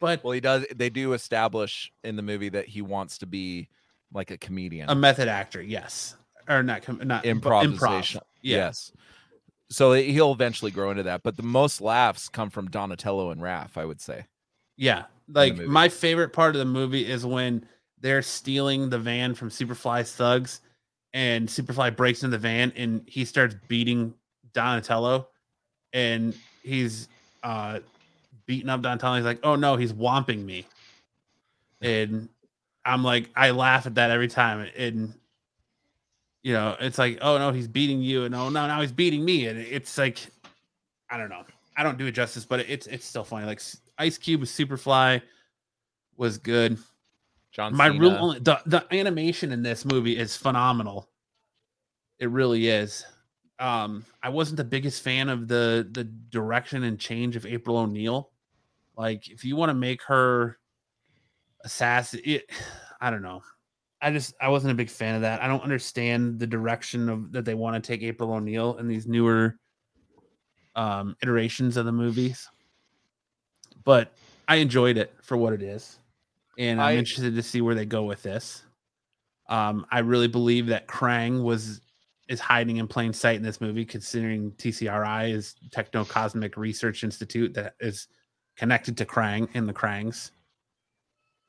[0.00, 0.66] But well, he does.
[0.74, 3.68] They do establish in the movie that he wants to be
[4.12, 4.90] like a comedian.
[4.90, 6.16] a method actor, yes,
[6.48, 8.20] or not com- not but improvisation.
[8.20, 8.24] Improv.
[8.42, 8.56] Yeah.
[8.56, 8.92] Yes.
[9.70, 11.22] So he'll eventually grow into that.
[11.22, 14.26] But the most laughs come from Donatello and Raph, I would say.
[14.76, 17.66] Yeah, like my favorite part of the movie is when
[18.00, 20.60] they're stealing the van from Superfly's thugs,
[21.12, 24.14] and Superfly breaks into the van and he starts beating
[24.52, 25.28] Donatello,
[25.92, 27.08] and he's
[27.42, 27.80] uh
[28.46, 29.16] beating up Donatello.
[29.16, 30.66] He's like, "Oh no, he's whomping me,"
[31.80, 32.28] and
[32.84, 35.14] I'm like, I laugh at that every time, and
[36.44, 39.24] you know, it's like, "Oh no, he's beating you," and "Oh no, now he's beating
[39.24, 40.18] me," and it's like,
[41.10, 41.42] I don't know.
[41.76, 43.46] I don't do it justice, but it's it's still funny.
[43.46, 43.60] Like
[43.98, 45.22] Ice Cube with Superfly
[46.16, 46.78] was good.
[47.50, 48.00] John My Cena.
[48.00, 51.08] real only the, the animation in this movie is phenomenal.
[52.18, 53.06] It really is.
[53.58, 58.30] Um, I wasn't the biggest fan of the the direction and change of April O'Neil.
[58.96, 60.58] Like, if you want to make her
[61.62, 62.50] assassin, it
[63.00, 63.42] I don't know.
[64.04, 65.42] I just I wasn't a big fan of that.
[65.42, 69.06] I don't understand the direction of that they want to take April O'Neil in these
[69.06, 69.58] newer
[70.76, 72.46] um iterations of the movies.
[73.82, 74.12] But
[74.46, 75.98] I enjoyed it for what it is.
[76.58, 78.62] And I'm I- interested to see where they go with this.
[79.48, 81.80] Um, I really believe that Krang was
[82.28, 87.54] is hiding in plain sight in this movie, considering TCRI is Techno Cosmic Research Institute
[87.54, 88.08] that is
[88.56, 90.30] connected to Krang and the Krangs.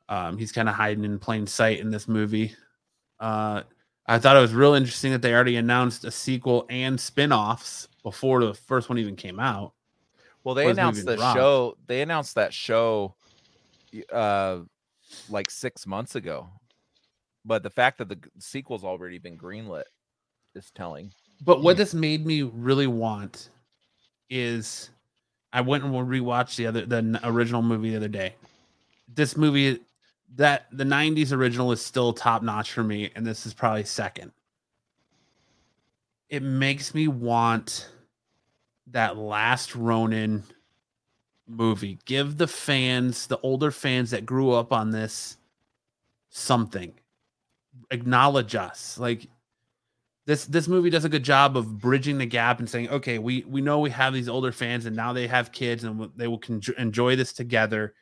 [0.08, 2.56] Um, he's kind of hiding in plain sight in this movie.
[3.20, 3.64] Uh,
[4.08, 8.44] I thought it was real interesting that they already announced a sequel and spin-offs before
[8.44, 9.74] the first one even came out.
[10.44, 11.36] Well, they announced the rock.
[11.36, 11.78] show.
[11.88, 13.16] They announced that show,
[14.14, 14.60] uh,
[15.28, 16.50] like six months ago.
[17.44, 19.86] But the fact that the sequel's already been greenlit
[20.54, 21.12] is telling.
[21.42, 23.50] But what this made me really want
[24.30, 24.92] is
[25.52, 28.36] I went and rewatched the other the original movie the other day.
[29.08, 29.80] This movie
[30.36, 34.32] that the 90s original is still top notch for me and this is probably second.
[36.30, 37.90] It makes me want
[38.88, 40.44] that last Ronin
[41.48, 42.00] movie.
[42.06, 45.38] Give the fans, the older fans that grew up on this
[46.30, 46.94] something.
[47.92, 48.98] Acknowledge us.
[48.98, 49.28] Like
[50.26, 53.44] this this movie does a good job of bridging the gap and saying, okay, we
[53.48, 56.40] we know we have these older fans and now they have kids and they will
[56.40, 57.94] con- enjoy this together,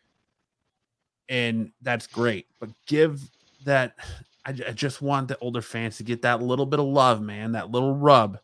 [1.33, 2.45] and that's great.
[2.59, 3.19] But give
[3.65, 3.95] that,
[4.45, 7.53] I, I just want the older fans to get that little bit of love, man,
[7.53, 8.37] that little rub,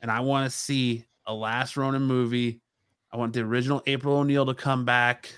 [0.00, 2.62] and I want to see a Last Ronin movie.
[3.12, 5.30] I want the original April O'Neil to come back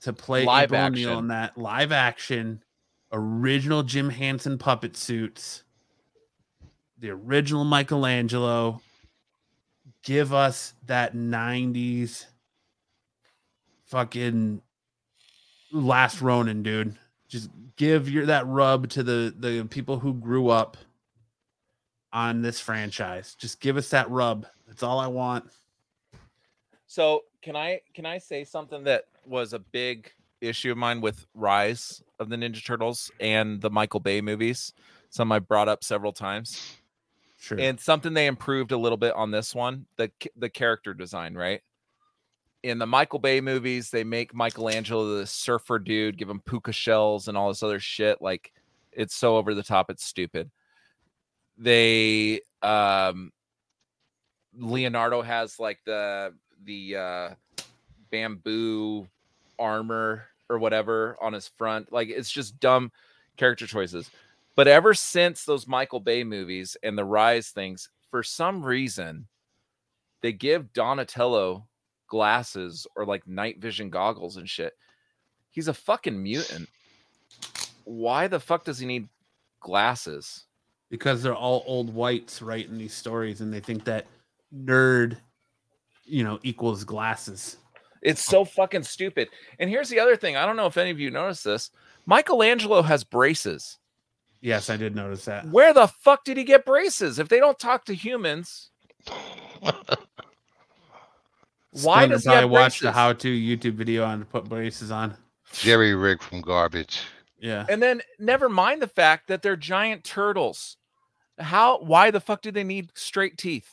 [0.00, 2.62] to play Live April O'Neil in that live action,
[3.12, 5.64] original Jim Henson puppet suits
[6.98, 8.80] the original Michelangelo.
[10.02, 12.26] Give us that 90s
[13.86, 14.62] fucking
[15.72, 16.96] last Ronin, dude.
[17.28, 20.76] Just give your that rub to the the people who grew up
[22.12, 23.34] on this franchise.
[23.34, 24.46] Just give us that rub.
[24.66, 25.50] That's all I want.
[26.86, 30.10] So can I can I say something that was a big
[30.40, 34.72] issue of mine with Rise of the Ninja Turtles and the Michael Bay movies?
[35.10, 36.76] Some I brought up several times.
[37.38, 37.58] Sure.
[37.58, 41.62] and something they improved a little bit on this one the the character design right
[42.62, 47.28] in the michael bay movies they make michelangelo the surfer dude give him puka shells
[47.28, 48.52] and all this other shit like
[48.92, 49.88] It's so over the top.
[49.90, 50.50] It's stupid.
[51.56, 53.32] They um
[54.52, 56.34] Leonardo has like the
[56.64, 57.28] the uh
[58.10, 59.06] bamboo
[59.58, 61.92] armor or whatever on his front.
[61.92, 62.90] Like it's just dumb
[63.36, 64.10] character choices.
[64.56, 69.28] But ever since those Michael Bay movies and the Rise things, for some reason,
[70.20, 71.68] they give Donatello
[72.10, 74.74] glasses or like night vision goggles and shit.
[75.50, 76.68] He's a fucking mutant.
[77.84, 79.08] Why the fuck does he need
[79.60, 80.44] glasses?
[80.90, 84.08] because they're all old whites writing these stories and they think that
[84.52, 85.16] nerd
[86.04, 87.58] you know equals glasses
[88.02, 89.28] It's so fucking stupid.
[89.60, 90.34] And here's the other thing.
[90.36, 91.70] I don't know if any of you noticed this.
[92.06, 93.78] Michelangelo has braces.
[94.40, 97.20] yes i did notice that Where the fuck did he get braces?
[97.20, 98.70] If they don't talk to humans,
[101.72, 104.90] why Splinter does he probably have watch the how-to youtube video on to put braces
[104.90, 105.16] on
[105.52, 107.00] Jerry Rig from Garbage.
[107.38, 110.76] yeah And then never mind the fact that they're giant turtles.
[111.38, 113.68] How why the fuck do they need straight teeth?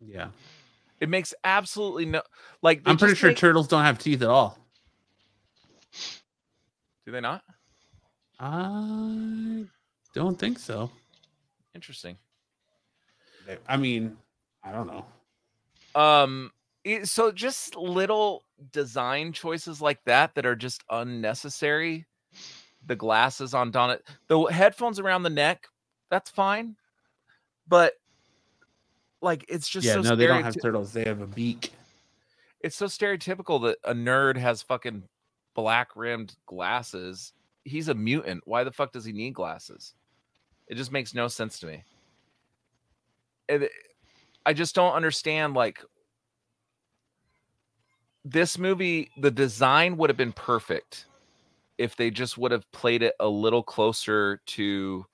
[0.00, 0.28] yeah
[1.00, 2.22] It makes absolutely no
[2.62, 4.58] like i'm pretty sure make- turtles don't have teeth at all
[7.04, 7.42] do they not?
[8.40, 9.64] i
[10.14, 10.90] don't think so
[11.74, 12.16] Interesting.
[13.68, 14.16] I mean
[14.64, 15.04] i don't know
[15.98, 16.52] Um
[16.84, 22.06] it- so just little design choices like that that are just unnecessary.
[22.86, 23.98] The glasses on Donna,
[24.28, 25.66] the headphones around the neck,
[26.10, 26.76] that's fine.
[27.66, 27.94] But
[29.20, 31.72] like it's just yeah so no they don't have turtles they have a beak
[32.60, 35.02] it's so stereotypical that a nerd has fucking
[35.54, 37.32] black rimmed glasses.
[37.64, 38.42] He's a mutant.
[38.46, 39.94] Why the fuck does he need glasses?
[40.68, 41.84] It just makes no sense to me.
[43.48, 43.72] And it-
[44.48, 45.84] I just don't understand like
[48.24, 51.04] this movie the design would have been perfect
[51.76, 55.04] if they just would have played it a little closer to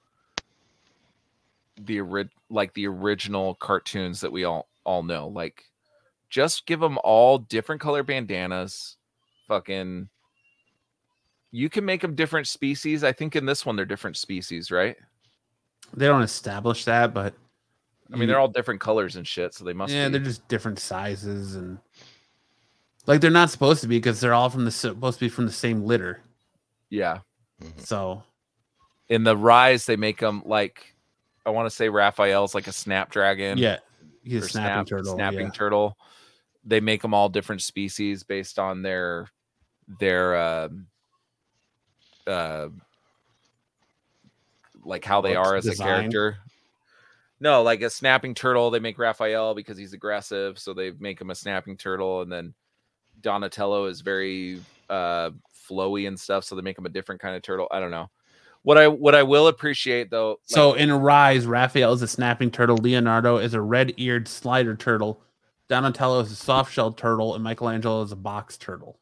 [1.81, 5.27] the like the original cartoons that we all all know.
[5.27, 5.65] Like
[6.31, 8.99] just give them all different color bandanas
[9.49, 10.09] fucking
[11.51, 13.03] you can make them different species.
[13.03, 14.97] I think in this one they're different species right?
[15.93, 17.35] They don't establish that but
[18.09, 20.13] i mean you- they're all different colors and shit so they must yeah be.
[20.13, 21.79] they're just different sizes and
[23.07, 25.47] like they're not supposed to be because they're all from the supposed to be from
[25.47, 26.21] the same litter
[26.91, 27.19] yeah
[27.77, 28.23] so
[29.09, 30.95] in the rise they make them like
[31.47, 33.79] i want to say raphael's like a snapdragon yeah
[34.23, 35.51] he's a snapping snap- turtle snapping yeah.
[35.51, 35.97] turtle
[36.65, 39.29] they make them all different species based on their
[40.01, 40.87] their um
[42.27, 42.69] uh
[44.83, 45.89] like how they Looks, are as design.
[45.89, 46.39] a character
[47.41, 51.31] no like a snapping turtle they make raphael because he's aggressive so they make him
[51.31, 52.55] a snapping turtle and then
[53.21, 55.31] donatello is very uh
[55.69, 58.09] flowy and stuff so they make him a different kind of turtle i don't know
[58.63, 62.51] what i what i will appreciate though like, So in Rise, Raphael is a snapping
[62.51, 65.21] turtle, Leonardo is a red-eared slider turtle,
[65.69, 68.99] Donatello is a soft-shelled turtle, and Michelangelo is a box turtle.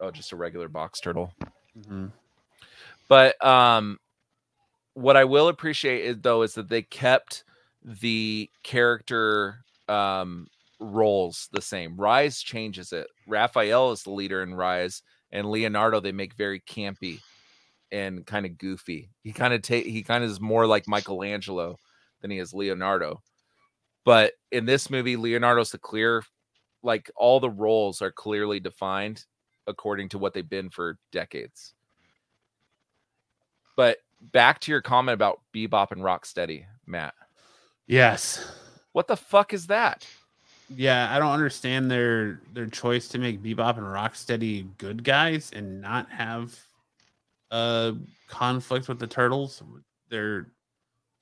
[0.00, 1.32] oh just a regular box turtle
[1.78, 2.12] Mhm.
[3.08, 3.98] But um
[4.94, 7.44] what I will appreciate is though is that they kept
[7.82, 9.58] the character
[9.88, 10.46] um
[10.80, 11.96] roles the same.
[11.96, 13.06] Rise changes it.
[13.26, 17.20] Raphael is the leader in Rise and Leonardo they make very campy
[17.92, 19.10] and kind of goofy.
[19.22, 21.78] He kind of take he kind of is more like Michelangelo
[22.22, 23.22] than he is Leonardo.
[24.04, 26.22] But in this movie Leonardo's the clear
[26.82, 29.24] like all the roles are clearly defined
[29.66, 31.74] according to what they've been for decades.
[33.76, 33.98] But
[34.32, 37.14] back to your comment about Bebop and Rocksteady, Matt.
[37.86, 38.50] Yes.
[38.92, 40.06] What the fuck is that?
[40.74, 45.80] Yeah, I don't understand their their choice to make Bebop and Rocksteady good guys and
[45.80, 46.58] not have
[47.50, 47.94] a
[48.28, 49.62] conflict with the turtles.
[50.08, 50.48] They're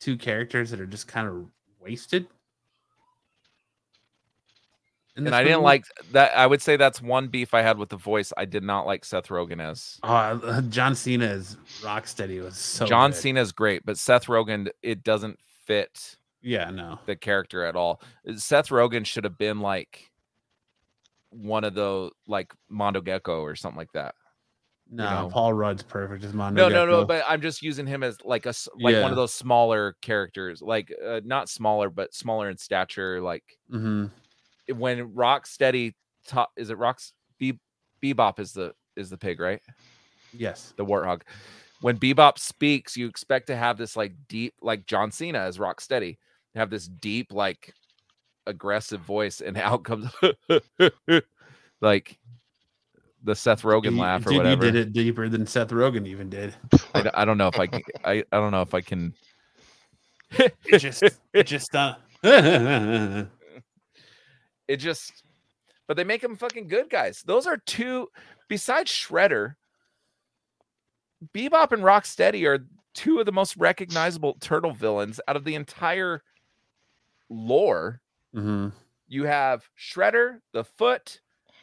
[0.00, 1.46] two characters that are just kind of
[1.80, 2.26] wasted.
[5.14, 6.36] And I didn't like that.
[6.36, 8.32] I would say that's one beef I had with the voice.
[8.36, 13.10] I did not like Seth Rogen as Oh, John Cena as Rocksteady was so John
[13.10, 13.16] good.
[13.18, 16.98] Cena's great, but Seth Rogen, it doesn't fit Yeah, no.
[17.04, 18.00] the character at all.
[18.36, 20.10] Seth Rogen should have been like
[21.30, 24.14] one of the like Mondo Gecko or something like that.
[24.90, 25.28] No, know.
[25.30, 26.68] Paul Rudd's perfect as Mondo.
[26.68, 27.04] No, no, no.
[27.06, 30.92] But I'm just using him as like a like one of those smaller characters, like
[31.06, 33.20] uh, not smaller, but smaller in stature.
[33.22, 34.10] Like Mhm.
[34.74, 35.94] When Rocksteady
[36.26, 37.58] top is it Rocks Be-
[38.02, 39.60] Bebop is the is the pig, right?
[40.36, 41.22] yes, The warthog.
[41.80, 46.16] When Bebop speaks, you expect to have this like deep, like John Cena as Rocksteady,
[46.54, 47.74] have this deep, like
[48.46, 50.06] aggressive voice, and out comes
[51.80, 52.18] like
[53.24, 54.66] the Seth Rogen You- laugh or dude, whatever.
[54.66, 56.54] You did it deeper than Seth Rogen even did.
[56.94, 57.82] I don't know if I can.
[58.04, 59.14] I, I don't know if I can.
[60.38, 61.02] It just,
[61.34, 61.94] it just, uh,
[64.72, 65.22] It just,
[65.86, 67.22] but they make them fucking good guys.
[67.26, 68.08] Those are two.
[68.48, 69.56] Besides Shredder,
[71.34, 76.22] Bebop and Rocksteady are two of the most recognizable turtle villains out of the entire
[77.28, 78.00] lore.
[78.34, 78.72] Mhm.
[79.08, 81.20] You have Shredder, the Foot,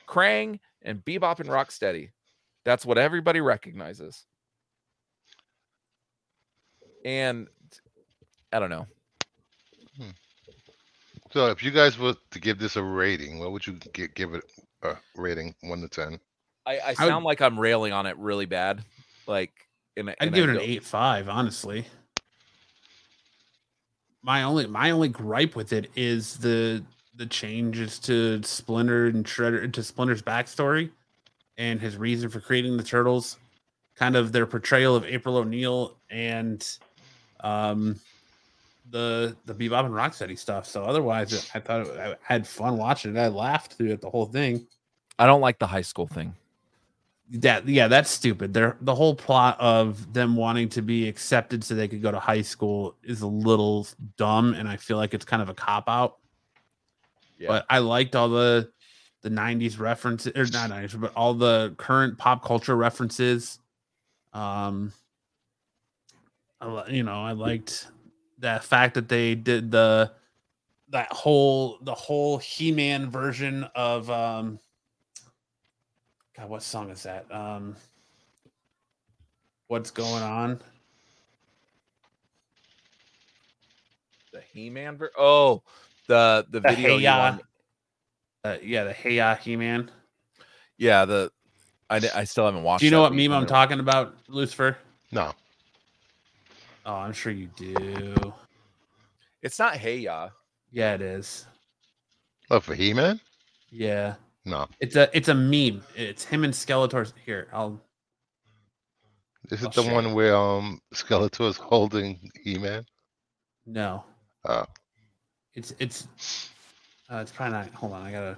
[0.07, 2.11] Krang, and Bebop and Rocksteady.
[2.63, 4.27] That's what everybody recognizes.
[7.03, 7.47] And
[8.53, 8.85] I don't know.
[11.31, 14.33] So if you guys were to give this a rating, what would you gi- give
[14.33, 14.43] it
[14.83, 16.19] a rating, one to ten?
[16.65, 18.83] I, I I would- sound like I'm railing on it really bad.
[19.27, 19.51] Like,
[19.95, 21.85] in a, I'd and give I it an eight five, honestly.
[24.21, 26.83] My only my only gripe with it is the
[27.15, 30.89] the changes to Splinter and Shredder to Splinter's backstory
[31.57, 33.37] and his reason for creating the turtles,
[33.95, 36.65] kind of their portrayal of April O'Neil and
[37.41, 37.99] um
[38.91, 40.65] the the Bebop and Rocksteady stuff.
[40.65, 43.19] So otherwise, I thought it, I had fun watching it.
[43.19, 44.65] I laughed through it the whole thing.
[45.17, 46.33] I don't like the high school thing.
[47.31, 51.75] that yeah that's stupid they're the whole plot of them wanting to be accepted so
[51.75, 53.85] they could go to high school is a little
[54.17, 56.17] dumb and i feel like it's kind of a cop out
[57.37, 57.49] Yeah.
[57.49, 58.71] but i liked all the
[59.21, 63.59] the 90s references or not 90s but all the current pop culture references
[64.33, 64.91] um
[66.61, 67.87] I, you know i liked
[68.39, 70.11] the fact that they did the
[70.89, 74.59] that whole the whole he-man version of um
[76.37, 77.25] God, what song is that?
[77.33, 77.75] Um,
[79.67, 80.61] what's going on?
[84.31, 84.95] The He-Man.
[84.97, 85.63] Ver- oh,
[86.07, 86.91] the the The video.
[86.91, 87.45] Hey you Ya, wanted-
[88.45, 89.91] uh, yeah, the Hey Ya He Man.
[90.77, 91.31] yeah, the
[91.89, 92.81] I, I still haven't watched.
[92.81, 94.77] Do you know that, what but meme I'm talking about, Lucifer?
[95.11, 95.33] No.
[96.89, 98.33] Oh, I'm sure you do.
[99.43, 100.29] It's not Hey Ya.
[100.71, 101.45] Yeah, it is.
[102.49, 103.21] Oh, for He-Man?
[103.69, 104.67] Yeah, No.
[104.79, 105.83] it's a it's a meme.
[105.95, 107.13] It's him and Skeletor's.
[107.23, 107.79] Here, I'll.
[109.51, 109.93] Is it Oh, the shit.
[109.93, 112.83] one where um Skeletor is holding He-Man?
[113.67, 114.03] No,
[114.45, 114.65] Oh,
[115.53, 116.07] it's it's.
[117.07, 117.69] Uh, it's probably not.
[117.75, 118.37] Hold on, I gotta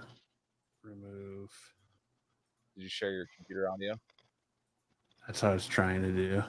[0.83, 1.49] remove.
[2.75, 3.95] Did you share your computer audio?
[5.25, 6.43] That's what I was trying to do.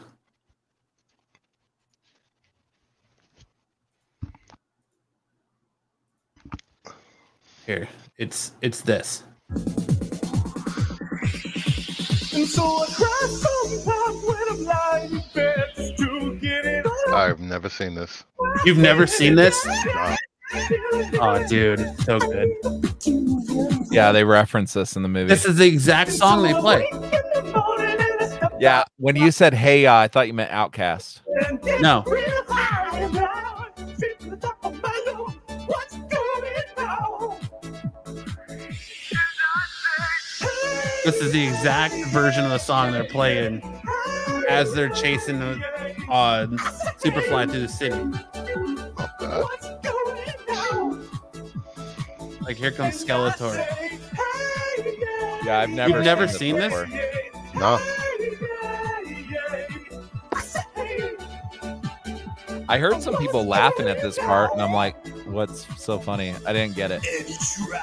[7.66, 9.22] Here, it's it's this.
[12.34, 17.14] And so I cry sometimes when I'm lying in bed just to get it all
[17.14, 18.24] I've never seen this.
[18.64, 19.64] You've never seen this?
[19.66, 20.16] No.
[21.20, 22.50] Oh, dude, so good.
[23.90, 25.28] Yeah, they reference this in the movie.
[25.28, 26.86] This is the exact song they play.
[28.58, 31.20] yeah, when you said Hey Ya, I thought you meant OutKast.
[31.80, 32.04] No.
[41.04, 43.60] This is the exact version of the song they're playing
[44.48, 45.60] as they're chasing the
[46.08, 46.46] uh,
[46.98, 47.96] Superfly through the city.
[48.98, 49.62] Oh God.
[52.42, 53.56] Like here comes Skeletor.
[55.44, 55.96] Yeah, I've never.
[55.96, 56.72] You've never seen this?
[56.72, 56.86] before.
[57.54, 57.80] No.
[62.68, 64.96] I heard some people laughing at this part, and I'm like,
[65.26, 67.04] "What's so funny?" I didn't get it.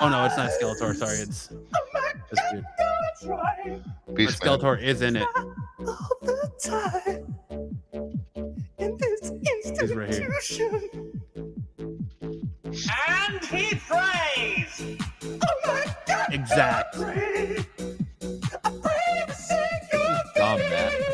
[0.02, 0.96] Oh no, it's not Skeletor.
[0.96, 2.66] Sorry, it's this dude.
[3.26, 4.60] But Beast Man.
[4.60, 5.28] Skeletor is in it.
[9.80, 10.34] He's right here.
[12.98, 14.98] And he prays.
[16.32, 16.96] Exact.
[20.36, 21.06] Dumb man.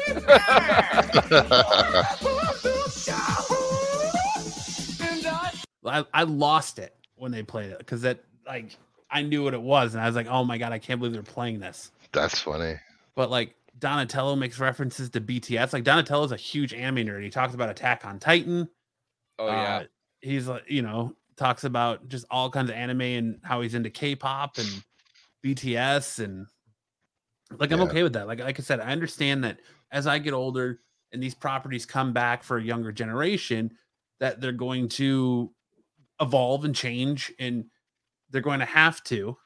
[5.88, 8.76] I, I lost it when they played it because that like
[9.10, 11.14] I knew what it was and I was like, oh my god, I can't believe
[11.14, 11.92] they're playing this.
[12.16, 12.76] That's funny.
[13.16, 15.74] But like Donatello makes references to BTS.
[15.74, 17.24] Like Donatello's a huge anime nerd.
[17.24, 18.68] He talks about Attack on Titan.
[19.38, 19.84] Oh yeah, Uh,
[20.22, 23.90] he's like, you know, talks about just all kinds of anime and how he's into
[23.90, 24.84] K-pop and
[25.46, 26.48] BTS and
[27.60, 27.86] like I'm Yeah.
[27.86, 28.28] okay with that.
[28.28, 29.60] Like like I said, I understand that
[29.92, 30.80] as I get older
[31.12, 33.72] and these properties come back for a younger generation,
[34.20, 35.54] that they're going to
[36.22, 37.66] evolve and change and
[38.30, 39.38] they're going to have to.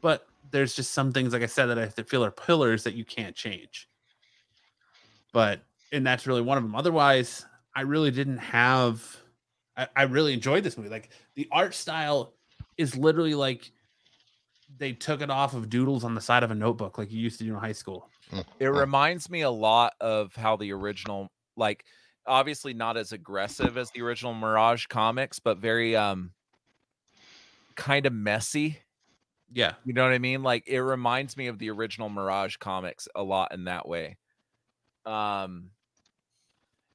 [0.00, 3.04] But there's just some things, like I said, that I feel are pillars that you
[3.04, 3.88] can't change.
[5.32, 5.60] But
[5.92, 6.74] and that's really one of them.
[6.74, 9.22] Otherwise, I really didn't have
[9.76, 10.90] I, I really enjoyed this movie.
[10.90, 12.34] Like the art style
[12.76, 13.70] is literally like
[14.78, 17.38] they took it off of doodles on the side of a notebook like you used
[17.38, 18.08] to do in high school.
[18.58, 21.84] It reminds me a lot of how the original, like,
[22.26, 26.32] obviously not as aggressive as the original Mirage comics, but very um
[27.74, 28.78] kind of messy.
[29.52, 29.74] Yeah.
[29.84, 30.42] You know what I mean?
[30.42, 34.16] Like it reminds me of the original Mirage comics a lot in that way.
[35.04, 35.70] Um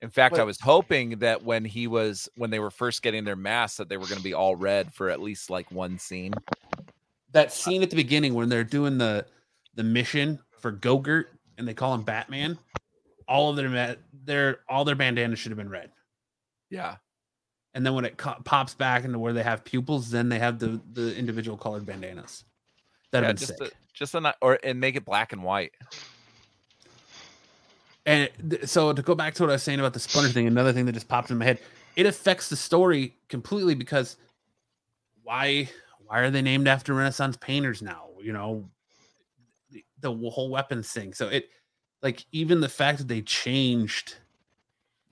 [0.01, 3.35] in fact, I was hoping that when he was when they were first getting their
[3.35, 6.33] masks that they were going to be all red for at least like one scene.
[7.31, 9.25] That scene at the beginning when they're doing the
[9.73, 11.25] the mission for Gogurt
[11.57, 12.59] and they call him Batman,
[13.27, 15.91] all of their their all their bandanas should have been red.
[16.69, 16.97] Yeah.
[17.73, 20.59] And then when it co- pops back into where they have pupils, then they have
[20.59, 22.43] the the individual colored bandanas.
[23.11, 23.67] That'd yeah been just sick.
[23.67, 25.73] a, just a or and make it black and white.
[28.05, 28.29] And
[28.63, 30.85] so to go back to what I was saying about the splinter thing, another thing
[30.85, 31.59] that just popped in my head,
[31.97, 34.15] it affects the story completely because
[35.23, 35.69] why
[36.05, 38.07] why are they named after Renaissance painters now?
[38.21, 38.69] You know,
[39.71, 41.13] the, the whole weapons thing.
[41.13, 41.49] So it
[42.01, 44.15] like even the fact that they changed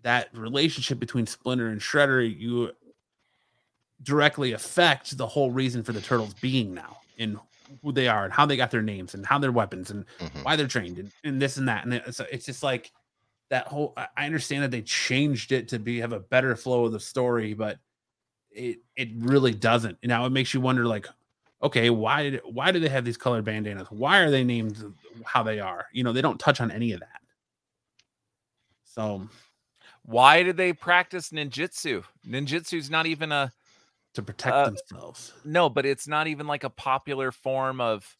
[0.03, 2.71] that relationship between Splinter and Shredder, you
[4.03, 7.39] directly affect the whole reason for the turtles being now in
[7.83, 10.43] who they are and how they got their names and how their weapons and Mhm.
[10.43, 11.83] why they're trained and, and this and that.
[11.85, 12.91] And it, so it's just like
[13.49, 13.93] that whole.
[13.97, 16.99] I- I understand that they changed it to be have a better flow of the
[16.99, 17.79] story, but
[18.51, 19.97] it it really doesn't.
[20.03, 21.07] And now it makes you wonder, like,
[21.63, 23.89] okay, why did why do they have these colored bandanas?
[23.91, 24.83] Why are they named
[25.25, 25.87] how they are?
[25.93, 27.21] You know, they don't touch on any of that.
[28.83, 29.27] So
[30.03, 32.05] Why did they practice ninjutsu?
[32.27, 33.51] Ninjutsu's not even a
[34.15, 38.17] to protect Uh, themselves, no, but it's not even like a popular form of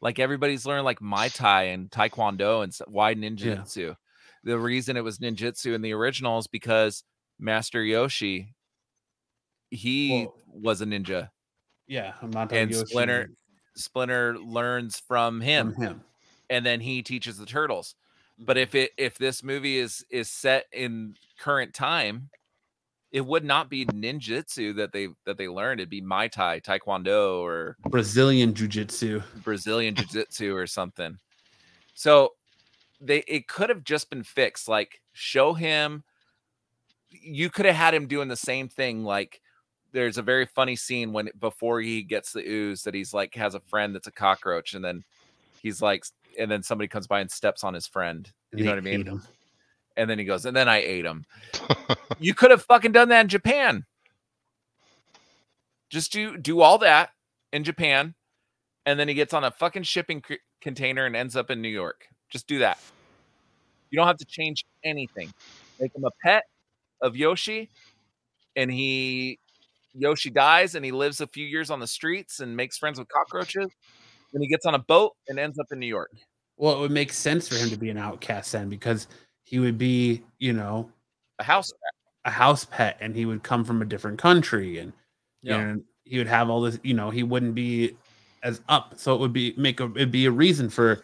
[0.00, 3.96] like everybody's learning like Muay Thai and Taekwondo and why ninjutsu.
[4.44, 7.02] The reason it was ninjutsu in the original is because
[7.38, 8.54] Master Yoshi
[9.70, 11.30] he was a ninja.
[11.86, 13.30] yeah, I'm not And Splinter
[13.74, 16.04] Splinter learns from him from him.
[16.48, 17.94] and then he teaches the turtles.
[18.38, 22.30] But if it if this movie is is set in current time,
[23.16, 25.80] it would not be ninjutsu that they that they learned.
[25.80, 29.22] It'd be Muay Thai, Taekwondo, or Brazilian jiu-jitsu.
[29.42, 31.16] Brazilian jiu-jitsu or something.
[31.94, 32.34] So
[33.00, 34.68] they it could have just been fixed.
[34.68, 36.04] Like show him
[37.08, 39.02] you could have had him doing the same thing.
[39.02, 39.40] Like
[39.92, 43.54] there's a very funny scene when before he gets the ooze that he's like has
[43.54, 45.02] a friend that's a cockroach, and then
[45.62, 46.04] he's like
[46.38, 48.30] and then somebody comes by and steps on his friend.
[48.54, 49.06] You know what I mean?
[49.06, 49.22] hate 'em.
[49.96, 51.24] And then he goes, and then I ate him.
[52.18, 53.84] you could have fucking done that in Japan.
[55.90, 57.10] Just do do all that
[57.52, 58.14] in Japan,
[58.84, 61.68] and then he gets on a fucking shipping c- container and ends up in New
[61.68, 62.06] York.
[62.28, 62.78] Just do that.
[63.90, 65.32] You don't have to change anything.
[65.80, 66.44] Make him a pet
[67.00, 67.70] of Yoshi,
[68.56, 69.38] and he
[69.94, 73.08] Yoshi dies, and he lives a few years on the streets and makes friends with
[73.08, 73.70] cockroaches.
[74.32, 76.10] Then he gets on a boat and ends up in New York.
[76.56, 79.06] Well, it would make sense for him to be an outcast then because
[79.44, 80.90] he would be, you know,
[81.38, 81.70] A house.
[82.26, 84.92] A house pet and he would come from a different country and
[85.42, 85.58] Yeah.
[85.60, 87.96] and he would have all this, you know, he wouldn't be
[88.42, 88.94] as up.
[88.98, 91.02] So it would be make a it'd be a reason for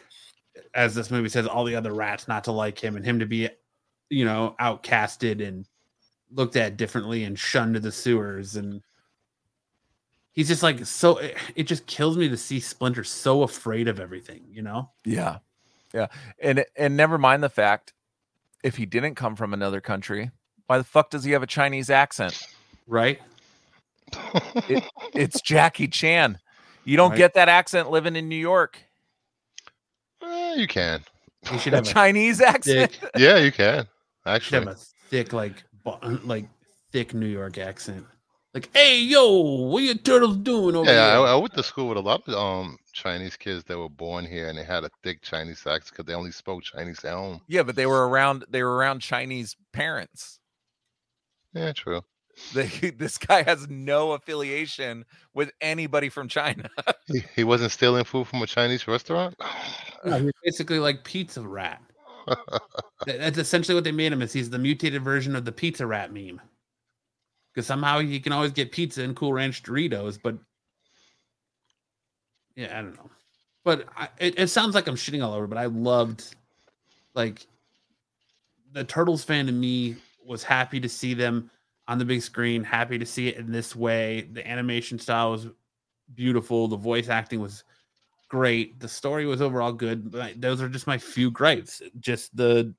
[0.74, 3.26] as this movie says, all the other rats not to like him and him to
[3.26, 3.48] be,
[4.10, 5.66] you know, outcasted and
[6.30, 8.82] looked at differently and shunned to the sewers and
[10.32, 14.00] he's just like so it, it just kills me to see Splinter so afraid of
[14.00, 14.90] everything, you know?
[15.04, 15.38] Yeah.
[15.94, 16.08] Yeah.
[16.40, 17.92] And and never mind the fact
[18.64, 20.30] if he didn't come from another country,
[20.72, 22.42] why the fuck does he have a Chinese accent?
[22.86, 23.20] Right?
[25.14, 26.38] It's Jackie Chan.
[26.86, 27.18] You don't Right.
[27.18, 28.82] get that accent living in New York.
[30.22, 31.04] Eh, you can.
[31.50, 32.92] He should have a Chinese accent.
[32.92, 33.80] thick Yeah, you can.
[33.84, 34.78] should Actually, have a
[35.10, 35.62] thick, like,
[36.24, 36.48] like
[36.90, 38.06] thick New York accent.
[38.54, 41.26] Like, hey, yo, what you turtles doing over yeah, I, here?
[41.26, 44.48] I went to school with a lot of um Chinese kids that were born here,
[44.48, 47.42] and they had a thick Chinese accent because they only spoke Chinese at home.
[47.46, 50.38] Yeah, but they were around they were around Chinese parents.
[51.54, 52.02] Yeah, true.
[52.54, 52.66] They,
[52.98, 55.04] this guy has no affiliation
[55.34, 56.68] with anybody from China.
[57.08, 59.34] He, he wasn't stealing food from a Chinese restaurant.
[60.04, 61.82] No, he's basically like Pizza Rat.
[63.06, 64.22] That's essentially what they made him.
[64.22, 66.40] Is he's the mutated version of the Pizza Rat meme?
[67.52, 70.36] Because somehow he can always get pizza and Cool Ranch Doritos, but
[72.54, 73.10] yeah, I don't know.
[73.64, 75.48] But I, it, it sounds like I'm shitting all over.
[75.48, 76.34] But I loved,
[77.14, 77.46] like,
[78.72, 81.50] the Turtles fan to me was happy to see them
[81.88, 82.62] on the big screen.
[82.64, 84.28] Happy to see it in this way.
[84.32, 85.48] The animation style was
[86.14, 86.68] beautiful.
[86.68, 87.64] The voice acting was
[88.28, 88.78] great.
[88.80, 90.10] The story was overall good.
[90.10, 91.82] But those are just my few gripes.
[92.00, 92.74] Just the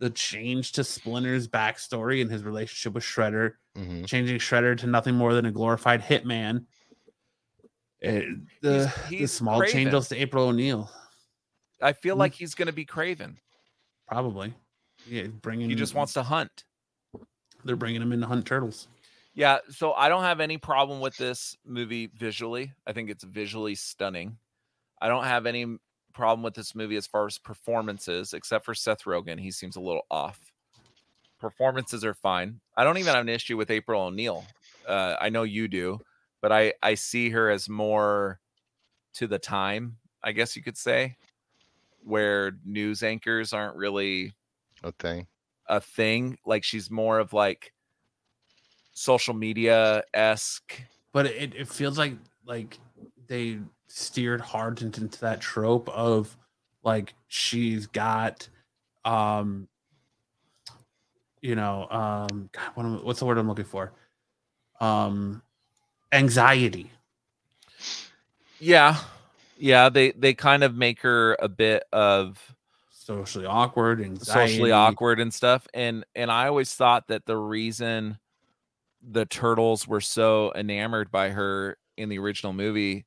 [0.00, 5.14] the change to Splinter's backstory and his relationship with Shredder, hmm changing Shredder to nothing
[5.14, 6.66] more than a glorified hitman.
[8.00, 8.26] It,
[8.60, 9.70] the He's- the small Kraven.
[9.72, 10.90] changes to April O'Neil,
[11.80, 12.18] I feel Mm.
[12.18, 13.36] like he's going to be Kraven.
[14.06, 14.52] probably.
[15.08, 15.68] Yeah, bringing.
[15.68, 16.64] He just wants to hunt.
[17.64, 18.88] They're bringing him in to hunt turtles.
[19.34, 22.72] Yeah, so I don't have any problem with this movie visually.
[22.86, 24.36] I think it's visually stunning.
[25.00, 25.78] I don't have any
[26.12, 29.40] problem with this movie as far as performances, except for Seth Rogen.
[29.40, 30.38] He seems a little off.
[31.40, 32.60] Performances are fine.
[32.76, 34.44] I don't even have an issue with April O'Neil.
[34.86, 36.00] Uh, I know you do,
[36.40, 38.38] but I I see her as more
[39.14, 41.16] to the time, I guess you could say,
[42.04, 44.32] where news anchors aren't really
[44.84, 45.26] A thing.
[45.68, 46.38] a thing.
[46.46, 47.72] Like she's more of like
[48.92, 50.80] social media esque.
[51.12, 52.14] but it, it feels like
[52.46, 52.78] like
[53.26, 53.58] they
[53.88, 56.36] steered hard into, into that trope of
[56.84, 58.48] like she's got
[59.04, 59.66] um
[61.40, 63.92] you know um God, what am, what's the word i'm looking for
[64.80, 65.42] um
[66.12, 66.90] anxiety
[68.60, 68.96] Yeah,
[69.58, 69.88] yeah.
[69.88, 72.53] They they kind of make her a bit of
[73.04, 75.66] socially awkward and socially awkward and stuff.
[75.74, 78.18] And and I always thought that the reason
[79.02, 83.06] the turtles were so enamored by her in the original movie,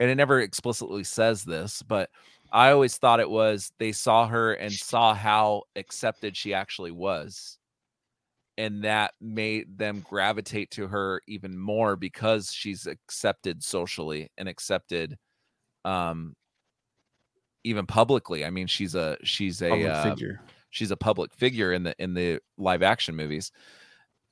[0.00, 2.10] and it never explicitly says this, but
[2.52, 7.58] I always thought it was they saw her and saw how accepted she actually was.
[8.58, 15.18] And that made them gravitate to her even more because she's accepted socially and accepted
[15.84, 16.34] um
[17.66, 18.44] even publicly.
[18.44, 20.40] I mean, she's a she's a uh, figure
[20.70, 23.50] she's a public figure in the in the live action movies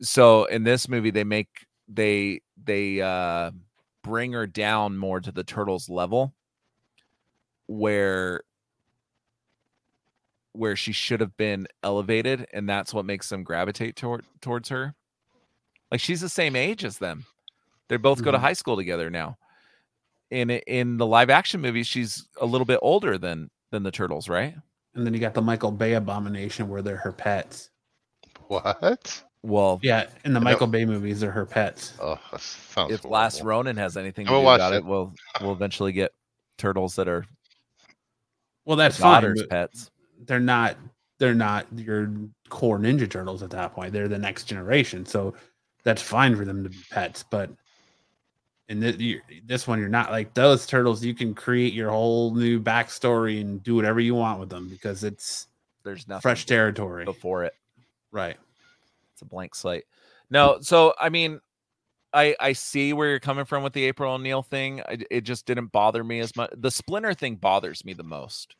[0.02, 1.48] so in this movie they make
[1.88, 3.50] they they uh
[4.02, 6.34] bring her down more to the turtles level
[7.66, 8.42] where
[10.52, 14.94] where she should have been elevated and that's what makes them gravitate toward towards her
[15.90, 17.24] like she's the same age as them
[17.88, 18.42] they both go to Mhm.
[18.42, 19.36] high school together now
[20.30, 24.28] in in the live action movie, she's a little bit older than than the turtles
[24.28, 24.54] right
[24.94, 27.70] and then you got the michael bay abomination where they're her pets
[28.46, 29.22] What?
[29.42, 33.38] well yeah in the michael bay movies they're her pets Oh, that sounds if Last
[33.40, 33.48] horrible.
[33.50, 34.84] Ronin has anything to do watched about it, it.
[34.84, 36.12] we'll we'll eventually get
[36.56, 37.24] turtles that are
[38.64, 39.90] well that's fine pets.
[40.26, 40.76] they're not
[41.18, 42.12] they're not your
[42.48, 45.34] core ninja turtles at that point they're the next generation so
[45.82, 47.50] that's fine for them to be pets but
[48.68, 52.60] this, you, this one you're not like those turtles you can create your whole new
[52.60, 55.48] backstory and do whatever you want with them because it's
[55.82, 57.54] There's nothing fresh territory before it.
[58.10, 58.36] right
[59.12, 59.84] It's a blank slate.
[60.30, 61.40] No, so I mean,
[62.12, 64.80] I I see where you're coming from with the April O'Neil thing.
[64.82, 66.50] I, it just didn't bother me as much.
[66.56, 68.56] The Splinter thing bothers me the most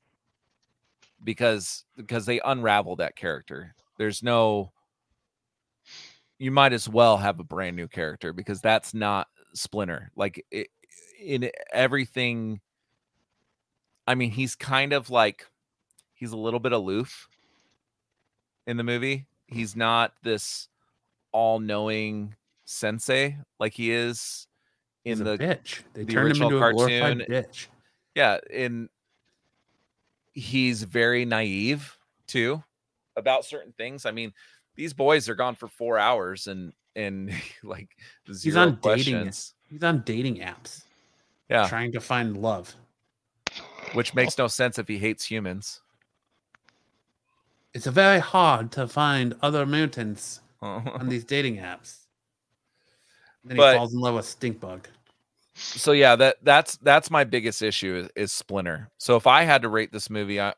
[1.23, 3.75] because because they unravel that character.
[3.97, 4.73] There's no.
[6.39, 10.11] You might as well have a brand new character because that's not Splinter.
[10.17, 10.69] Like it,
[11.21, 12.61] in everything.
[14.07, 15.47] I mean, he's kind of like
[16.13, 17.29] he's a little bit aloof
[18.67, 19.27] in the movie.
[19.47, 20.69] He's not this
[21.33, 24.47] all-knowing sensei like he is
[25.05, 27.67] in the bitch they the turned him original into a glorified cartoon- bitch
[28.15, 28.89] yeah in
[30.33, 32.63] he's very naive too
[33.17, 34.33] about certain things i mean
[34.77, 37.97] these boys are gone for four hours and and like
[38.33, 39.55] zero on dating questions.
[39.69, 40.83] he's on dating apps.
[41.49, 41.69] Yeah.
[41.69, 42.75] Trying to find love.
[43.93, 45.81] Which makes no sense if he hates humans.
[47.75, 51.99] It's very hard to find other mutants on these dating apps.
[53.45, 54.87] Then he But- falls in love with stinkbug
[55.57, 58.91] so yeah that that's that's my biggest issue is, is splinter.
[58.99, 60.53] So if i had to rate this movie i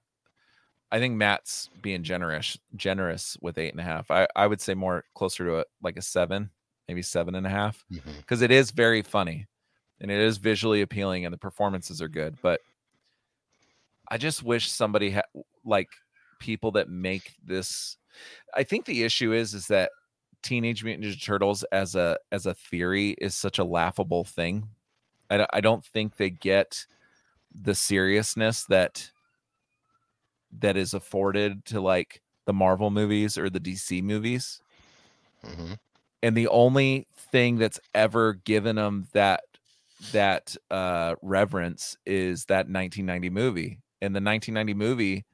[0.92, 4.10] i think matt's being generous generous with eight and a half.
[4.10, 6.50] I i would say more closer to a like a seven
[6.88, 8.10] maybe seven and a half mm-hmm.
[8.18, 9.46] because it is very funny
[10.00, 12.60] and it is visually appealing and the performances are good but
[14.08, 15.24] i just wish somebody had
[15.64, 15.88] like
[16.38, 17.96] people that make this
[18.54, 19.90] i think the issue is is that
[20.46, 24.68] teenage mutant ninja turtles as a as a theory is such a laughable thing.
[25.28, 26.86] I, I don't think they get
[27.52, 29.10] the seriousness that
[30.58, 34.60] that is afforded to like the marvel movies or the dc movies.
[35.44, 35.78] Mhm.
[36.22, 39.42] and the only thing that's ever given them that
[40.12, 43.80] that uh reverence is that 1990 movie.
[44.02, 45.24] And the 1990 movie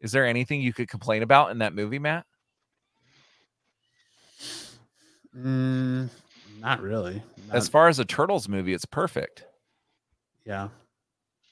[0.00, 2.26] is there anything you could complain about in that movie matt?
[5.34, 6.10] Mm,
[6.60, 7.22] not really.
[7.52, 9.44] as far as a turtles movie it's perfect.
[10.44, 10.68] Yeah,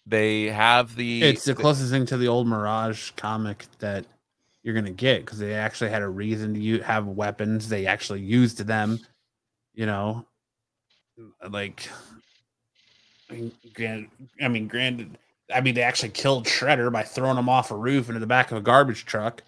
[0.07, 4.05] they have the it's the closest thing to the old Mirage comic that
[4.63, 7.69] you're gonna get because they actually had a reason to u- have weapons.
[7.69, 8.99] They actually used them.
[9.75, 10.27] You know,
[11.49, 11.89] like
[13.31, 14.11] I mean, granted,
[14.43, 15.19] I mean, granted,
[15.53, 18.51] I mean, they actually killed Shredder by throwing him off a roof into the back
[18.51, 19.43] of a garbage truck.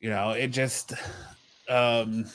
[0.00, 0.92] You know, it just,
[1.68, 2.26] um,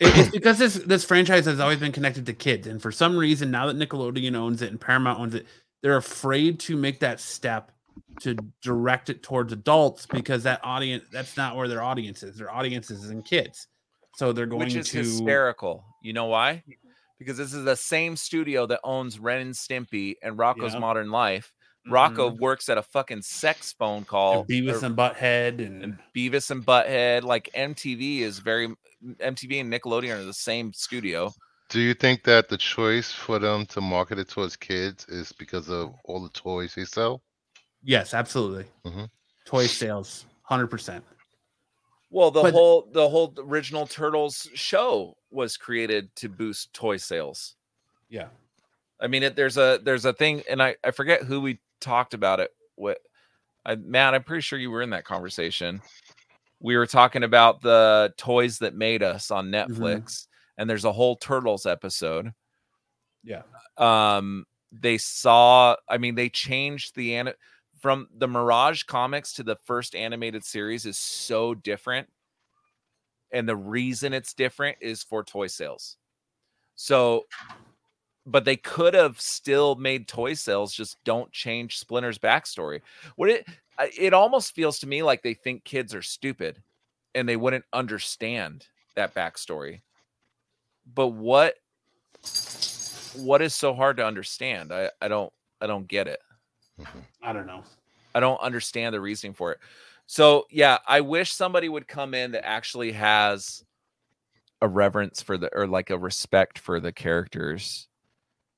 [0.00, 3.50] it's because this this franchise has always been connected to kids, and for some reason,
[3.50, 5.46] now that Nickelodeon owns it and Paramount owns it,
[5.82, 7.70] they're afraid to make that step
[8.20, 12.36] to direct it towards adults because that audience that's not where their audience is.
[12.36, 13.68] Their audience is in kids,
[14.16, 15.84] so they're going which is to hysterical.
[16.02, 16.62] You know why?
[17.18, 20.80] Because this is the same studio that owns Ren and Stimpy and Rocko's Yeah.
[20.80, 21.52] Modern Life.
[21.86, 22.38] Rocko Mhm.
[22.38, 24.40] works at a fucking sex phone call.
[24.40, 27.22] and Beavis or- and Butthead and, and Beavis and Butthead.
[27.24, 28.68] Like MTV is very
[29.20, 31.32] MTV and Nickelodeon are the same studio.
[31.68, 35.68] Do you think that the choice for them to market it towards kids is because
[35.68, 37.22] of all the toys they sell?
[37.82, 38.64] yes, absolutely.
[38.86, 39.10] Mhm.
[39.44, 41.04] Toy sales, hundred percent.
[42.10, 47.56] Well, the But- whole the whole original Turtles show was created to boost toy sales.
[48.08, 48.28] Yeah,
[49.04, 52.14] I mean, it, there's a there's a thing, and I I forget who we talked
[52.14, 52.98] about it with.
[53.66, 55.80] I, Matt, I'm pretty sure you were in that conversation.
[56.60, 60.26] We were talking about the toys that made us on Netflix,
[60.58, 62.32] and there's a whole Turtles episode.
[63.22, 63.42] yeah.
[63.78, 64.44] um
[64.80, 67.32] they saw i mean they changed the an
[67.80, 72.08] from the mirage comics to the first animated series is so different
[73.32, 75.96] and the reason it's different is for toy sales
[76.74, 77.24] so
[78.26, 82.80] but they could have still made toy sales just don't change splinter's backstory.
[83.16, 83.46] What it
[83.98, 86.62] it almost feels to me like they think kids are stupid
[87.14, 89.82] and they wouldn't understand that backstory.
[90.94, 91.54] But what
[93.16, 94.72] what is so hard to understand?
[94.72, 96.20] I i don't i don't get it.
[96.80, 96.98] Mm-hmm.
[97.22, 97.62] I don't know.
[98.14, 99.58] i don't understand the reasoning for it.
[100.06, 103.64] So yeah i wish somebody would come in that actually has
[104.62, 107.88] a reverence for the or like a respect for the characters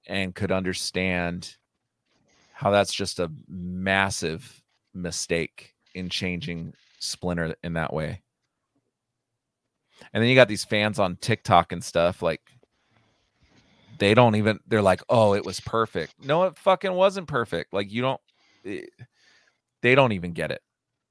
[0.06, 1.56] and could understand
[2.52, 4.62] how that's just a massive
[4.94, 8.22] mistake in changing splinter in that way.
[10.12, 12.40] And then you got these fans on tiktok and stuff like
[13.98, 16.14] they don't even they're like oh it was perfect.
[16.24, 17.72] No it fucking wasn't perfect.
[17.72, 18.20] Like you don't
[18.64, 18.90] it-
[19.82, 20.62] they don't even get it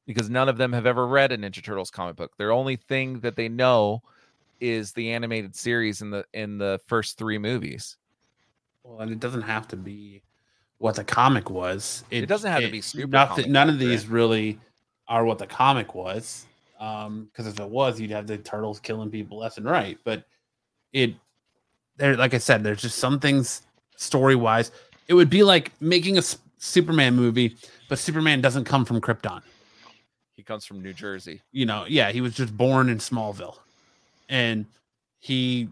[0.08, 2.32] because none of them have ever read a ninja turtles comic book.
[2.38, 4.02] Their only thing that they know
[4.60, 7.98] is the animated series in the in the first three movies
[8.86, 10.22] Well, and it doesn't have to be
[10.78, 12.04] what the comic was.
[12.12, 14.60] It doesn't have to be super Nothing, none of these really
[15.08, 16.46] are what the comic was.
[16.80, 19.98] Um, because if it was, you'd have the turtles killing people left and right.
[20.04, 20.26] But
[20.94, 21.16] it,
[21.98, 23.64] there, like I said, there's just some things
[23.96, 24.72] story wise.
[25.08, 27.56] It would be like making a S- Superman movie,
[27.90, 29.42] but Superman doesn't come from Krypton.
[30.36, 33.58] he comes from new jersey you know, yeah, he was just born in Smallville,
[34.30, 34.66] and
[35.20, 35.70] he,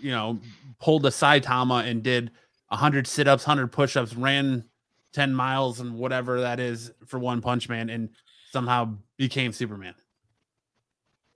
[0.00, 0.38] you know,
[0.80, 2.32] pulled a Saitama and did
[2.72, 4.64] hundred sit-ups, hundred push-ups, ran
[5.12, 8.10] ten miles and whatever that is for One Punch Man, and
[8.52, 9.94] somehow became Superman.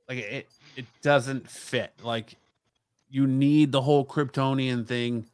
[0.09, 1.93] Like it, it doesn't fit.
[2.03, 2.37] Like
[3.09, 5.27] you need the whole Kryptonian thing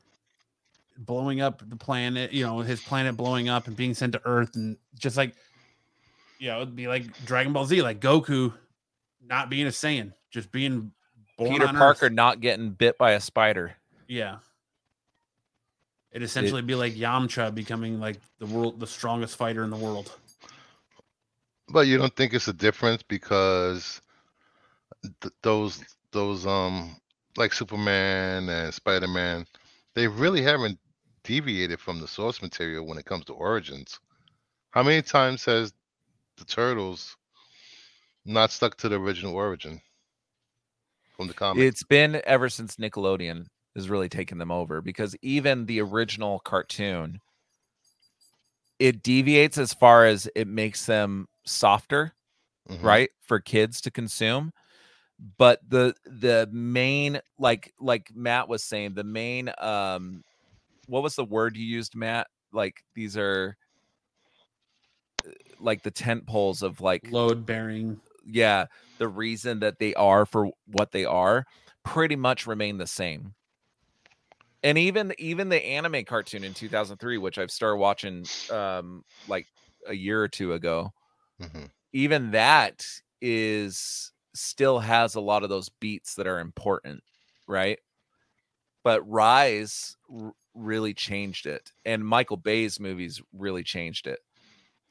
[0.99, 4.55] blowing up the planet, you know, his planet blowing up and being sent to Earth,
[4.55, 5.35] and just like
[6.39, 8.53] you know, it'd be like Dragon Ball Z, like Goku
[9.23, 10.93] not being a Saiyan, just being
[11.37, 12.13] born peter parker Earth.
[12.13, 13.77] not getting bit by a spider
[14.09, 14.37] Yeah.
[16.12, 20.12] It'd essentially be like Yamcha becoming like the world, the strongest fighter in the world.
[21.69, 24.01] But you don't think it's a difference because
[25.20, 26.97] th- those those um
[27.37, 29.47] like Superman and Spider Man,
[29.95, 30.78] they really haven't
[31.23, 34.01] deviated from the source material when it comes to origins.
[34.70, 35.73] How many times has
[36.37, 37.16] the Turtles
[38.24, 39.81] not stuck to the original origin
[41.16, 41.62] from the comic?
[41.62, 47.21] It's been ever since Nickelodeon has really taken them over because even the original cartoon,
[48.79, 52.15] it deviates as far as it makes them softer,
[52.69, 52.83] Mhm.
[52.83, 54.53] right, for kids to consume.
[55.37, 60.23] But the the main like like Matt was saying, the main um
[60.87, 62.27] what was the word you used, Matt?
[62.53, 63.57] Like these are
[65.27, 65.31] uh,
[65.61, 68.01] like the tent poles of like Load bearing.
[68.25, 68.65] yeah,
[68.99, 71.45] the reason that they are for what they are
[71.85, 73.35] pretty much remain the same.
[74.62, 79.49] And even even the anime cartoon in 2003, which I've started watching um like
[79.87, 80.93] a year or two ago,
[81.41, 81.70] Mhm.
[81.93, 82.85] even that
[83.20, 87.03] is still has a lot of those beats that are important,
[87.47, 87.78] right?
[88.82, 94.20] But Rise r- really changed it, and Michael Bay's movies really changed it.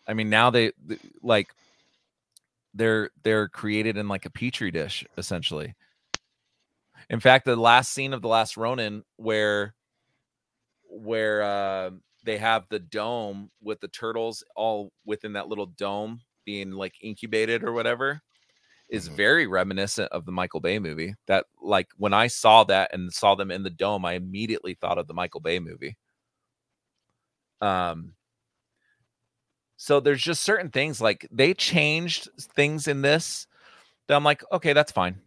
[0.07, 1.55] I mean, now they th- like
[2.73, 5.75] they're they're created in like a petri dish essentially.
[7.09, 9.73] In fact, the last scene of the last Ronin where
[10.89, 11.91] where uh,
[12.23, 17.63] they have the dome with the turtles all within that little dome being like incubated
[17.63, 18.21] or whatever
[18.89, 19.13] is Mhm.
[19.15, 21.15] very reminiscent of the Michael Bay movie.
[21.27, 24.97] That like when I saw that and saw them in the dome, I immediately thought
[24.99, 25.97] of the Michael Bay movie.
[27.61, 28.13] Um
[29.77, 33.47] so there's just certain things like they changed things in this
[34.07, 35.17] that I'm like, okay, that's fine.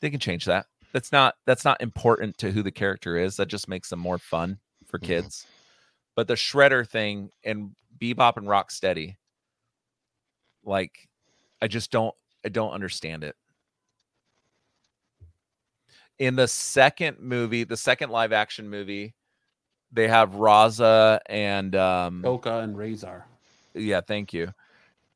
[0.00, 0.66] They can change that.
[0.92, 3.36] That's not that's not important to who the character is.
[3.36, 5.06] That just makes them more fun for Mhm.
[5.06, 5.46] kids.
[6.14, 9.18] But the shredder thing and bebop and rock steady,
[10.64, 11.08] like
[11.60, 13.36] I just don't I don't understand it.
[16.18, 19.14] In the second movie, the second live action movie,
[19.92, 23.22] they have Rahzar and um Tokka and Rahzar.
[23.74, 24.52] yeah, thank you.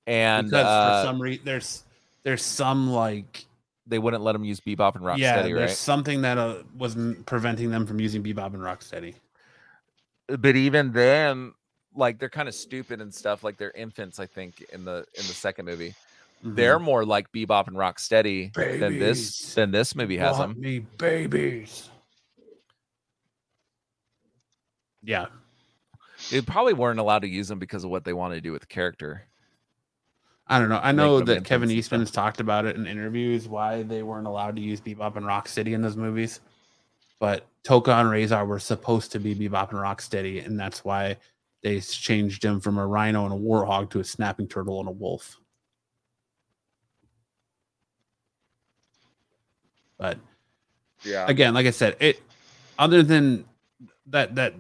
[0.07, 1.85] And because uh, for some reason there's
[2.23, 3.44] there's some like
[3.86, 5.76] they wouldn't let them use bebop and rock yeah steady, there's right?
[5.76, 6.96] something that uh, was
[7.26, 9.14] preventing them from using Bebop and Rocksteady.
[10.28, 11.52] but even then
[11.94, 15.26] like they're kind of stupid and stuff like they're infants i think in the in
[15.26, 15.94] the second movie
[16.44, 16.56] Mhm.
[16.56, 20.80] they're more like bebop and rocksteady than this than this movie has Want them me
[20.98, 21.88] babies.
[25.04, 25.26] Yeah,
[26.30, 28.60] they probably weren't allowed to use them because of what they wanted to do with
[28.62, 29.26] the character
[30.52, 30.80] I don't know.
[30.82, 34.54] I know that Kevin Eastman has talked about it in interviews why they weren't allowed
[34.56, 36.40] to use Bebop and Rocksteady in those movies.
[37.18, 41.16] But Tokka and Rahzar were supposed to be Bebop and Rocksteady, and that's why
[41.62, 44.92] they changed him from a rhino and a warhog to a snapping turtle and a
[44.92, 45.38] wolf.
[49.96, 50.18] But
[51.02, 52.20] yeah again, like I said, it
[52.78, 53.46] other than
[54.08, 54.52] that that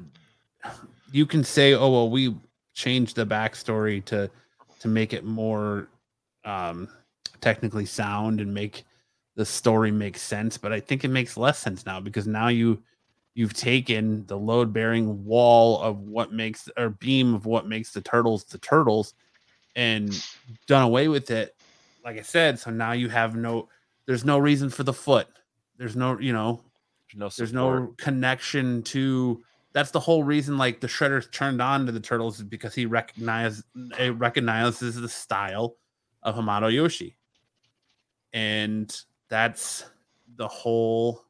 [1.10, 2.34] you can say, oh well, we
[2.72, 4.30] changed the backstory to
[4.82, 5.88] to make it more
[6.44, 6.88] um
[7.40, 8.84] technically sound and make
[9.34, 12.82] the story make sense, but I think it makes less sense now because now you
[13.34, 18.02] you've taken the load bearing wall of what makes or beam of what makes the
[18.02, 19.14] turtles the turtles
[19.74, 20.22] and
[20.66, 21.56] done away with it
[22.04, 23.66] like i said so now you have no
[24.06, 25.28] there's no reason for the foot.
[25.76, 26.62] There's no you know
[27.12, 29.42] there's no there's no connection to
[29.72, 32.86] that's the whole reason like the shredder turned on to the turtles is because he
[32.86, 35.76] recognized it eh, recognizes the style
[36.22, 37.16] of hamato yoshi.
[38.32, 38.94] And
[39.28, 39.84] that's
[40.36, 41.24] the whole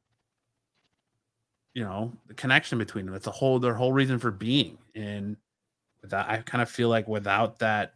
[1.75, 3.15] you know the connection between them.
[3.15, 4.79] It's a whole their whole reason for being.
[4.95, 5.37] And
[6.03, 7.95] without i kind of feel like without that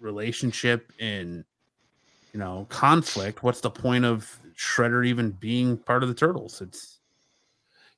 [0.00, 1.44] relationship and
[2.32, 6.60] you know conflict what's the point of shredder even being part of the turtles?
[6.60, 6.97] It's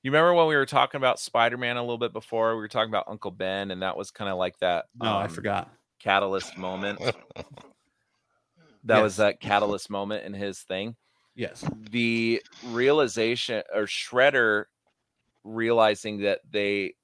[0.03, 2.55] you remember when we were talking about spider-man a little bit before?
[2.55, 5.25] We were talking about uncle ben and that was kind of like that no i
[5.25, 5.71] um, forgot.
[5.99, 7.01] catalyst moment.
[8.85, 10.97] That was that catalyst moment in his thing.
[11.35, 11.63] Yes.
[11.91, 14.65] The realization or shredder
[15.45, 16.95] realizing that they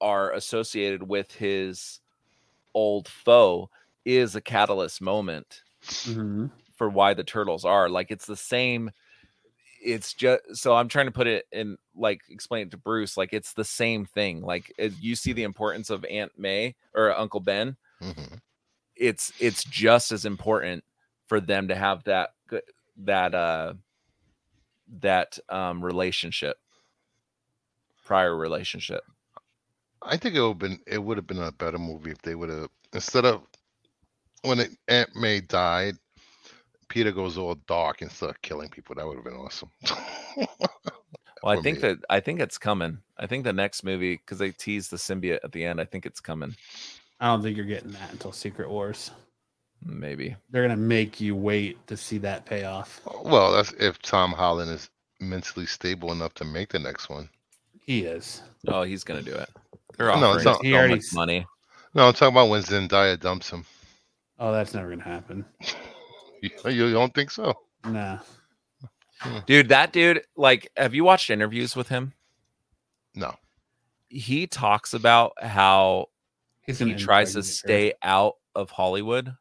[0.00, 2.00] are associated with his
[2.74, 3.70] old foe
[4.04, 6.50] is a catalyst moment Mhm.
[6.76, 7.88] for why the turtles are.
[7.88, 8.90] Like it's the same
[9.84, 13.32] it's just so i'm trying to put it in like explain it to bruce like
[13.32, 17.76] it's the same thing like you see the importance of aunt may or uncle ben
[18.02, 18.40] Mhm.
[18.96, 20.82] it's it's just as important
[21.26, 22.30] for them to have that
[22.96, 23.74] that uh
[25.00, 26.56] that um relationship
[28.04, 29.02] prior relationship
[30.06, 32.34] I think it would have been it would have been a better movie if they
[32.34, 33.42] would have instead of
[34.42, 35.94] when it, Aunt May died,
[36.88, 38.94] Peter goes all dark and starts killing people.
[38.94, 39.70] That would have been awesome.
[41.42, 41.88] well i think me.
[41.88, 45.40] that i think it's coming i think the next movie because they tease the symbiote
[45.44, 46.56] at the end i think it's coming
[47.20, 49.10] i don't think you're getting that until secret wars
[49.84, 54.70] maybe they're gonna make you wait to see that payoff well, that's if Tom Holland
[54.70, 54.88] is
[55.20, 57.28] mentally stable enough to make the next one.
[57.84, 59.50] he is oh he's gonna do it
[59.98, 61.46] they're No, offering it's not- He already much money
[61.92, 63.66] No, I'm talking about when Zendaya dumps him.
[64.38, 65.44] oh that's never gonna happen
[66.64, 67.54] You, you don't think so?
[67.84, 68.18] nah
[69.20, 69.38] hmm.
[69.46, 72.12] dude that dude like have you watched interviews with him
[73.14, 73.34] No.
[74.08, 76.06] he talks about how
[76.62, 77.52] he's he tries to impregnate her.
[77.52, 79.34] stay out of Hollywood.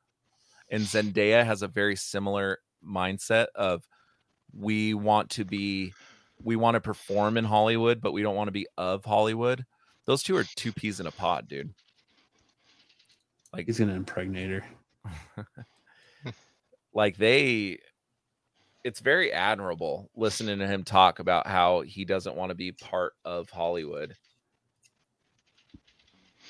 [0.69, 3.87] And Zendaya has a very similar mindset of
[4.57, 5.93] we want to be
[6.41, 9.65] we want to perform in Hollywood, but we don't want to be of Hollywood.
[10.05, 11.73] Those two are two peas in a pod, dude.
[13.53, 14.65] Like he's gonna impregnate her
[16.93, 17.79] like they
[18.83, 23.13] it's very admirable listening to him talk about how he doesn't want to be part
[23.23, 24.15] of Hollywood.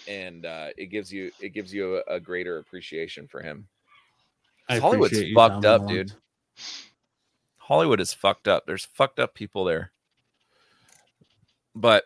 [0.07, 3.67] And uh, it gives you it gives you a, a greater appreciation for him.
[4.69, 6.11] Hollywood's fucked up, dude.
[7.57, 8.65] Hollywood is fucked up.
[8.65, 9.91] There's fucked up people there.
[11.75, 12.05] But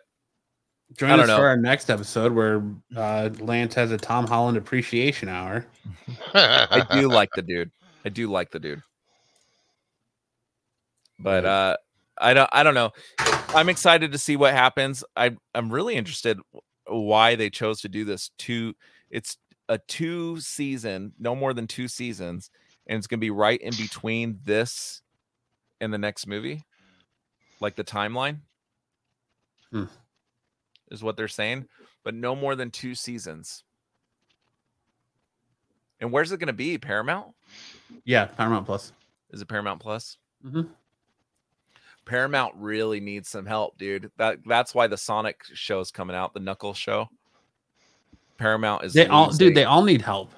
[0.96, 1.36] Join us know.
[1.36, 2.62] for our next episode where
[2.96, 5.66] uh, Lance has a Tom Holland appreciation hour.
[6.34, 7.70] I do like the dude.
[8.08, 8.82] I do like the dude.
[11.18, 11.76] But uh
[12.16, 12.92] I don't I don't know.
[13.50, 15.04] I'm excited to see what happens.
[15.14, 16.38] I I'm really interested
[16.86, 18.74] why they chose to do this two
[19.10, 19.36] it's
[19.68, 22.50] a two season, no more than two seasons,
[22.86, 25.02] and it's going to be right in between this
[25.82, 26.62] and the next movie.
[27.60, 28.40] Like the timeline.
[29.70, 29.84] Hmm.
[30.90, 31.66] Is what they're saying,
[32.04, 33.64] but no more than two seasons.
[36.00, 36.78] And where's it going to be?
[36.78, 37.34] Paramount?
[38.04, 38.92] Yeah, Paramount Plus.
[39.30, 40.18] Is it Paramount Plus?
[40.44, 40.68] Mhm.
[42.04, 44.10] Paramount really needs some help, dude.
[44.16, 47.08] That that's why the Sonic show is coming out, the Knuckles show.
[48.38, 50.32] Paramount is They all, dude, they all need help.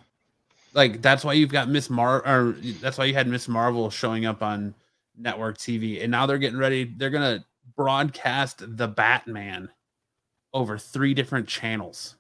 [0.73, 4.25] Like that's why you've got Miss Mar, or that's why you had Miss Marvel showing
[4.27, 4.75] up on
[5.17, 6.85] network TV, and now they're getting ready.
[6.85, 7.45] They're gonna
[7.77, 9.69] broadcast the Batman
[10.53, 12.17] over three different channels.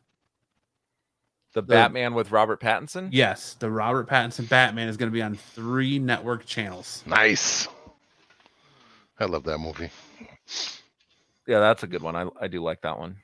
[1.52, 3.08] The Batman with Robert Pattinson.
[3.10, 7.02] Yes, the Robert Pattinson Batman is gonna be on three network channels.
[7.06, 7.68] nice.
[9.18, 9.90] I love that movie.
[11.46, 12.16] Yeah, that's a good one.
[12.16, 13.16] I I do like that one.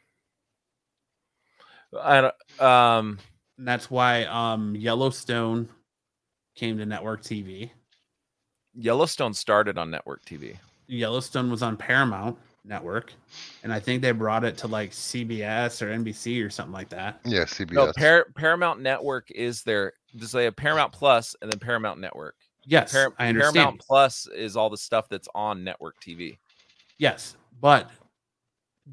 [1.99, 3.19] I um
[3.59, 5.69] And that's why um Yellowstone
[6.55, 7.71] came to network TV.
[8.75, 10.57] Yellowstone started on network TV.
[10.87, 13.13] Yellowstone was on Paramount Network,
[13.63, 17.21] and I think they brought it to like CBS or NBC or something like that.
[17.25, 17.73] Yeah, CBS.
[17.73, 19.93] No, Par- Paramount Network is there.
[20.17, 22.37] Just they have Paramount Plus and then Paramount Network.
[22.65, 23.55] Yes, Par- I understand.
[23.55, 26.37] Paramount Plus is all the stuff that's on network TV.
[26.99, 27.91] Yes, but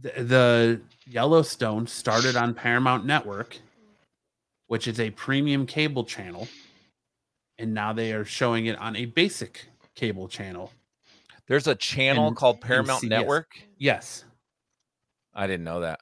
[0.02, 3.58] the, the Yellowstone started on Paramount Network,
[4.68, 6.48] which is a premium cable channel,
[7.58, 10.72] and now they are showing it on a basic cable channel.
[11.48, 13.50] There's a channel And- called Paramount Network.
[13.78, 14.24] Yes,
[15.34, 16.00] I didn't know that.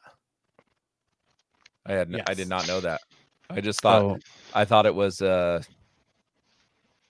[1.85, 3.01] I had n- I did not know that.
[3.49, 4.19] I just thought so
[4.53, 5.61] I thought it was uh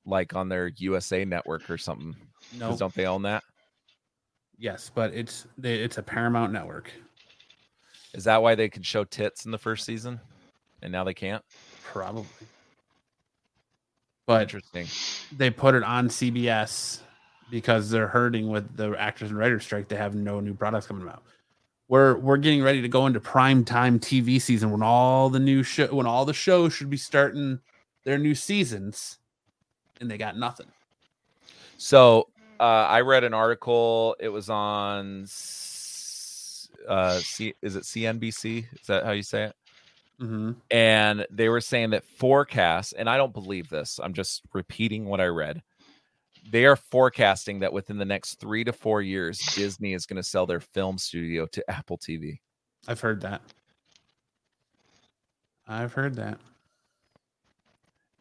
[0.06, 2.16] like on their USA network or something.
[2.58, 3.44] no, Don't they own that?
[4.58, 6.92] yes, but it's it's a Paramount Network.
[8.14, 10.20] Is that why they could show tits in the first season,
[10.82, 11.44] and now they can't?
[11.84, 12.26] Probably.
[14.26, 14.88] But Interesting.
[15.38, 17.02] they put it on CBS
[17.52, 19.90] because they're hurting with the actors and writers strike.
[19.90, 21.22] They have no new products coming out.
[21.88, 25.62] We're we're getting ready to go into prime time TV season when all the new
[25.62, 27.60] show when all the shows should be starting
[28.06, 29.20] their new seasons,
[30.00, 30.68] and they got nothing.
[31.78, 32.30] So
[32.60, 34.16] uh, I read an article.
[34.20, 35.28] It was on.
[36.88, 38.66] Uh, C, is it CNBC?
[38.80, 39.56] Is that how you say it?
[40.22, 40.52] Mm-hmm.
[40.70, 45.20] and they were saying that forecasts, and I don't believe this, I'm just repeating what
[45.20, 45.64] I read.
[46.50, 50.24] They are forecasting that within the next three to four years, Disney is going to
[50.24, 52.40] sell their film studio to Apple TV.
[52.88, 53.42] I've heard that.
[55.68, 56.40] I've heard that.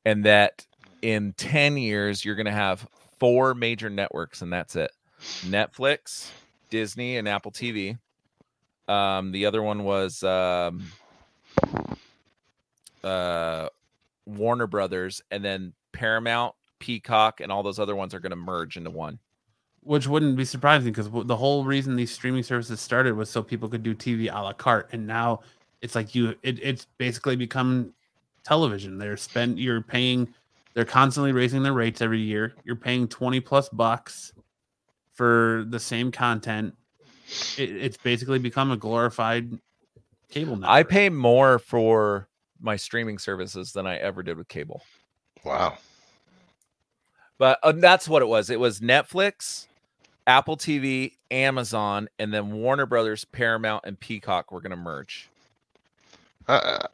[0.04, 0.66] And that
[1.02, 2.86] in 10 years, you're going to have
[3.18, 4.90] four major networks, and that's it
[5.42, 6.30] Netflix,
[6.70, 7.98] Disney, and Apple TV.
[8.88, 10.84] Um, the other one was um,
[13.04, 13.68] uh,
[14.26, 18.76] Warner Brothers, and then Paramount, Peacock, and all those other ones are going to merge
[18.76, 19.18] into one.
[19.82, 23.68] Which wouldn't be surprising because the whole reason these streaming services started was so people
[23.68, 25.40] could do TV a la carte, and now
[25.80, 27.94] it's like you, it, it's basically become
[28.44, 28.98] television.
[28.98, 30.28] They're spent, you're paying,
[30.74, 32.54] they're constantly raising their rates every year.
[32.64, 34.32] You're paying twenty plus bucks
[35.14, 36.74] for the same content.
[37.56, 39.58] It, it's basically become a glorified
[40.28, 40.70] cable network.
[40.70, 42.28] I pay more for
[42.60, 44.82] my streaming services than I ever did with cable.
[45.44, 45.78] Wow.
[47.40, 48.50] But uh, that's what it was.
[48.50, 49.66] It was Netflix,
[50.26, 55.30] Apple TV, Amazon, and then Warner Brothers, Paramount, and Peacock were going to merge.
[56.46, 56.86] Uh,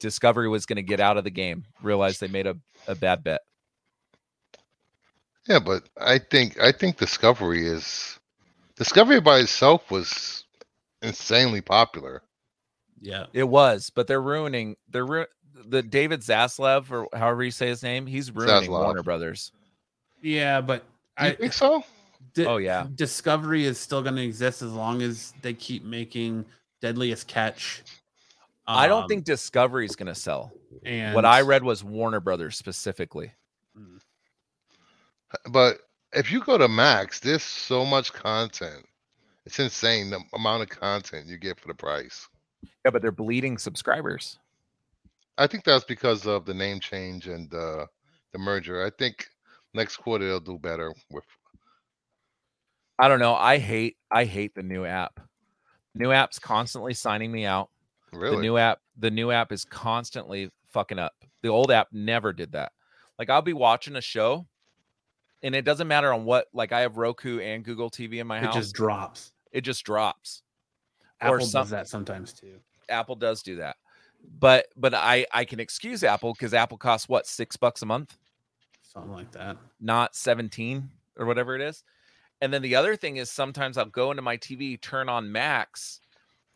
[0.00, 2.56] Discovery was going to get out of the game, realized they made a,
[2.88, 3.42] a bad bet.
[5.48, 8.18] yeah, but I think I think Discovery is
[8.74, 10.44] Discovery by itself was
[11.02, 12.22] insanely popular.
[13.00, 14.74] yeah, It was, but they're ruining.
[14.90, 15.26] They're ru-
[15.64, 18.06] the David Zaslav or however you say his name.
[18.06, 18.82] He's ruining Zaslav.
[18.84, 19.52] Warner Brothers.
[20.22, 20.84] yeah, but
[21.18, 21.82] Do you I think so?
[22.34, 22.86] Di- Oh, yeah.
[22.94, 26.44] Discovery is still going to exist as long as they keep making
[26.82, 27.82] Deadliest Catch.
[28.66, 30.52] I don't Um, think Discovery is going to sell.
[30.84, 33.32] And What I read was Warner Brothers specifically.
[35.50, 35.78] But
[36.12, 38.84] if you go to Max, there's so much content.
[39.44, 42.28] It's insane the amount of content you get for the price.
[42.84, 44.38] Yeah, but they're bleeding subscribers.
[45.38, 47.86] I think that's because of the name change and uh,
[48.32, 48.84] the merger.
[48.84, 49.26] I think
[49.74, 51.24] next quarter they'll do better with.
[52.98, 53.34] I don't know.
[53.34, 55.20] I hate I hate the new app.
[55.94, 57.70] New app's constantly signing me out.
[58.12, 58.36] Really?
[58.36, 61.14] The new app, the new app is constantly fucking up.
[61.42, 62.72] The old app never did that.
[63.18, 64.46] Like I'll be watching a show,
[65.42, 66.46] and it doesn't matter on what.
[66.54, 68.56] Like I have Roku and Google TV in my It house.
[68.56, 69.32] It just drops.
[69.52, 70.42] it just drops.
[71.22, 72.60] Or Apple some- does that sometimes too.
[72.88, 73.76] Apple does do that,
[74.38, 78.16] but but I I can excuse Apple because Apple costs what six bucks a month,
[78.82, 79.56] Something like that.
[79.80, 81.82] not seventeen or whatever it is.
[82.42, 86.00] And then the other thing is sometimes I'll go into my TV, turn on Max,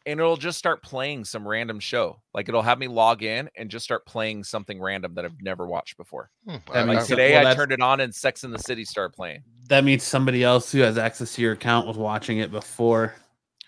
[0.04, 2.20] and it'll just start playing some random show.
[2.34, 5.66] Like it'll have me log in and just start playing something random that I've never
[5.66, 6.30] watched before.
[6.46, 8.58] Hmm, That I- means Like today, well, I turned it on and Sex in the
[8.58, 9.42] City started playing.
[9.68, 13.14] That means somebody else who has access to your account was watching it before.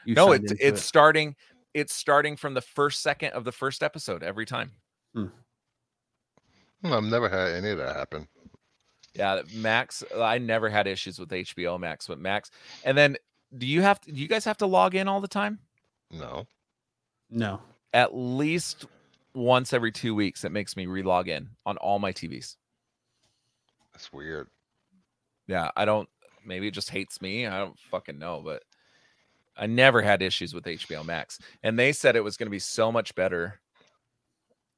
[0.05, 0.85] You no, signed it's it's it.
[0.85, 1.35] starting.
[1.75, 4.73] It's starting from the first second of the first episode every time.
[5.15, 5.27] hmm,
[6.85, 8.29] I've never had any of that happen.
[9.15, 10.03] Yeah, Max.
[10.17, 12.51] I never had issues with HBO Max, but Max.
[12.85, 13.17] And then,
[13.57, 14.13] do you have to?
[14.13, 15.59] Do you guys have to log in all the time?
[16.11, 16.47] No.
[17.31, 17.61] no.
[17.95, 18.87] At least
[19.35, 22.57] once every two weeks, it makes me re-log in on all my TVs.
[23.93, 24.49] That's weird.
[25.47, 26.09] Yeah, I don't.
[26.45, 27.47] Maybe it just hates me.
[27.47, 28.63] I don't fucking know, but
[29.63, 32.59] I never had issues with HBO Max, and they said it was going to be
[32.59, 33.61] so much better.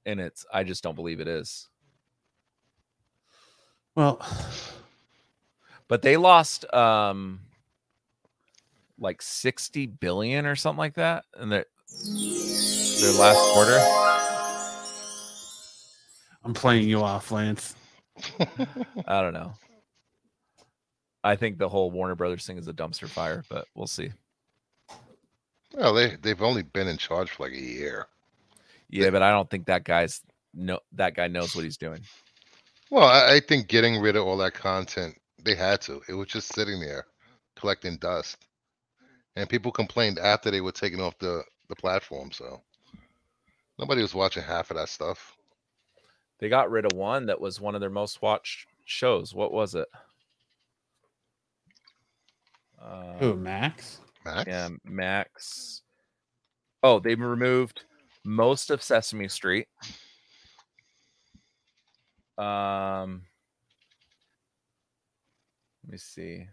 [0.05, 0.44] And it's.
[0.52, 1.70] I just don't believe it is.
[3.94, 4.20] Well,
[5.89, 7.40] but they lost um
[8.98, 11.65] like 60 billion or something like that in their
[12.05, 13.78] their last quarter
[16.44, 17.74] I'm playing you off, Lance.
[19.09, 19.52] i don't know
[21.24, 24.12] i think the whole warner brothers thing is a dumpster fire but we'll see
[25.74, 28.06] well, they they've only been in charge for like a year.
[28.88, 30.22] yeah but i don't think that guy's
[30.55, 32.06] no that guy knows what he's doing
[32.90, 36.02] Well, I, I think getting rid of all that content, they had to.
[36.09, 37.06] It was just sitting there,
[37.56, 38.38] collecting dust,
[39.36, 42.30] and people complained after they were taken off the the platform.
[42.32, 42.62] So
[43.78, 45.36] nobody was watching half of that stuff.
[46.38, 49.74] they got rid of one that was one of their most watched shows what was
[49.74, 49.88] it
[52.80, 54.01] uh, Who, Max?
[54.24, 54.44] Max?
[54.46, 55.82] Yeah, Max.
[56.82, 57.84] Oh, they've removed
[58.24, 59.68] most of Sesame Street.
[62.36, 63.22] Um,
[65.84, 66.46] let me see.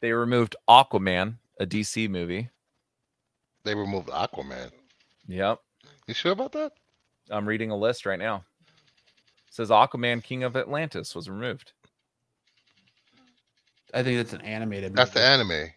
[0.00, 2.48] They removed Aquaman, a DC movie.
[3.64, 4.70] They removed Aquaman.
[5.26, 5.58] Yep,
[6.06, 6.72] You sure about that?
[7.30, 8.44] I'm reading a list right now.
[8.64, 11.72] It says Aquaman, King of Atlantis, was removed.
[13.94, 14.94] I think that's an animated.
[14.94, 15.70] That's the anime.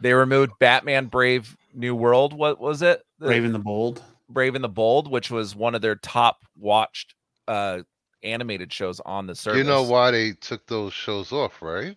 [0.00, 2.32] They removed Batman: Brave New World.
[2.32, 3.02] What was it?
[3.18, 4.02] The- Raven the Bold.
[4.28, 7.14] Brave and the Bold, which was one of their top watched
[7.48, 7.80] uh
[8.22, 9.58] animated shows on the service.
[9.58, 11.96] You know why they took those shows off, right?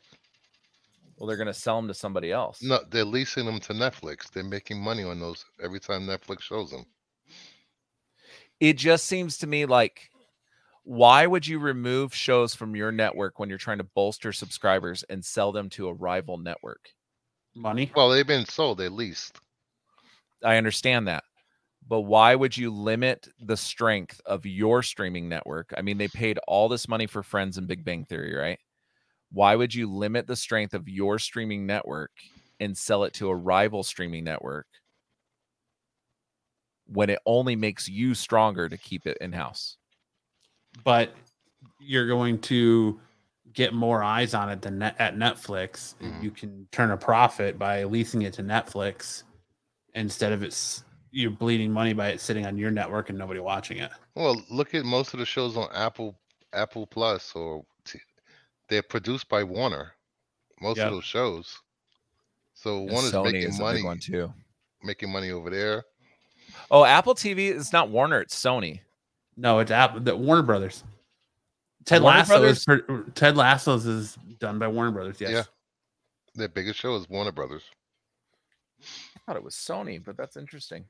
[1.17, 2.61] Well, they're gonna sell them to somebody else.
[2.61, 4.31] No, they're leasing them to Netflix.
[4.31, 6.85] They're making money on those every time Netflix shows them.
[8.59, 10.09] It just seems to me like
[10.83, 15.23] why would you remove shows from your network when you're trying to bolster subscribers and
[15.23, 16.89] sell them to a rival network?
[17.55, 17.91] Money.
[17.95, 18.79] Well, they've been sold.
[18.79, 19.39] They leased.
[20.43, 21.23] I understand that.
[21.87, 25.73] But why would you limit the strength of your streaming network?
[25.77, 28.59] I mean, they paid all this money for Friends and Big Bang Theory, right?
[29.31, 32.11] Why would you limit the strength of your streaming network
[32.59, 34.67] and sell it to a rival streaming network
[36.85, 39.77] when it only makes you stronger to keep it in house?
[40.83, 41.13] But
[41.79, 42.99] you're going to
[43.53, 45.93] get more eyes on it than net, at Netflix.
[45.99, 46.23] and Mhm.
[46.23, 49.23] You can turn a profit by leasing it to Netflix
[49.93, 53.77] instead of it's you're bleeding money by it sitting on your network and nobody watching
[53.77, 53.91] it.
[54.15, 56.17] Well, look at most of the shows on Apple
[56.53, 57.99] Apple Plus or t-
[58.69, 59.93] they're produced by Warner.
[60.61, 60.87] Most Yep.
[60.87, 61.59] of those shows.
[62.55, 64.33] So And one is Sony making is money, one too.
[64.81, 65.83] making money over there.
[66.71, 68.81] Oh, Apple TV is not Warner, it's Sony.
[69.35, 70.83] No, it's Apple, the Warner Brothers.
[71.85, 75.19] Ted Warner Lasso is per, Ted Lasso's is done by Warner Brothers.
[75.19, 75.31] Yes.
[75.31, 75.43] Yeah.
[76.35, 77.63] Their biggest show is Warner Brothers.
[78.81, 80.85] I thought it was Sony, but that's interesting.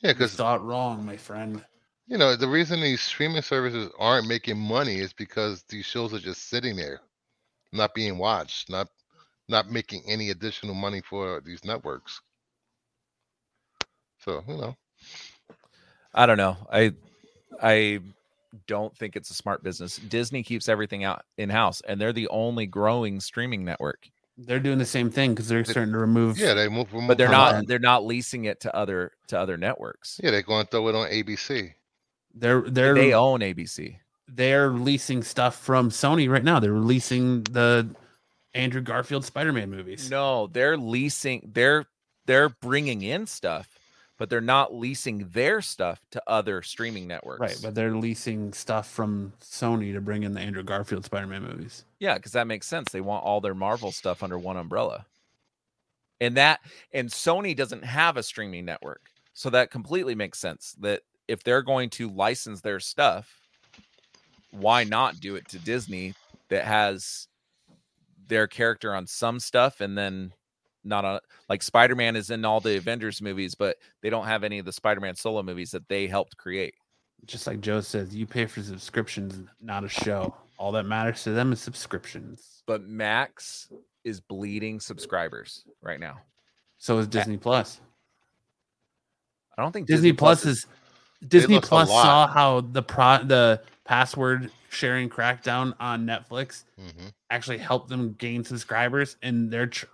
[0.00, 1.64] Yeah, You because thought wrong, my friend.
[2.06, 6.18] you know the reason these streaming services aren't making money is because these shows are
[6.18, 7.00] just sitting there,
[7.72, 8.88] not being watched, not
[9.48, 12.20] not making any additional money for these networks.
[14.18, 14.76] So you know,
[16.16, 16.56] I don't know.
[16.72, 16.92] I
[17.62, 18.00] I
[18.66, 19.98] don't think it's a smart business.
[19.98, 24.08] Disney keeps everything out in house, and they're the only growing streaming network.
[24.38, 26.38] They're doing the same thing because they're They- starting to remove.
[26.38, 27.54] yeah, they move, remove But they're not.
[27.54, 27.66] out.
[27.66, 30.20] They're not leasing it to other to other networks.
[30.22, 31.72] Yeah, they're going to throw it on ABC.
[32.34, 33.98] They're they're They own ABC.
[34.28, 36.60] they're leasing stuff from Sony right now.
[36.60, 37.88] They're releasing the
[38.54, 40.10] Andrew Garfield Spider-Man movies.
[40.10, 41.50] No, they're leasing.
[41.54, 41.86] They're
[42.26, 43.75] they're bringing in stuff,
[44.18, 47.40] but they're not leasing their stuff to other streaming networks.
[47.40, 51.84] Right, but they're leasing stuff from Sony to bring in the Andrew Garfield Spider-Man movies.
[52.00, 52.90] Yeah, because that makes sense.
[52.90, 55.06] They want all their Marvel stuff under one umbrella.
[56.20, 56.60] And that
[56.92, 59.02] and Sony doesn't have a streaming network.
[59.34, 63.42] So that completely makes sense that if they're going to license their stuff,
[64.50, 66.14] why not do it to Disney
[66.48, 67.28] that has
[68.28, 70.32] their character on some stuff and then
[70.86, 74.58] not on like Spider-Man is in all the Avengers movies, but they don't have any
[74.58, 76.74] of the Spider-Man solo movies that they helped create.
[77.24, 80.34] Just like Joe says, you pay for subscriptions, not a show.
[80.58, 82.62] All that matters to them is subscriptions.
[82.66, 83.68] But Max
[84.04, 86.18] is bleeding subscribers right now.
[86.78, 87.80] So is Disney Plus.
[89.56, 90.66] I don't think Disney, Plus is
[91.26, 97.88] Disney Plus saw how the pro the password sharing crackdown on Netflix hmm actually helped
[97.88, 99.86] them gain subscribers, and they're tr-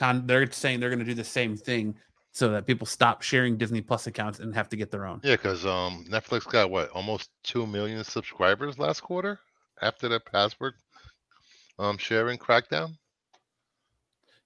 [0.00, 1.94] con- they're saying they're going to do the same thing
[2.32, 5.20] so that people stop sharing Disney Plus accounts and have to get their own.
[5.22, 9.38] Yeah, because um, Netflix got what almost two million subscribers last quarter
[9.82, 10.74] after the password
[11.78, 12.90] um sharing crackdown.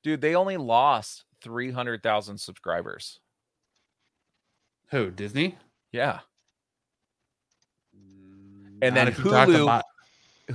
[0.03, 3.19] dude, they only lost 300,000 subscribers.
[4.91, 5.57] Who Disney?
[5.93, 6.21] Yeah.
[7.97, 9.85] Mm, And not then if Hulu- about-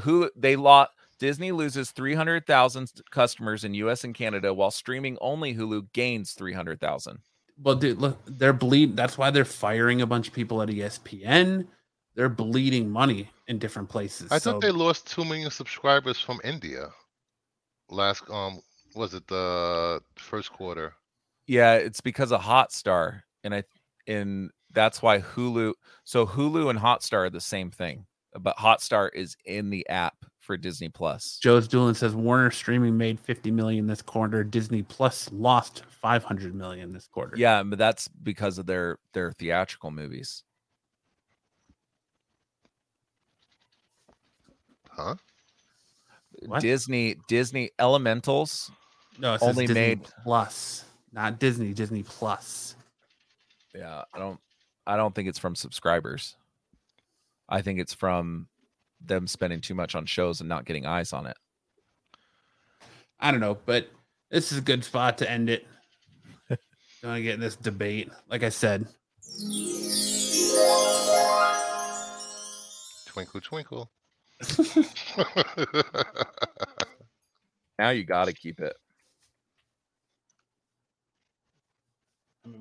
[0.01, 5.91] Who they lost Disney loses 300,000 customers in US and Canada while streaming only Hulu
[5.93, 7.19] gains 300,000.
[7.61, 8.95] Well, dude, look, they're bleed.
[8.95, 11.67] That's why they're firing a bunch of people at ESPN.
[12.15, 14.31] They're bleeding money in different places.
[14.31, 16.89] I so thought they lost two million subscribers from India.
[17.89, 18.61] Last um,
[18.95, 20.93] was it the first quarter?
[21.47, 23.63] Yeah, it's because of Hotstar and I
[24.07, 25.73] and that's why Hulu
[26.03, 28.05] so Hulu and Hotstar are the same thing.
[28.39, 30.15] But Hotstar is in the app
[30.49, 31.37] for Disney Plus.
[31.39, 34.43] Joe's Doolin says Warner streaming made 50 million this quarter.
[34.43, 37.35] Disney Plus lost 500 million this quarter.
[37.37, 40.41] Yeah, but that's because of their their theatrical movies.
[44.89, 45.17] Huh?
[46.47, 46.63] What?
[46.63, 48.71] Disney Disney Elementals.
[49.19, 51.73] no, it says only Disney made- Plus, not Disney.
[51.73, 52.75] Disney Plus.
[53.75, 54.39] Yeah, I don't
[54.87, 56.35] I don't think it's from subscribers.
[57.47, 58.47] I think it's from
[59.03, 61.37] them spending too much on shows and not getting eyes on it.
[63.19, 63.89] I don't know, but
[64.29, 65.65] this is a good spot to end it.
[66.49, 66.59] Don't
[67.03, 68.11] want to get in this debate.
[68.29, 68.87] Like I said,
[73.05, 73.91] Twinkle twinkle.
[77.79, 78.75] Now you got to keep it.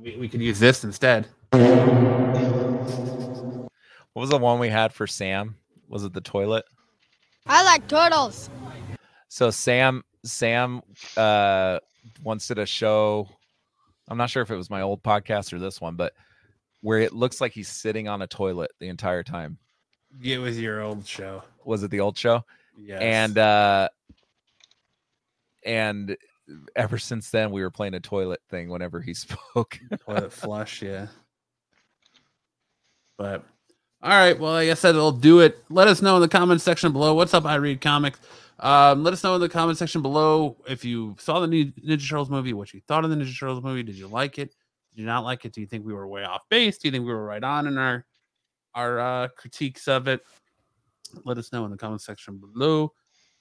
[0.01, 1.27] We, we could use this instead.
[1.51, 1.66] What
[4.15, 5.56] was the one we had for Sam?
[5.89, 6.65] Was it the toilet?
[7.47, 8.51] I like turtles.
[9.28, 10.82] So Sam Sam
[11.16, 11.78] uh
[12.23, 13.28] once did a show.
[14.09, 16.12] I'm not sure if it was my old podcast or this one, but
[16.81, 19.59] where it looks like he's sitting on a toilet the entire time.
[20.23, 21.43] It was your old show.
[21.65, 22.44] Was it the old show?
[22.77, 23.01] Yes.
[23.01, 23.89] And uh
[25.65, 26.16] and
[26.77, 29.78] ever since then we were playing a toilet thing whenever he spoke.
[30.06, 31.09] toilet flush, yeah.
[33.16, 33.44] But
[34.02, 35.62] all right, well, like I said, it'll do it.
[35.70, 37.14] Let us know in the comment section below.
[37.14, 37.44] What's up?
[37.44, 38.20] I read comics.
[38.60, 42.08] Um, let us know in the comment section below if you saw the new Ninja
[42.08, 43.82] Turtles movie, what you thought of the Ninja Turtles movie.
[43.82, 44.54] Did you like it?
[44.90, 45.52] Did you not like it?
[45.52, 46.78] Do you think we were way off base?
[46.78, 48.04] Do you think we were right on in our
[48.74, 50.20] our uh, critiques of it?
[51.24, 52.92] Let us know in the comment section below.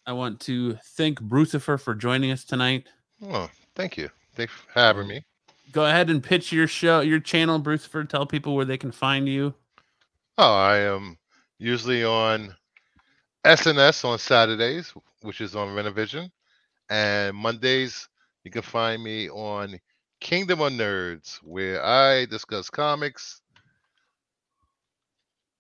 [0.06, 2.88] I want to thank Brucifer for joining us tonight.
[3.24, 4.10] oh, thank you.
[4.36, 5.26] Thanks for having me.
[5.72, 8.08] Go ahead and pitch your show, your channel, Brucifer.
[8.08, 9.54] Tell people where they can find you.
[10.38, 11.18] Oh, I am
[11.60, 12.56] usually on
[13.46, 16.32] SNS on Saturdays, which is on Renovision,
[16.90, 18.08] and Mondays
[18.44, 19.80] you can find me on
[20.22, 23.42] Kingdom of Nerds, where I discuss comics,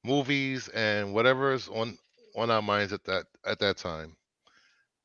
[0.04, 1.98] movies, and whatever is on
[2.36, 4.16] on our minds at that at that time.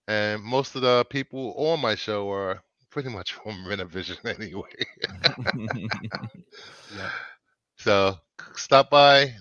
[0.09, 4.87] And most of the people on my show are pretty much from Renovision anyway.
[7.77, 8.19] So
[8.55, 9.35] stop by,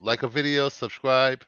[0.00, 1.44] like a video, subscribe,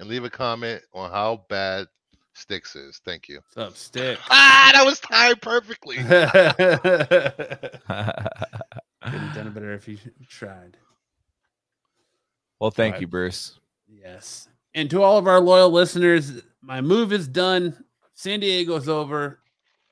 [0.00, 1.86] and leave a comment on how bad
[2.34, 3.00] Sticks is.
[3.04, 3.40] Thank you.
[3.54, 4.18] What's up, Stick?
[4.30, 5.96] Ah, that was timed perfectly.
[9.02, 10.76] Couldn't have done it better if you tried.
[12.60, 13.00] well, thank Right.
[13.02, 13.58] you, Bruce.
[13.88, 14.48] Yes.
[14.74, 17.84] And to all of our loyal listeners, my move is done.
[18.14, 19.38] San Diego's over.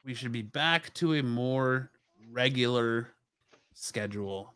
[0.05, 1.91] We should be back to a more
[2.31, 3.09] regular
[3.73, 4.53] schedule.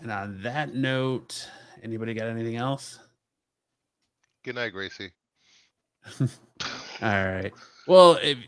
[0.00, 1.48] And on that note,
[1.82, 2.98] anybody got anything else?
[4.44, 5.12] Good night, Gracie.
[6.20, 6.28] All
[7.00, 7.52] right.
[7.86, 8.38] Well, if,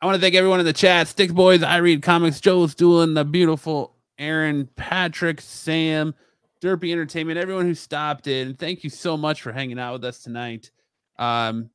[0.00, 1.08] I want to thank everyone in the chat.
[1.08, 6.14] Stick Boys, I read comics, Joe's doing the beautiful Aaron, Patrick, Sam,
[6.62, 8.54] Derpy Entertainment, everyone who stopped in.
[8.54, 10.70] Thank you so much for hanging out with us tonight.
[11.18, 11.70] Um,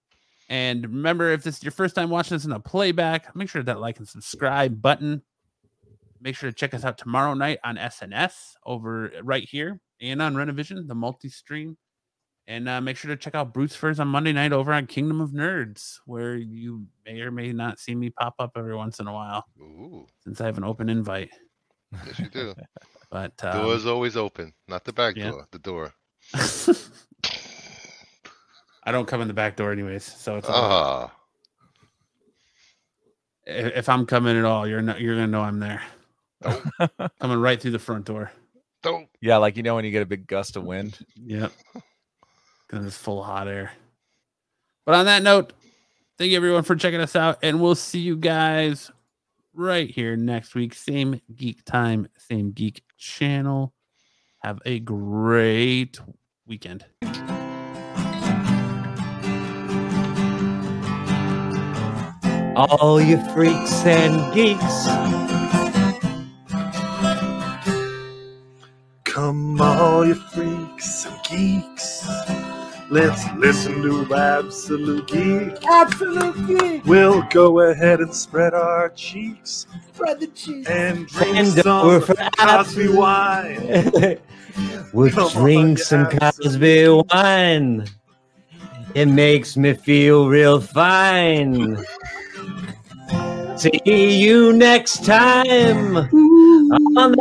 [0.49, 3.63] and remember, if this is your first time watching this in a playback, make sure
[3.63, 5.21] that like and subscribe button.
[6.21, 10.35] Make sure to check us out tomorrow night on SNS over right here and on
[10.35, 11.77] Renovision, the multi stream.
[12.47, 15.31] And uh, make sure to check out Brucifer's on Monday night over on Kingdom of
[15.31, 19.13] Nerds, where you may or may not see me pop up every once in a
[19.13, 21.31] while Ooh, since I have an open invite.
[22.05, 22.53] yes, you do.
[23.11, 25.29] But um, is always open, not the back yeah.
[25.29, 25.93] door, the door.
[28.83, 31.15] I don't come in the back door anyways, so it's Ah,
[33.45, 35.81] if if I'm coming at all, you're not, you're gonna know I'm there.
[36.45, 37.11] Nope.
[37.19, 38.31] coming right through the front door.
[38.83, 39.07] don't.
[39.21, 40.97] Yeah, like you know when you get a big gust of wind.
[41.15, 41.51] Yep.
[42.67, 43.71] Because it's full of hot air.
[44.85, 45.53] But on that note,
[46.17, 48.91] thank you everyone for checking us out, and we'll see you guys
[49.53, 50.73] right here next week.
[50.73, 53.73] Same geek time, same geek channel.
[54.43, 55.99] Have a great
[56.45, 56.85] weekend.
[62.55, 65.34] All you freaks and geeks.
[69.15, 72.05] Come all you freaks and geeks.
[72.89, 75.65] Let's listen to Absolute Geek.
[75.65, 76.85] Absolute Geek.
[76.85, 79.67] We'll go ahead and spread our cheeks.
[79.93, 80.69] Spread the cheeks.
[80.69, 84.19] And drink And some Cosby wine.
[84.93, 87.87] we'll Come drink on, some Cosby wine.
[88.95, 91.81] It makes me feel real fine.
[93.55, 96.09] See you next time